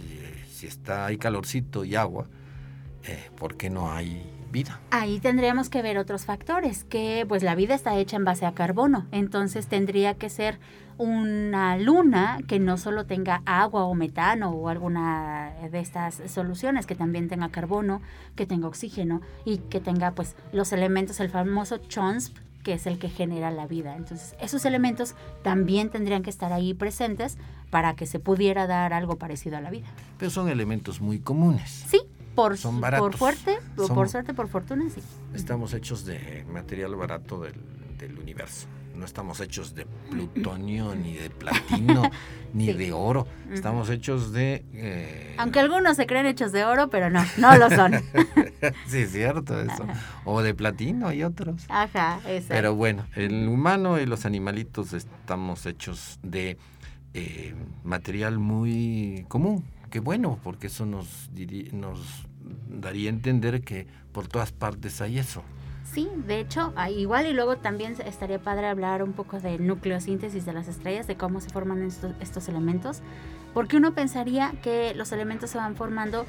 si 0.62 0.68
está 0.68 1.08
hay 1.08 1.18
calorcito 1.18 1.86
y 1.86 1.96
agua, 1.96 2.28
eh, 3.04 3.32
¿por 3.36 3.58
qué 3.58 3.72
no 3.72 3.92
hay 3.92 4.22
vida? 4.52 4.80
Ahí 4.92 5.20
tendríamos 5.20 5.70
que 5.70 5.82
ver 5.82 5.98
otros 5.98 6.26
factores, 6.26 6.84
que 6.84 7.26
pues 7.28 7.42
la 7.42 7.56
vida 7.56 7.74
está 7.74 7.98
hecha 7.98 8.16
en 8.16 8.26
base 8.26 8.46
a 8.46 8.54
carbono, 8.54 9.08
entonces 9.12 9.66
tendría 9.66 10.14
que 10.14 10.30
ser 10.30 10.60
una 11.00 11.78
luna 11.78 12.38
que 12.48 12.60
no 12.60 12.78
solo 12.78 13.08
tenga 13.08 13.42
agua 13.48 13.86
o 13.86 13.96
metano 13.96 14.52
o 14.52 14.70
alguna 14.70 15.52
de 15.72 15.80
estas 15.80 16.22
soluciones, 16.28 16.86
que 16.86 16.94
también 16.94 17.28
tenga 17.28 17.50
carbono, 17.50 18.04
que 18.36 18.46
tenga 18.46 18.68
oxígeno 18.68 19.22
y 19.46 19.58
que 19.58 19.80
tenga 19.80 20.12
pues 20.12 20.36
los 20.54 20.74
elementos, 20.74 21.20
el 21.22 21.32
famoso 21.32 21.78
CHONSP, 21.78 22.38
que 22.64 22.74
es 22.74 22.88
el 22.88 23.00
que 23.00 23.10
genera 23.10 23.52
la 23.52 23.68
vida. 23.68 23.96
Entonces, 23.96 24.36
esos 24.40 24.66
elementos 24.66 25.16
también 25.44 25.90
tendrían 25.90 26.24
que 26.24 26.30
estar 26.30 26.54
ahí 26.54 26.74
presentes 26.74 27.38
para 27.70 27.96
que 27.96 28.06
se 28.06 28.20
pudiera 28.20 28.68
dar 28.68 28.94
algo 28.94 29.18
parecido 29.18 29.58
a 29.58 29.62
la 29.62 29.70
vida. 29.70 29.88
Pero 30.18 30.32
son 30.32 30.50
elementos 30.50 31.02
muy 31.02 31.20
comunes. 31.20 31.86
Sí, 31.90 32.02
por, 32.36 32.58
son 32.58 32.82
por 32.82 33.16
fuerte, 33.16 33.60
por 33.76 34.10
suerte, 34.10 34.34
por 34.34 34.48
fortuna, 34.48 34.90
sí. 34.90 35.02
Estamos 35.34 35.74
hechos 35.74 36.06
de 36.06 36.46
material 36.52 36.96
barato 36.96 37.42
del, 37.42 37.56
del 37.98 38.18
universo 38.18 38.68
no 39.02 39.08
estamos 39.08 39.40
hechos 39.40 39.74
de 39.74 39.88
plutonio, 40.12 40.94
ni 40.94 41.16
de 41.16 41.32
platino, 41.32 42.04
ni 42.54 42.72
de 42.72 42.94
oro. 42.94 43.28
Estamos 43.52 43.90
hechos 43.90 44.32
de... 44.32 44.64
Eh, 44.74 45.36
Aunque 45.40 45.60
algunos 45.60 45.98
se 45.98 46.06
creen 46.06 46.28
hechos 46.28 46.52
de 46.52 46.66
oro, 46.66 46.92
pero 46.92 47.10
no, 47.10 47.26
no 47.38 47.58
lo 47.58 47.72
son. 47.72 47.94
sí, 48.88 49.00
es 49.00 49.12
cierto 49.12 49.60
eso. 49.60 49.88
O 50.24 50.44
de 50.44 50.54
platino 50.54 51.12
y 51.12 51.24
otros. 51.24 51.66
Ajá, 51.68 52.20
exacto. 52.28 52.54
Pero 52.54 52.76
bueno, 52.76 53.08
el 53.16 53.48
humano 53.48 54.00
y 54.00 54.06
los 54.06 54.28
animalitos 54.28 54.94
estamos 54.94 55.66
hechos 55.66 56.20
de 56.22 56.60
eh, 57.16 57.56
material 57.84 58.38
muy 58.38 59.26
común. 59.30 59.66
Qué 59.90 60.00
bueno, 60.00 60.38
porque 60.44 60.68
eso 60.68 60.86
nos, 60.86 61.32
nos 61.74 62.28
daría 62.70 63.10
a 63.10 63.14
entender 63.14 63.64
que 63.64 63.88
por 64.12 64.28
todas 64.28 64.52
partes 64.52 65.02
hay 65.02 65.18
eso. 65.18 65.42
Sí, 65.92 66.10
de 66.26 66.40
hecho, 66.40 66.72
ah, 66.78 66.90
igual 66.90 67.26
y 67.26 67.34
luego 67.34 67.58
también 67.58 67.98
estaría 68.06 68.40
padre 68.40 68.68
hablar 68.68 69.04
un 69.04 69.12
poco 69.12 69.42
de 69.42 69.60
nucleosíntesis 69.60 70.46
de 70.46 70.54
las 70.54 70.70
estrellas, 70.70 71.06
de 71.06 71.18
cómo 71.18 71.42
se 71.42 71.50
forman 71.50 71.84
estos, 71.84 72.48
elementos, 72.48 73.02
porque 73.54 73.76
uno 73.76 73.94
pensaría 73.94 74.54
que 74.64 74.94
los 74.96 75.12
elementos 75.12 75.50
se 75.50 75.58
van 75.58 75.76
formando 75.76 76.26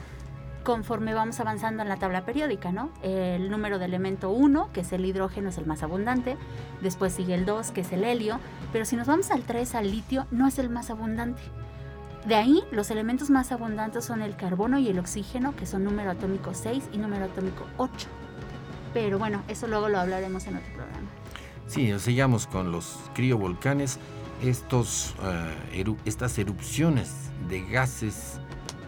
conforme 0.65 1.15
vamos 1.15 1.39
avanzando 1.39 1.83
en 1.83 1.89
la 1.89 1.97
tabla 1.97 2.25
periódica, 2.25 2.73
¿no? 2.73 2.91
El 3.05 3.53
número 3.53 3.79
de 3.79 3.85
elemento 3.85 4.31
1, 4.31 4.71
que 4.73 4.81
es 4.81 4.93
el 4.93 5.05
hidrógeno, 5.05 5.51
es 5.51 5.59
el 5.59 5.67
más 5.67 5.85
abundante, 5.85 6.37
después 6.81 7.13
sigue 7.13 7.35
el 7.35 7.45
2, 7.45 7.71
que 7.71 7.83
es 7.83 7.93
el 7.93 8.03
helio, 8.03 8.41
pero 8.73 8.85
si 8.85 8.97
nos 8.97 9.07
vamos 9.07 9.31
al 9.31 9.43
3, 9.43 9.77
al 9.77 9.93
litio, 9.93 10.27
no 10.33 10.49
es 10.49 10.59
el 10.59 10.71
más 10.71 10.91
abundante. 10.91 11.41
De 12.27 12.35
ahí, 12.35 12.65
los 12.73 12.91
elementos 12.91 13.31
más 13.31 13.53
abundantes 13.53 14.05
son 14.05 14.23
el 14.23 14.35
carbono 14.35 14.79
y 14.81 14.89
el 14.89 14.99
oxígeno, 14.99 15.55
que 15.55 15.67
son 15.67 15.85
número 15.85 16.11
atómico 16.11 16.53
6 16.53 16.89
y 16.93 16.99
número 16.99 17.27
atómico 17.27 17.65
8. 17.77 18.22
Pero 18.93 19.19
bueno, 19.19 19.43
eso 19.49 19.67
luego 19.67 19.89
lo 19.89 19.99
hablaremos 19.99 20.47
en 20.47 20.57
otro 20.57 20.73
programa. 20.75 21.09
Sí, 21.67 21.93
sigamos 21.99 22.47
con 22.47 22.73
los 22.73 22.99
criovolcanes. 23.15 23.99
Estos, 24.43 25.15
eh, 25.73 25.95
estas 26.05 26.37
erupciones 26.39 27.13
de 27.49 27.63
gases 27.63 28.41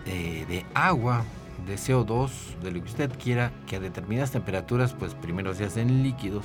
eh, 0.06 0.44
de 0.48 0.66
agua, 0.74 1.24
de 1.66 1.76
CO2, 1.76 2.30
de 2.62 2.72
lo 2.72 2.82
que 2.82 2.90
usted 2.90 3.10
quiera, 3.18 3.52
que 3.66 3.76
a 3.76 3.80
determinadas 3.80 4.32
temperaturas, 4.32 4.92
pues 4.92 5.14
primero 5.14 5.54
se 5.54 5.64
hacen 5.64 6.02
líquidos, 6.02 6.44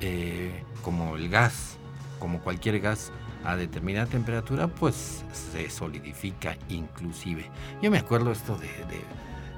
eh, 0.00 0.64
como 0.82 1.16
el 1.16 1.28
gas, 1.28 1.76
como 2.18 2.40
cualquier 2.40 2.80
gas, 2.80 3.12
a 3.44 3.56
determinada 3.56 4.06
temperatura, 4.06 4.68
pues 4.68 5.24
se 5.32 5.68
solidifica 5.68 6.56
inclusive. 6.68 7.50
Yo 7.82 7.90
me 7.90 7.98
acuerdo 7.98 8.32
esto 8.32 8.56
de 8.56 8.68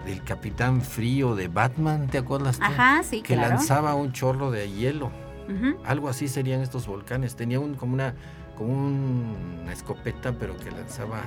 del 0.05 0.23
Capitán 0.23 0.81
Frío 0.83 1.35
de 1.35 1.49
Batman, 1.49 2.09
¿te 2.09 2.19
acuerdas? 2.19 2.59
Ajá, 2.61 3.03
sí, 3.03 3.23
Que 3.23 3.37
lanzaba 3.37 3.95
un 3.95 4.13
chorro 4.13 4.51
de 4.51 4.71
hielo. 4.71 5.11
Algo 5.85 6.09
así 6.09 6.29
serían 6.29 6.61
estos 6.61 6.87
volcanes. 6.87 7.37
Tenía 7.37 7.61
un, 7.61 7.75
como, 7.75 7.95
una, 7.95 8.15
como 8.57 8.73
una 8.73 9.73
escopeta, 9.73 10.33
pero 10.39 10.57
que 10.57 10.71
lanzaba 10.71 11.23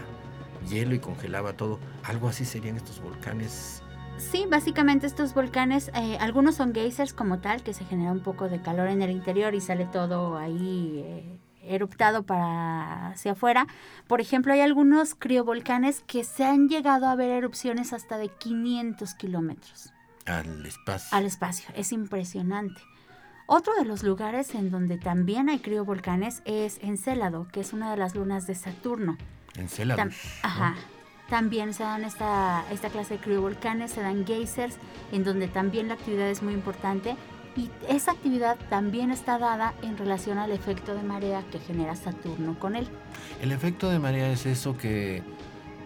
hielo 0.70 0.96
y 0.96 1.00
congelaba 1.00 1.54
todo. 1.54 1.80
Algo 2.04 2.28
así 2.28 2.46
serían 2.46 2.78
estos 2.78 3.00
volcanes. 3.00 3.84
Sí, 4.18 4.46
básicamente 4.50 5.06
estos 5.06 5.36
volcanes, 5.36 5.92
eh, 5.94 6.18
algunos 6.20 6.56
son 6.56 6.74
geysers 6.74 7.14
como 7.14 7.40
tal, 7.40 7.62
que 7.62 7.74
se 7.76 7.86
genera 7.86 8.12
un 8.12 8.22
poco 8.22 8.50
de 8.50 8.60
calor 8.62 8.88
en 8.88 9.04
el 9.04 9.12
interior 9.12 9.54
y 9.54 9.62
sale 9.62 9.86
todo 9.86 10.38
ahí 10.38 11.04
eh, 11.06 11.40
eruptado 11.68 12.24
para 12.24 13.09
hacia 13.09 13.34
afuera. 13.34 13.68
Por 14.07 14.22
ejemplo, 14.22 14.53
hay 14.53 14.61
algunos 14.61 15.15
criovolcanes 15.15 16.01
que 16.01 16.24
se 16.24 16.45
han 16.45 16.70
llegado 16.70 17.07
a 17.07 17.15
ver 17.15 17.32
erupciones 17.32 17.93
hasta 17.93 18.18
de 18.18 18.30
500 18.30 19.13
kilómetros. 19.15 19.93
Al 20.26 20.65
espacio. 20.65 21.18
Al 21.18 21.26
espacio, 21.26 21.70
es 21.76 21.91
impresionante. 21.91 22.82
Otro 23.45 23.74
de 23.76 23.86
los 23.86 24.03
lugares 24.03 24.53
en 24.55 24.72
donde 24.72 24.97
también 24.97 25.47
hay 25.47 25.59
criovolcanes 25.59 26.41
es 26.43 26.80
Encélado, 26.82 27.47
que 27.51 27.61
es 27.61 27.72
una 27.72 27.91
de 27.91 27.97
las 27.97 28.13
lunas 28.13 28.45
de 28.45 28.55
Saturno. 28.55 29.18
Encélado. 29.55 30.09
ajá. 30.43 30.76
También 31.30 31.74
se 31.74 31.84
dan 31.84 32.05
esta, 32.05 32.63
esta 32.72 32.89
clase 32.89 33.15
de 33.15 33.20
criovolcanes, 33.20 33.91
se 33.91 34.01
dan 34.01 34.26
geysers, 34.26 34.78
en 35.11 35.26
donde 35.26 35.47
también 35.47 35.89
la 35.89 35.95
actividad 35.95 36.30
es 36.30 36.41
muy 36.41 36.53
importante 36.53 37.18
y 37.58 37.72
esa 37.89 38.12
actividad 38.12 38.55
también 38.70 39.12
está 39.12 39.39
dada 39.39 39.74
en 39.82 39.97
relación 39.97 40.38
al 40.38 40.51
efecto 40.51 40.93
de 40.93 41.01
marea 41.01 41.43
que 41.51 41.60
genera 41.60 41.95
Saturno 41.95 42.58
con 42.60 42.76
él. 42.76 42.88
El 43.41 43.51
efecto 43.51 43.89
de 43.89 43.97
marea 43.97 44.32
es 44.32 44.45
eso 44.45 44.78
que, 44.78 45.24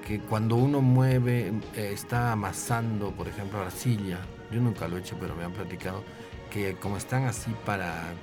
que 0.06 0.20
cuando 0.20 0.58
uno 0.58 0.82
mueve, 0.82 1.54
eh, 1.76 1.92
está 1.94 2.34
amasando, 2.34 3.12
por 3.12 3.30
ejemplo, 3.30 3.62
arcilla. 3.62 4.20
Yo 4.52 4.60
nunca 4.60 4.90
lo 4.90 4.98
he 4.98 5.00
hecho, 5.00 5.16
pero 5.18 5.34
me 5.34 5.46
han 5.46 5.54
platicado 5.54 6.04
que 6.50 6.76
como 6.76 6.98
están 6.98 7.24
así 7.24 7.56
para, 7.66 8.14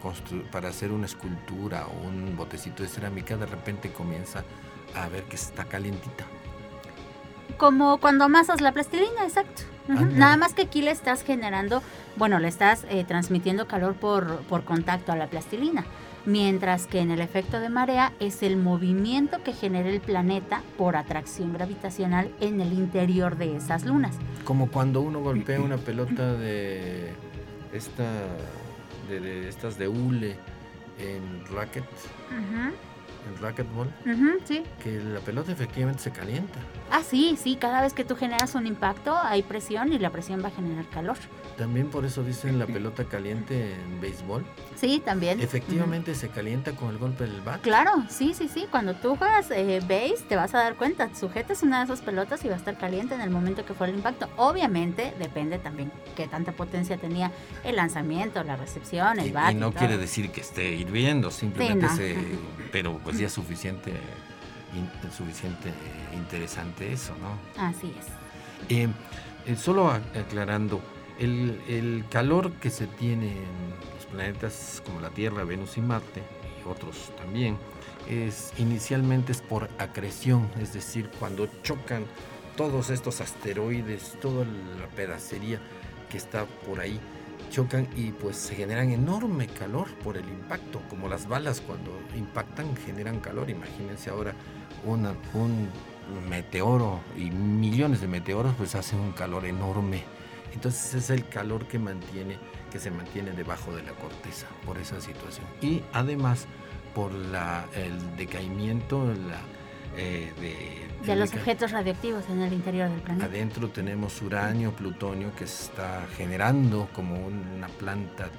para 0.52 0.68
hacer 0.68 0.92
una 0.92 1.06
escultura 1.06 1.86
o 1.86 2.06
un 2.06 2.36
botecito 2.36 2.82
de 2.82 2.88
cerámica, 2.90 3.38
de 3.38 3.46
repente 3.46 3.90
comienza 3.90 4.44
a 4.94 5.08
ver 5.08 5.24
que 5.24 5.36
está 5.36 5.64
calientita. 5.64 6.26
Como 7.56 7.98
cuando 7.98 8.24
amasas 8.24 8.60
la 8.60 8.72
plastilina, 8.72 9.24
exacto. 9.24 9.62
Nada 9.88 10.36
más 10.36 10.54
que 10.54 10.62
aquí 10.62 10.82
le 10.82 10.90
estás 10.90 11.22
generando, 11.22 11.82
bueno, 12.16 12.38
le 12.38 12.48
estás 12.48 12.84
eh, 12.90 13.04
transmitiendo 13.04 13.66
calor 13.66 13.94
por, 13.94 14.38
por 14.42 14.64
contacto 14.64 15.12
a 15.12 15.16
la 15.16 15.26
plastilina, 15.28 15.84
mientras 16.26 16.86
que 16.86 17.00
en 17.00 17.10
el 17.10 17.20
efecto 17.20 17.58
de 17.58 17.68
marea 17.68 18.12
es 18.20 18.42
el 18.42 18.56
movimiento 18.56 19.42
que 19.42 19.52
genera 19.52 19.88
el 19.88 20.00
planeta 20.00 20.62
por 20.76 20.96
atracción 20.96 21.52
gravitacional 21.52 22.30
en 22.40 22.60
el 22.60 22.72
interior 22.72 23.36
de 23.36 23.56
esas 23.56 23.84
lunas. 23.84 24.16
Como 24.44 24.70
cuando 24.70 25.00
uno 25.00 25.20
golpea 25.20 25.60
una 25.62 25.78
pelota 25.78 26.34
de 26.34 27.12
esta 27.72 28.04
de, 29.08 29.48
estas 29.48 29.78
de 29.78 29.88
hule 29.88 30.36
en 30.98 31.44
racket 31.54 31.84
el 33.28 33.38
racquetball, 33.38 33.92
sí. 34.44 34.62
que 34.82 35.00
la 35.00 35.20
pelota 35.20 35.52
efectivamente 35.52 36.02
se 36.02 36.10
calienta. 36.10 36.58
Ah, 36.90 37.02
sí, 37.02 37.36
sí, 37.40 37.56
cada 37.56 37.82
vez 37.82 37.92
que 37.92 38.04
tú 38.04 38.16
generas 38.16 38.54
un 38.54 38.66
impacto 38.66 39.16
hay 39.16 39.42
presión 39.42 39.92
y 39.92 39.98
la 39.98 40.10
presión 40.10 40.42
va 40.42 40.48
a 40.48 40.50
generar 40.50 40.86
calor. 40.86 41.16
También 41.56 41.88
por 41.88 42.04
eso 42.04 42.22
dicen 42.22 42.58
la 42.58 42.66
pelota 42.66 43.04
caliente 43.04 43.74
en 43.74 44.00
béisbol. 44.00 44.46
Sí, 44.76 45.02
también. 45.04 45.40
Efectivamente 45.40 46.14
se 46.14 46.28
calienta 46.28 46.72
con 46.72 46.90
el 46.90 46.98
golpe 46.98 47.24
del 47.24 47.40
bat. 47.40 47.60
Claro, 47.60 47.90
sí, 48.08 48.32
sí, 48.32 48.48
sí. 48.48 48.66
Cuando 48.70 48.94
tú 48.94 49.16
juegas 49.16 49.50
eh, 49.50 49.80
base 49.80 50.24
te 50.28 50.36
vas 50.36 50.54
a 50.54 50.58
dar 50.58 50.76
cuenta, 50.76 51.14
sujetas 51.14 51.62
una 51.62 51.78
de 51.78 51.84
esas 51.84 52.00
pelotas 52.00 52.44
y 52.44 52.48
va 52.48 52.54
a 52.54 52.58
estar 52.58 52.78
caliente 52.78 53.14
en 53.14 53.20
el 53.20 53.30
momento 53.30 53.64
que 53.64 53.74
fue 53.74 53.88
el 53.88 53.96
impacto. 53.96 54.28
Obviamente 54.36 55.14
depende 55.18 55.58
también 55.58 55.90
qué 56.16 56.28
tanta 56.28 56.52
potencia 56.52 56.96
tenía 56.96 57.32
el 57.64 57.76
lanzamiento, 57.76 58.42
la 58.44 58.56
recepción, 58.56 59.18
el 59.18 59.32
bat. 59.32 59.52
Y 59.52 59.54
no 59.56 59.72
quiere 59.72 59.98
decir 59.98 60.30
que 60.30 60.40
esté 60.40 60.72
hirviendo, 60.74 61.30
simplemente 61.30 61.88
se... 61.88 62.16
Pero 62.72 62.98
pues 62.98 63.18
ya 63.18 63.26
es 63.26 63.32
suficiente, 63.32 63.92
suficiente 65.16 65.70
eh, 65.70 66.16
interesante 66.16 66.92
eso, 66.92 67.14
¿no? 67.20 67.62
Así 67.62 67.92
es. 67.98 68.06
Eh, 68.68 68.88
eh, 69.46 69.56
solo 69.56 69.90
aclarando, 69.90 70.80
el, 71.18 72.04
calor 72.10 72.52
que 72.52 72.70
se 72.70 72.86
tiene 72.86 73.32
en 73.32 73.70
los 73.94 74.06
planetas 74.06 74.82
como 74.84 75.00
la 75.00 75.10
Tierra, 75.10 75.44
Venus 75.44 75.76
y 75.76 75.80
Marte, 75.80 76.22
y 76.60 76.68
otros 76.68 77.10
también, 77.16 77.56
es 78.08 78.52
inicialmente 78.58 79.32
es 79.32 79.40
por 79.40 79.68
acreción, 79.78 80.48
es 80.60 80.72
decir, 80.72 81.10
cuando 81.18 81.48
chocan 81.62 82.04
todos 82.56 82.90
estos 82.90 83.20
asteroides, 83.20 84.18
toda 84.20 84.44
la 84.44 84.86
pedacería 84.94 85.60
que 86.08 86.16
está 86.16 86.46
por 86.66 86.80
ahí 86.80 87.00
chocan 87.50 87.88
y 87.96 88.12
pues 88.12 88.36
se 88.36 88.54
generan 88.54 88.90
enorme 88.90 89.46
calor 89.46 89.88
por 90.04 90.16
el 90.16 90.28
impacto, 90.28 90.80
como 90.88 91.08
las 91.08 91.26
balas 91.26 91.60
cuando 91.60 91.90
impactan 92.16 92.76
generan 92.76 93.20
calor. 93.20 93.50
Imagínense 93.50 94.10
ahora 94.10 94.34
una, 94.84 95.14
un 95.34 95.68
meteoro 96.28 97.00
y 97.16 97.30
millones 97.30 98.00
de 98.00 98.08
meteoros 98.08 98.54
pues 98.56 98.74
hacen 98.74 99.00
un 99.00 99.12
calor 99.12 99.44
enorme. 99.44 100.02
Entonces 100.54 100.94
es 100.94 101.10
el 101.10 101.28
calor 101.28 101.66
que 101.66 101.78
mantiene, 101.78 102.38
que 102.70 102.78
se 102.78 102.90
mantiene 102.90 103.32
debajo 103.32 103.74
de 103.74 103.82
la 103.82 103.92
corteza 103.92 104.46
por 104.64 104.78
esa 104.78 105.00
situación. 105.00 105.46
Y 105.60 105.82
además 105.92 106.46
por 106.94 107.12
la, 107.12 107.66
el 107.74 108.16
decaimiento 108.16 109.04
la, 109.04 109.40
eh, 109.96 110.32
de, 111.04 111.16
los 111.16 111.32
objetos 111.32 111.70
radioactivos 111.70 112.28
en 112.28 112.40
el 112.42 112.52
interior 112.52 112.90
del 112.90 113.00
planeta. 113.00 113.26
Adentro 113.26 113.68
tenemos 113.68 114.20
uranio, 114.22 114.72
plutonio 114.72 115.34
que 115.36 115.46
se 115.46 115.64
está 115.64 116.06
generando 116.16 116.88
como 116.92 117.14
una 117.26 117.68
planta 117.68 118.30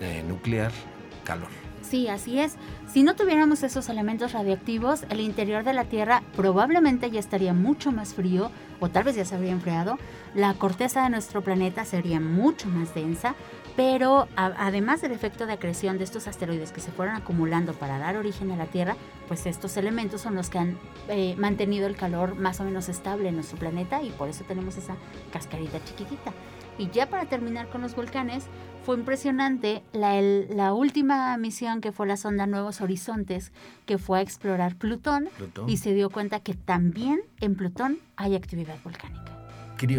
eh, 0.00 0.22
nuclear 0.26 0.72
calor. 1.24 1.50
Sí, 1.88 2.06
así 2.08 2.38
es. 2.38 2.56
Si 2.86 3.02
no 3.02 3.16
tuviéramos 3.16 3.62
esos 3.62 3.88
elementos 3.88 4.32
radioactivos, 4.32 5.04
el 5.08 5.20
interior 5.20 5.64
de 5.64 5.72
la 5.72 5.84
Tierra 5.84 6.22
probablemente 6.36 7.10
ya 7.10 7.18
estaría 7.18 7.54
mucho 7.54 7.92
más 7.92 8.12
frío 8.12 8.50
o 8.78 8.90
tal 8.90 9.04
vez 9.04 9.16
ya 9.16 9.24
se 9.24 9.34
habría 9.34 9.52
enfriado. 9.52 9.96
La 10.34 10.52
corteza 10.52 11.04
de 11.04 11.08
nuestro 11.08 11.42
planeta 11.42 11.86
sería 11.86 12.20
mucho 12.20 12.68
más 12.68 12.94
densa, 12.94 13.34
pero 13.74 14.28
además 14.36 15.00
del 15.00 15.12
efecto 15.12 15.46
de 15.46 15.54
acreción 15.54 15.96
de 15.96 16.04
estos 16.04 16.28
asteroides 16.28 16.72
que 16.72 16.80
se 16.82 16.90
fueron 16.90 17.16
acumulando 17.16 17.72
para 17.72 17.98
dar 17.98 18.16
origen 18.16 18.50
a 18.50 18.56
la 18.56 18.66
Tierra, 18.66 18.94
pues 19.26 19.46
estos 19.46 19.78
elementos 19.78 20.20
son 20.20 20.34
los 20.34 20.50
que 20.50 20.58
han 20.58 20.78
eh, 21.08 21.36
mantenido 21.38 21.86
el 21.86 21.96
calor 21.96 22.34
más 22.34 22.60
o 22.60 22.64
menos 22.64 22.90
estable 22.90 23.30
en 23.30 23.36
nuestro 23.36 23.58
planeta 23.58 24.02
y 24.02 24.10
por 24.10 24.28
eso 24.28 24.44
tenemos 24.44 24.76
esa 24.76 24.94
cascarita 25.32 25.82
chiquitita. 25.84 26.34
Y 26.78 26.90
ya 26.90 27.10
para 27.10 27.26
terminar 27.26 27.68
con 27.68 27.82
los 27.82 27.94
volcanes, 27.94 28.46
fue 28.84 28.96
impresionante 28.96 29.82
la, 29.92 30.72
última 30.72 31.36
misión 31.36 31.80
que 31.80 31.92
fue 31.92 32.06
la 32.06 32.16
sonda 32.16 32.46
Nuevos 32.46 32.80
Horizontes, 32.80 33.52
que 33.84 33.98
fue 33.98 34.20
a 34.20 34.22
explorar 34.22 34.76
Plutón, 34.76 35.28
y 35.66 35.76
se 35.76 35.92
dio 35.92 36.08
cuenta 36.08 36.40
que 36.40 36.54
también 36.54 37.20
en 37.40 37.54
Plutón 37.54 37.98
hay 38.16 38.34
actividad 38.34 38.76
volcánica. 38.82 39.30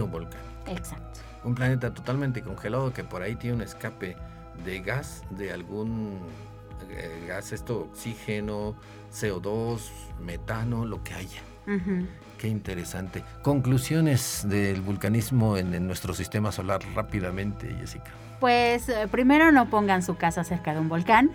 volcán. 0.09 0.41
Exacto. 0.65 1.19
Un 1.43 1.53
planeta 1.53 1.93
totalmente 1.93 2.41
congelado 2.41 2.91
que 2.91 3.03
por 3.03 3.21
ahí 3.21 3.36
tiene 3.36 3.57
un 3.57 3.61
escape 3.61 4.15
de 4.65 4.80
gas, 4.80 5.23
de 5.30 5.51
algún 5.51 6.19
eh, 6.89 7.25
gas, 7.27 7.51
esto, 7.51 7.82
oxígeno, 7.82 8.75
CO2, 9.11 9.82
metano, 10.19 10.86
lo 10.86 11.03
que 11.03 11.13
haya. 11.13 11.41
Qué 12.39 12.47
interesante. 12.47 13.21
Conclusiones 13.41 14.45
del 14.47 14.79
vulcanismo 14.79 15.57
en, 15.57 15.85
nuestro 15.85 16.13
sistema 16.13 16.53
solar 16.53 16.79
rápidamente, 16.95 17.75
Jessica. 17.81 18.11
Pues 18.39 18.87
eh, 18.87 19.09
primero 19.11 19.51
no 19.51 19.69
pongan 19.69 20.01
su 20.01 20.15
casa 20.15 20.45
cerca 20.45 20.73
de 20.73 20.79
un 20.79 20.87
volcán. 20.87 21.31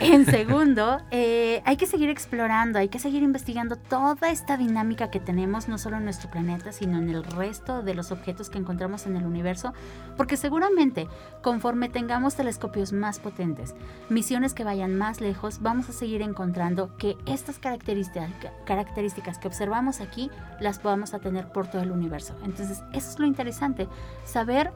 En 0.00 0.26
segundo, 0.26 1.00
eh, 1.10 1.62
hay 1.64 1.76
que 1.76 1.86
seguir 1.86 2.10
explorando, 2.10 2.78
hay 2.78 2.88
que 2.88 2.98
seguir 2.98 3.22
investigando 3.22 3.76
toda 3.76 4.30
esta 4.30 4.56
dinámica 4.56 5.10
que 5.10 5.20
tenemos, 5.20 5.68
no 5.68 5.78
solo 5.78 5.96
en 5.96 6.04
nuestro 6.04 6.30
planeta, 6.30 6.72
sino 6.72 6.98
en 6.98 7.08
el 7.08 7.24
resto 7.24 7.82
de 7.82 7.94
los 7.94 8.12
objetos 8.12 8.50
que 8.50 8.58
encontramos 8.58 9.06
en 9.06 9.16
el 9.16 9.24
universo, 9.24 9.72
porque 10.16 10.36
seguramente 10.36 11.08
conforme 11.42 11.88
tengamos 11.88 12.34
telescopios 12.34 12.92
más 12.92 13.18
potentes, 13.18 13.74
misiones 14.08 14.52
que 14.52 14.64
vayan 14.64 14.96
más 14.96 15.20
lejos, 15.20 15.60
vamos 15.62 15.88
a 15.88 15.92
seguir 15.92 16.22
encontrando 16.22 16.96
que 16.98 17.16
estas 17.26 17.58
características, 17.58 19.38
que 19.38 19.48
observamos 19.48 20.00
aquí 20.00 20.30
las 20.60 20.78
podamos 20.78 21.14
a 21.14 21.20
tener 21.20 21.48
por 21.48 21.68
todo 21.68 21.82
el 21.82 21.90
universo. 21.90 22.34
Entonces, 22.44 22.82
eso 22.92 23.10
es 23.10 23.18
lo 23.18 23.26
interesante, 23.26 23.88
saber 24.24 24.72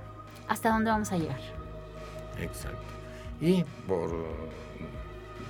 hasta 0.49 0.71
dónde 0.71 0.91
vamos 0.91 1.13
a 1.13 1.19
llegar. 1.19 1.41
Exacto. 2.39 2.79
Y 3.41 3.65
por 3.87 4.11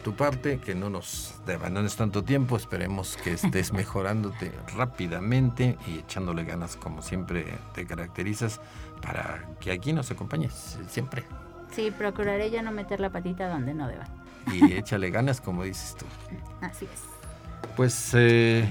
tu 0.03 0.15
parte, 0.15 0.59
que 0.59 0.75
no 0.75 0.91
nos 0.91 1.35
debandones 1.47 1.97
tanto 1.97 2.25
tiempo, 2.25 2.57
esperemos 2.57 3.17
que 3.17 3.33
estés 3.33 3.73
mejorándote 3.75 4.53
rápidamente 4.77 5.77
y 5.87 5.99
echándole 5.99 6.45
ganas 6.45 6.77
como 6.77 7.03
siempre 7.03 7.45
te 7.75 7.87
caracterizas 7.87 8.61
para 9.03 9.49
que 9.61 9.73
aquí 9.73 9.93
nos 9.93 10.11
acompañes 10.11 10.79
siempre. 10.89 11.25
Sí, 11.73 11.91
procuraré 11.91 12.51
ya 12.51 12.63
no 12.63 12.73
meter 12.73 13.01
la 13.01 13.11
patita 13.11 13.49
donde 13.49 13.75
no 13.75 13.89
deba. 13.89 14.07
Y 14.53 14.73
échale 14.77 15.11
ganas 15.11 15.41
como 15.41 15.65
dices 15.65 15.97
tú. 15.97 16.07
Así 16.61 16.87
es. 16.87 17.03
Pues 17.77 18.13
eh, 18.15 18.69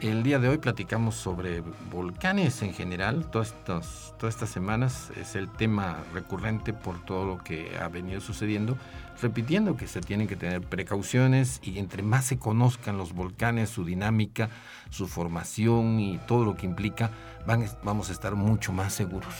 el 0.00 0.22
día 0.22 0.38
de 0.38 0.48
hoy 0.48 0.58
platicamos 0.58 1.14
sobre 1.16 1.62
volcanes 1.90 2.62
en 2.62 2.72
general. 2.72 3.26
Todas 3.30 3.48
estas, 3.48 4.14
todas 4.18 4.34
estas 4.34 4.50
semanas 4.50 5.10
es 5.16 5.34
el 5.34 5.48
tema 5.48 5.98
recurrente 6.14 6.72
por 6.72 7.04
todo 7.04 7.24
lo 7.24 7.38
que 7.38 7.76
ha 7.80 7.88
venido 7.88 8.20
sucediendo, 8.20 8.76
repitiendo 9.20 9.76
que 9.76 9.86
se 9.86 10.00
tienen 10.00 10.28
que 10.28 10.36
tener 10.36 10.60
precauciones 10.60 11.60
y 11.62 11.78
entre 11.78 12.02
más 12.02 12.26
se 12.26 12.38
conozcan 12.38 12.96
los 12.96 13.12
volcanes, 13.12 13.70
su 13.70 13.84
dinámica, 13.84 14.50
su 14.90 15.08
formación 15.08 15.98
y 15.98 16.18
todo 16.18 16.44
lo 16.44 16.56
que 16.56 16.66
implica, 16.66 17.10
van, 17.46 17.66
vamos 17.82 18.10
a 18.10 18.12
estar 18.12 18.34
mucho 18.34 18.72
más 18.72 18.92
seguros. 18.92 19.34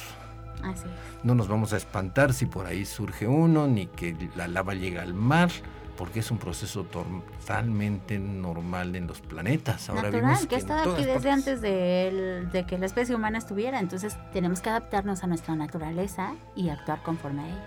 Así 0.65 0.87
No 1.23 1.37
nos 1.37 1.47
vamos 1.47 1.73
a 1.73 1.77
espantar 1.77 2.35
si 2.35 2.47
por 2.47 2.67
ahí 2.67 2.85
surge 2.85 3.29
uno, 3.29 3.69
ni 3.69 3.87
que 3.87 4.17
la 4.35 4.49
lava 4.49 4.75
llega 4.75 5.03
al 5.03 5.15
mar 5.15 5.51
porque 5.99 6.21
es 6.21 6.31
un 6.31 6.39
proceso 6.39 6.85
totalmente 6.85 8.21
normal 8.21 8.95
en 8.95 9.09
los 9.09 9.21
planetas. 9.21 9.91
Ahora 9.91 10.03
Natural, 10.03 10.47
que, 10.47 10.55
ha 10.55 10.59
estado 10.59 10.95
aquí 10.95 11.05
desde 11.05 11.29
antes 11.29 11.61
de, 11.61 12.65
que 12.69 12.79
la 12.79 12.87
especie 12.87 13.17
humana 13.17 13.39
estuviera, 13.39 13.81
entonces 13.81 14.17
tenemos 14.33 14.61
que 14.61 14.71
adaptarnos 14.71 15.25
a 15.25 15.27
nuestra 15.27 15.57
naturaleza 15.57 16.37
y 16.55 16.69
actuar 16.69 17.03
conforme 17.03 17.43
a 17.43 17.47
ella. 17.49 17.67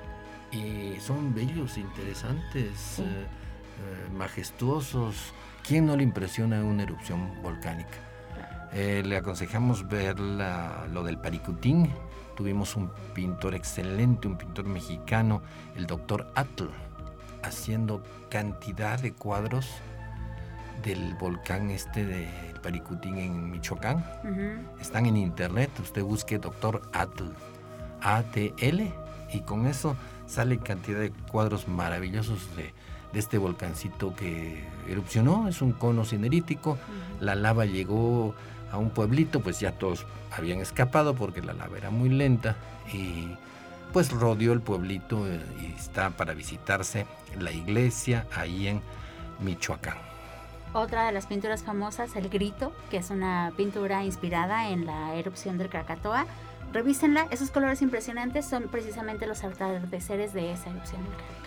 Y 0.53 0.99
son 1.01 1.35
bellos, 1.35 1.77
interesantes, 1.77 2.99
eh, 2.99 3.03
eh, 3.03 4.09
majestuosos. 4.13 5.33
¿Quién 5.67 5.85
no 5.85 5.97
le 5.97 6.03
impresiona 6.03 6.63
una 6.63 6.83
erupción 6.83 7.41
volcánica? 7.43 7.97
Eh, 8.71 9.03
le 9.05 9.17
aconsejamos 9.17 9.89
ver 9.89 10.17
lo 10.17 11.03
del 11.03 11.17
Paricutín. 11.17 11.91
Tuvimos 12.37 12.77
un 12.77 12.91
pintor 13.13 13.55
excelente, 13.55 14.29
un 14.29 14.37
pintor 14.37 14.65
mexicano, 14.65 15.41
el 15.75 15.85
doctor 15.85 16.31
Atl 16.33 16.69
haciendo 17.43 18.03
cantidad 18.29 18.99
de 18.99 19.13
cuadros 19.13 19.67
del 20.83 21.15
volcán 21.15 21.69
este 21.69 22.05
de 22.05 22.27
Paricutín 22.61 23.17
en 23.17 23.51
Michoacán. 23.51 24.05
Están 24.79 25.05
en 25.05 25.17
internet, 25.17 25.69
usted 25.79 26.03
busque 26.03 26.37
doctor 26.39 26.81
Atl, 26.93 27.25
ATL, 28.01 28.81
y 29.33 29.41
con 29.41 29.65
eso 29.65 29.95
sale 30.27 30.57
cantidad 30.59 30.99
de 30.99 31.11
cuadros 31.11 31.67
maravillosos 31.67 32.55
de, 32.55 32.73
este 33.13 33.37
volcancito 33.37 34.15
que 34.15 34.63
erupcionó, 34.87 35.49
es 35.49 35.61
un 35.61 35.73
cono 35.73 36.05
cinerítico, 36.05 36.77
la 37.19 37.35
lava 37.35 37.65
llegó 37.65 38.33
a 38.71 38.77
un 38.77 38.89
pueblito, 38.91 39.41
pues 39.41 39.59
ya 39.59 39.73
todos 39.73 40.05
habían 40.31 40.59
escapado 40.59 41.13
porque 41.13 41.41
la 41.41 41.51
lava 41.51 41.77
era 41.77 41.89
muy 41.89 42.07
lenta 42.07 42.55
y 42.93 43.35
pues 43.93 44.11
rodeó 44.11 44.53
el 44.53 44.61
pueblito 44.61 45.27
eh, 45.27 45.39
y 45.61 45.73
está 45.73 46.11
para 46.11 46.33
visitarse 46.33 47.05
la 47.39 47.51
iglesia 47.51 48.27
ahí 48.35 48.67
en 48.67 48.81
Michoacán. 49.39 49.97
Otra 50.73 51.05
de 51.05 51.11
las 51.11 51.25
pinturas 51.25 51.63
famosas, 51.63 52.15
El 52.15 52.29
Grito, 52.29 52.71
que 52.89 52.97
es 52.97 53.09
una 53.09 53.51
pintura 53.57 54.03
inspirada 54.05 54.69
en 54.69 54.85
la 54.85 55.15
erupción 55.15 55.57
del 55.57 55.69
Krakatoa. 55.69 56.25
Revísenla, 56.71 57.27
esos 57.29 57.51
colores 57.51 57.81
impresionantes 57.81 58.45
son 58.45 58.69
precisamente 58.69 59.27
los 59.27 59.43
atardeceres 59.43 60.33
de 60.33 60.53
esa 60.53 60.69
erupción 60.69 61.03
volcánica. 61.03 61.41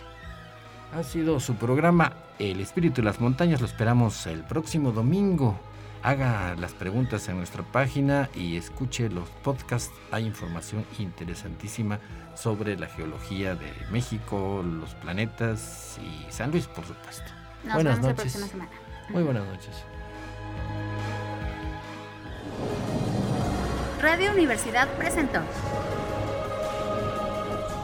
Ha 0.93 1.03
sido 1.03 1.39
su 1.39 1.55
programa 1.55 2.13
El 2.37 2.61
Espíritu 2.61 3.01
de 3.01 3.05
las 3.05 3.19
Montañas, 3.19 3.59
lo 3.61 3.65
esperamos 3.65 4.27
el 4.27 4.43
próximo 4.43 4.91
domingo 4.91 5.59
haga 6.05 6.55
las 6.59 6.73
preguntas 6.73 7.27
en 7.29 7.37
nuestra 7.37 7.63
página 7.63 8.29
y 8.35 8.57
escuche 8.57 9.09
los 9.09 9.27
podcasts. 9.43 9.91
Hay 10.11 10.25
información 10.25 10.85
interesantísima 10.99 11.99
sobre 12.35 12.77
la 12.77 12.85
geología 12.85 13.55
de 13.55 13.73
México, 13.89 14.63
los 14.63 14.93
planetas 14.93 15.97
y 15.99 16.31
San 16.31 16.51
Luis, 16.51 16.67
por 16.67 16.85
supuesto. 16.85 17.23
buenas 17.73 17.99
noches. 18.01 18.53
Muy 19.09 19.23
buenas 19.23 19.47
noches. 19.47 19.71
Radio 23.99 24.31
Universidad 24.31 24.87
presentó 24.99 25.39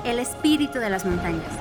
El 0.05 0.19
espíritu 0.19 0.78
de 0.78 0.91
las 0.91 1.05
montañas. 1.05 1.51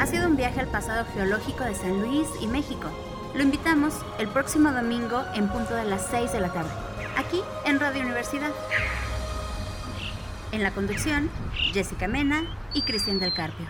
Ha 0.00 0.06
sido 0.06 0.26
un 0.26 0.34
viaje 0.34 0.58
al 0.58 0.66
pasado 0.66 1.06
geológico 1.14 1.62
de 1.62 1.76
San 1.76 2.00
Luis 2.00 2.26
y 2.40 2.48
México 2.48 2.90
lo 3.36 3.42
invitamos 3.42 3.92
el 4.18 4.28
próximo 4.28 4.72
domingo 4.72 5.22
en 5.34 5.48
punto 5.48 5.74
de 5.74 5.84
las 5.84 6.06
6 6.10 6.32
de 6.32 6.40
la 6.40 6.48
tarde, 6.48 6.70
aquí 7.18 7.42
en 7.66 7.78
Radio 7.78 8.02
Universidad. 8.02 8.50
En 10.52 10.62
la 10.62 10.70
conducción, 10.70 11.28
Jessica 11.72 12.08
Mena 12.08 12.44
y 12.72 12.82
Cristian 12.82 13.18
del 13.18 13.34
Carpio. 13.34 13.66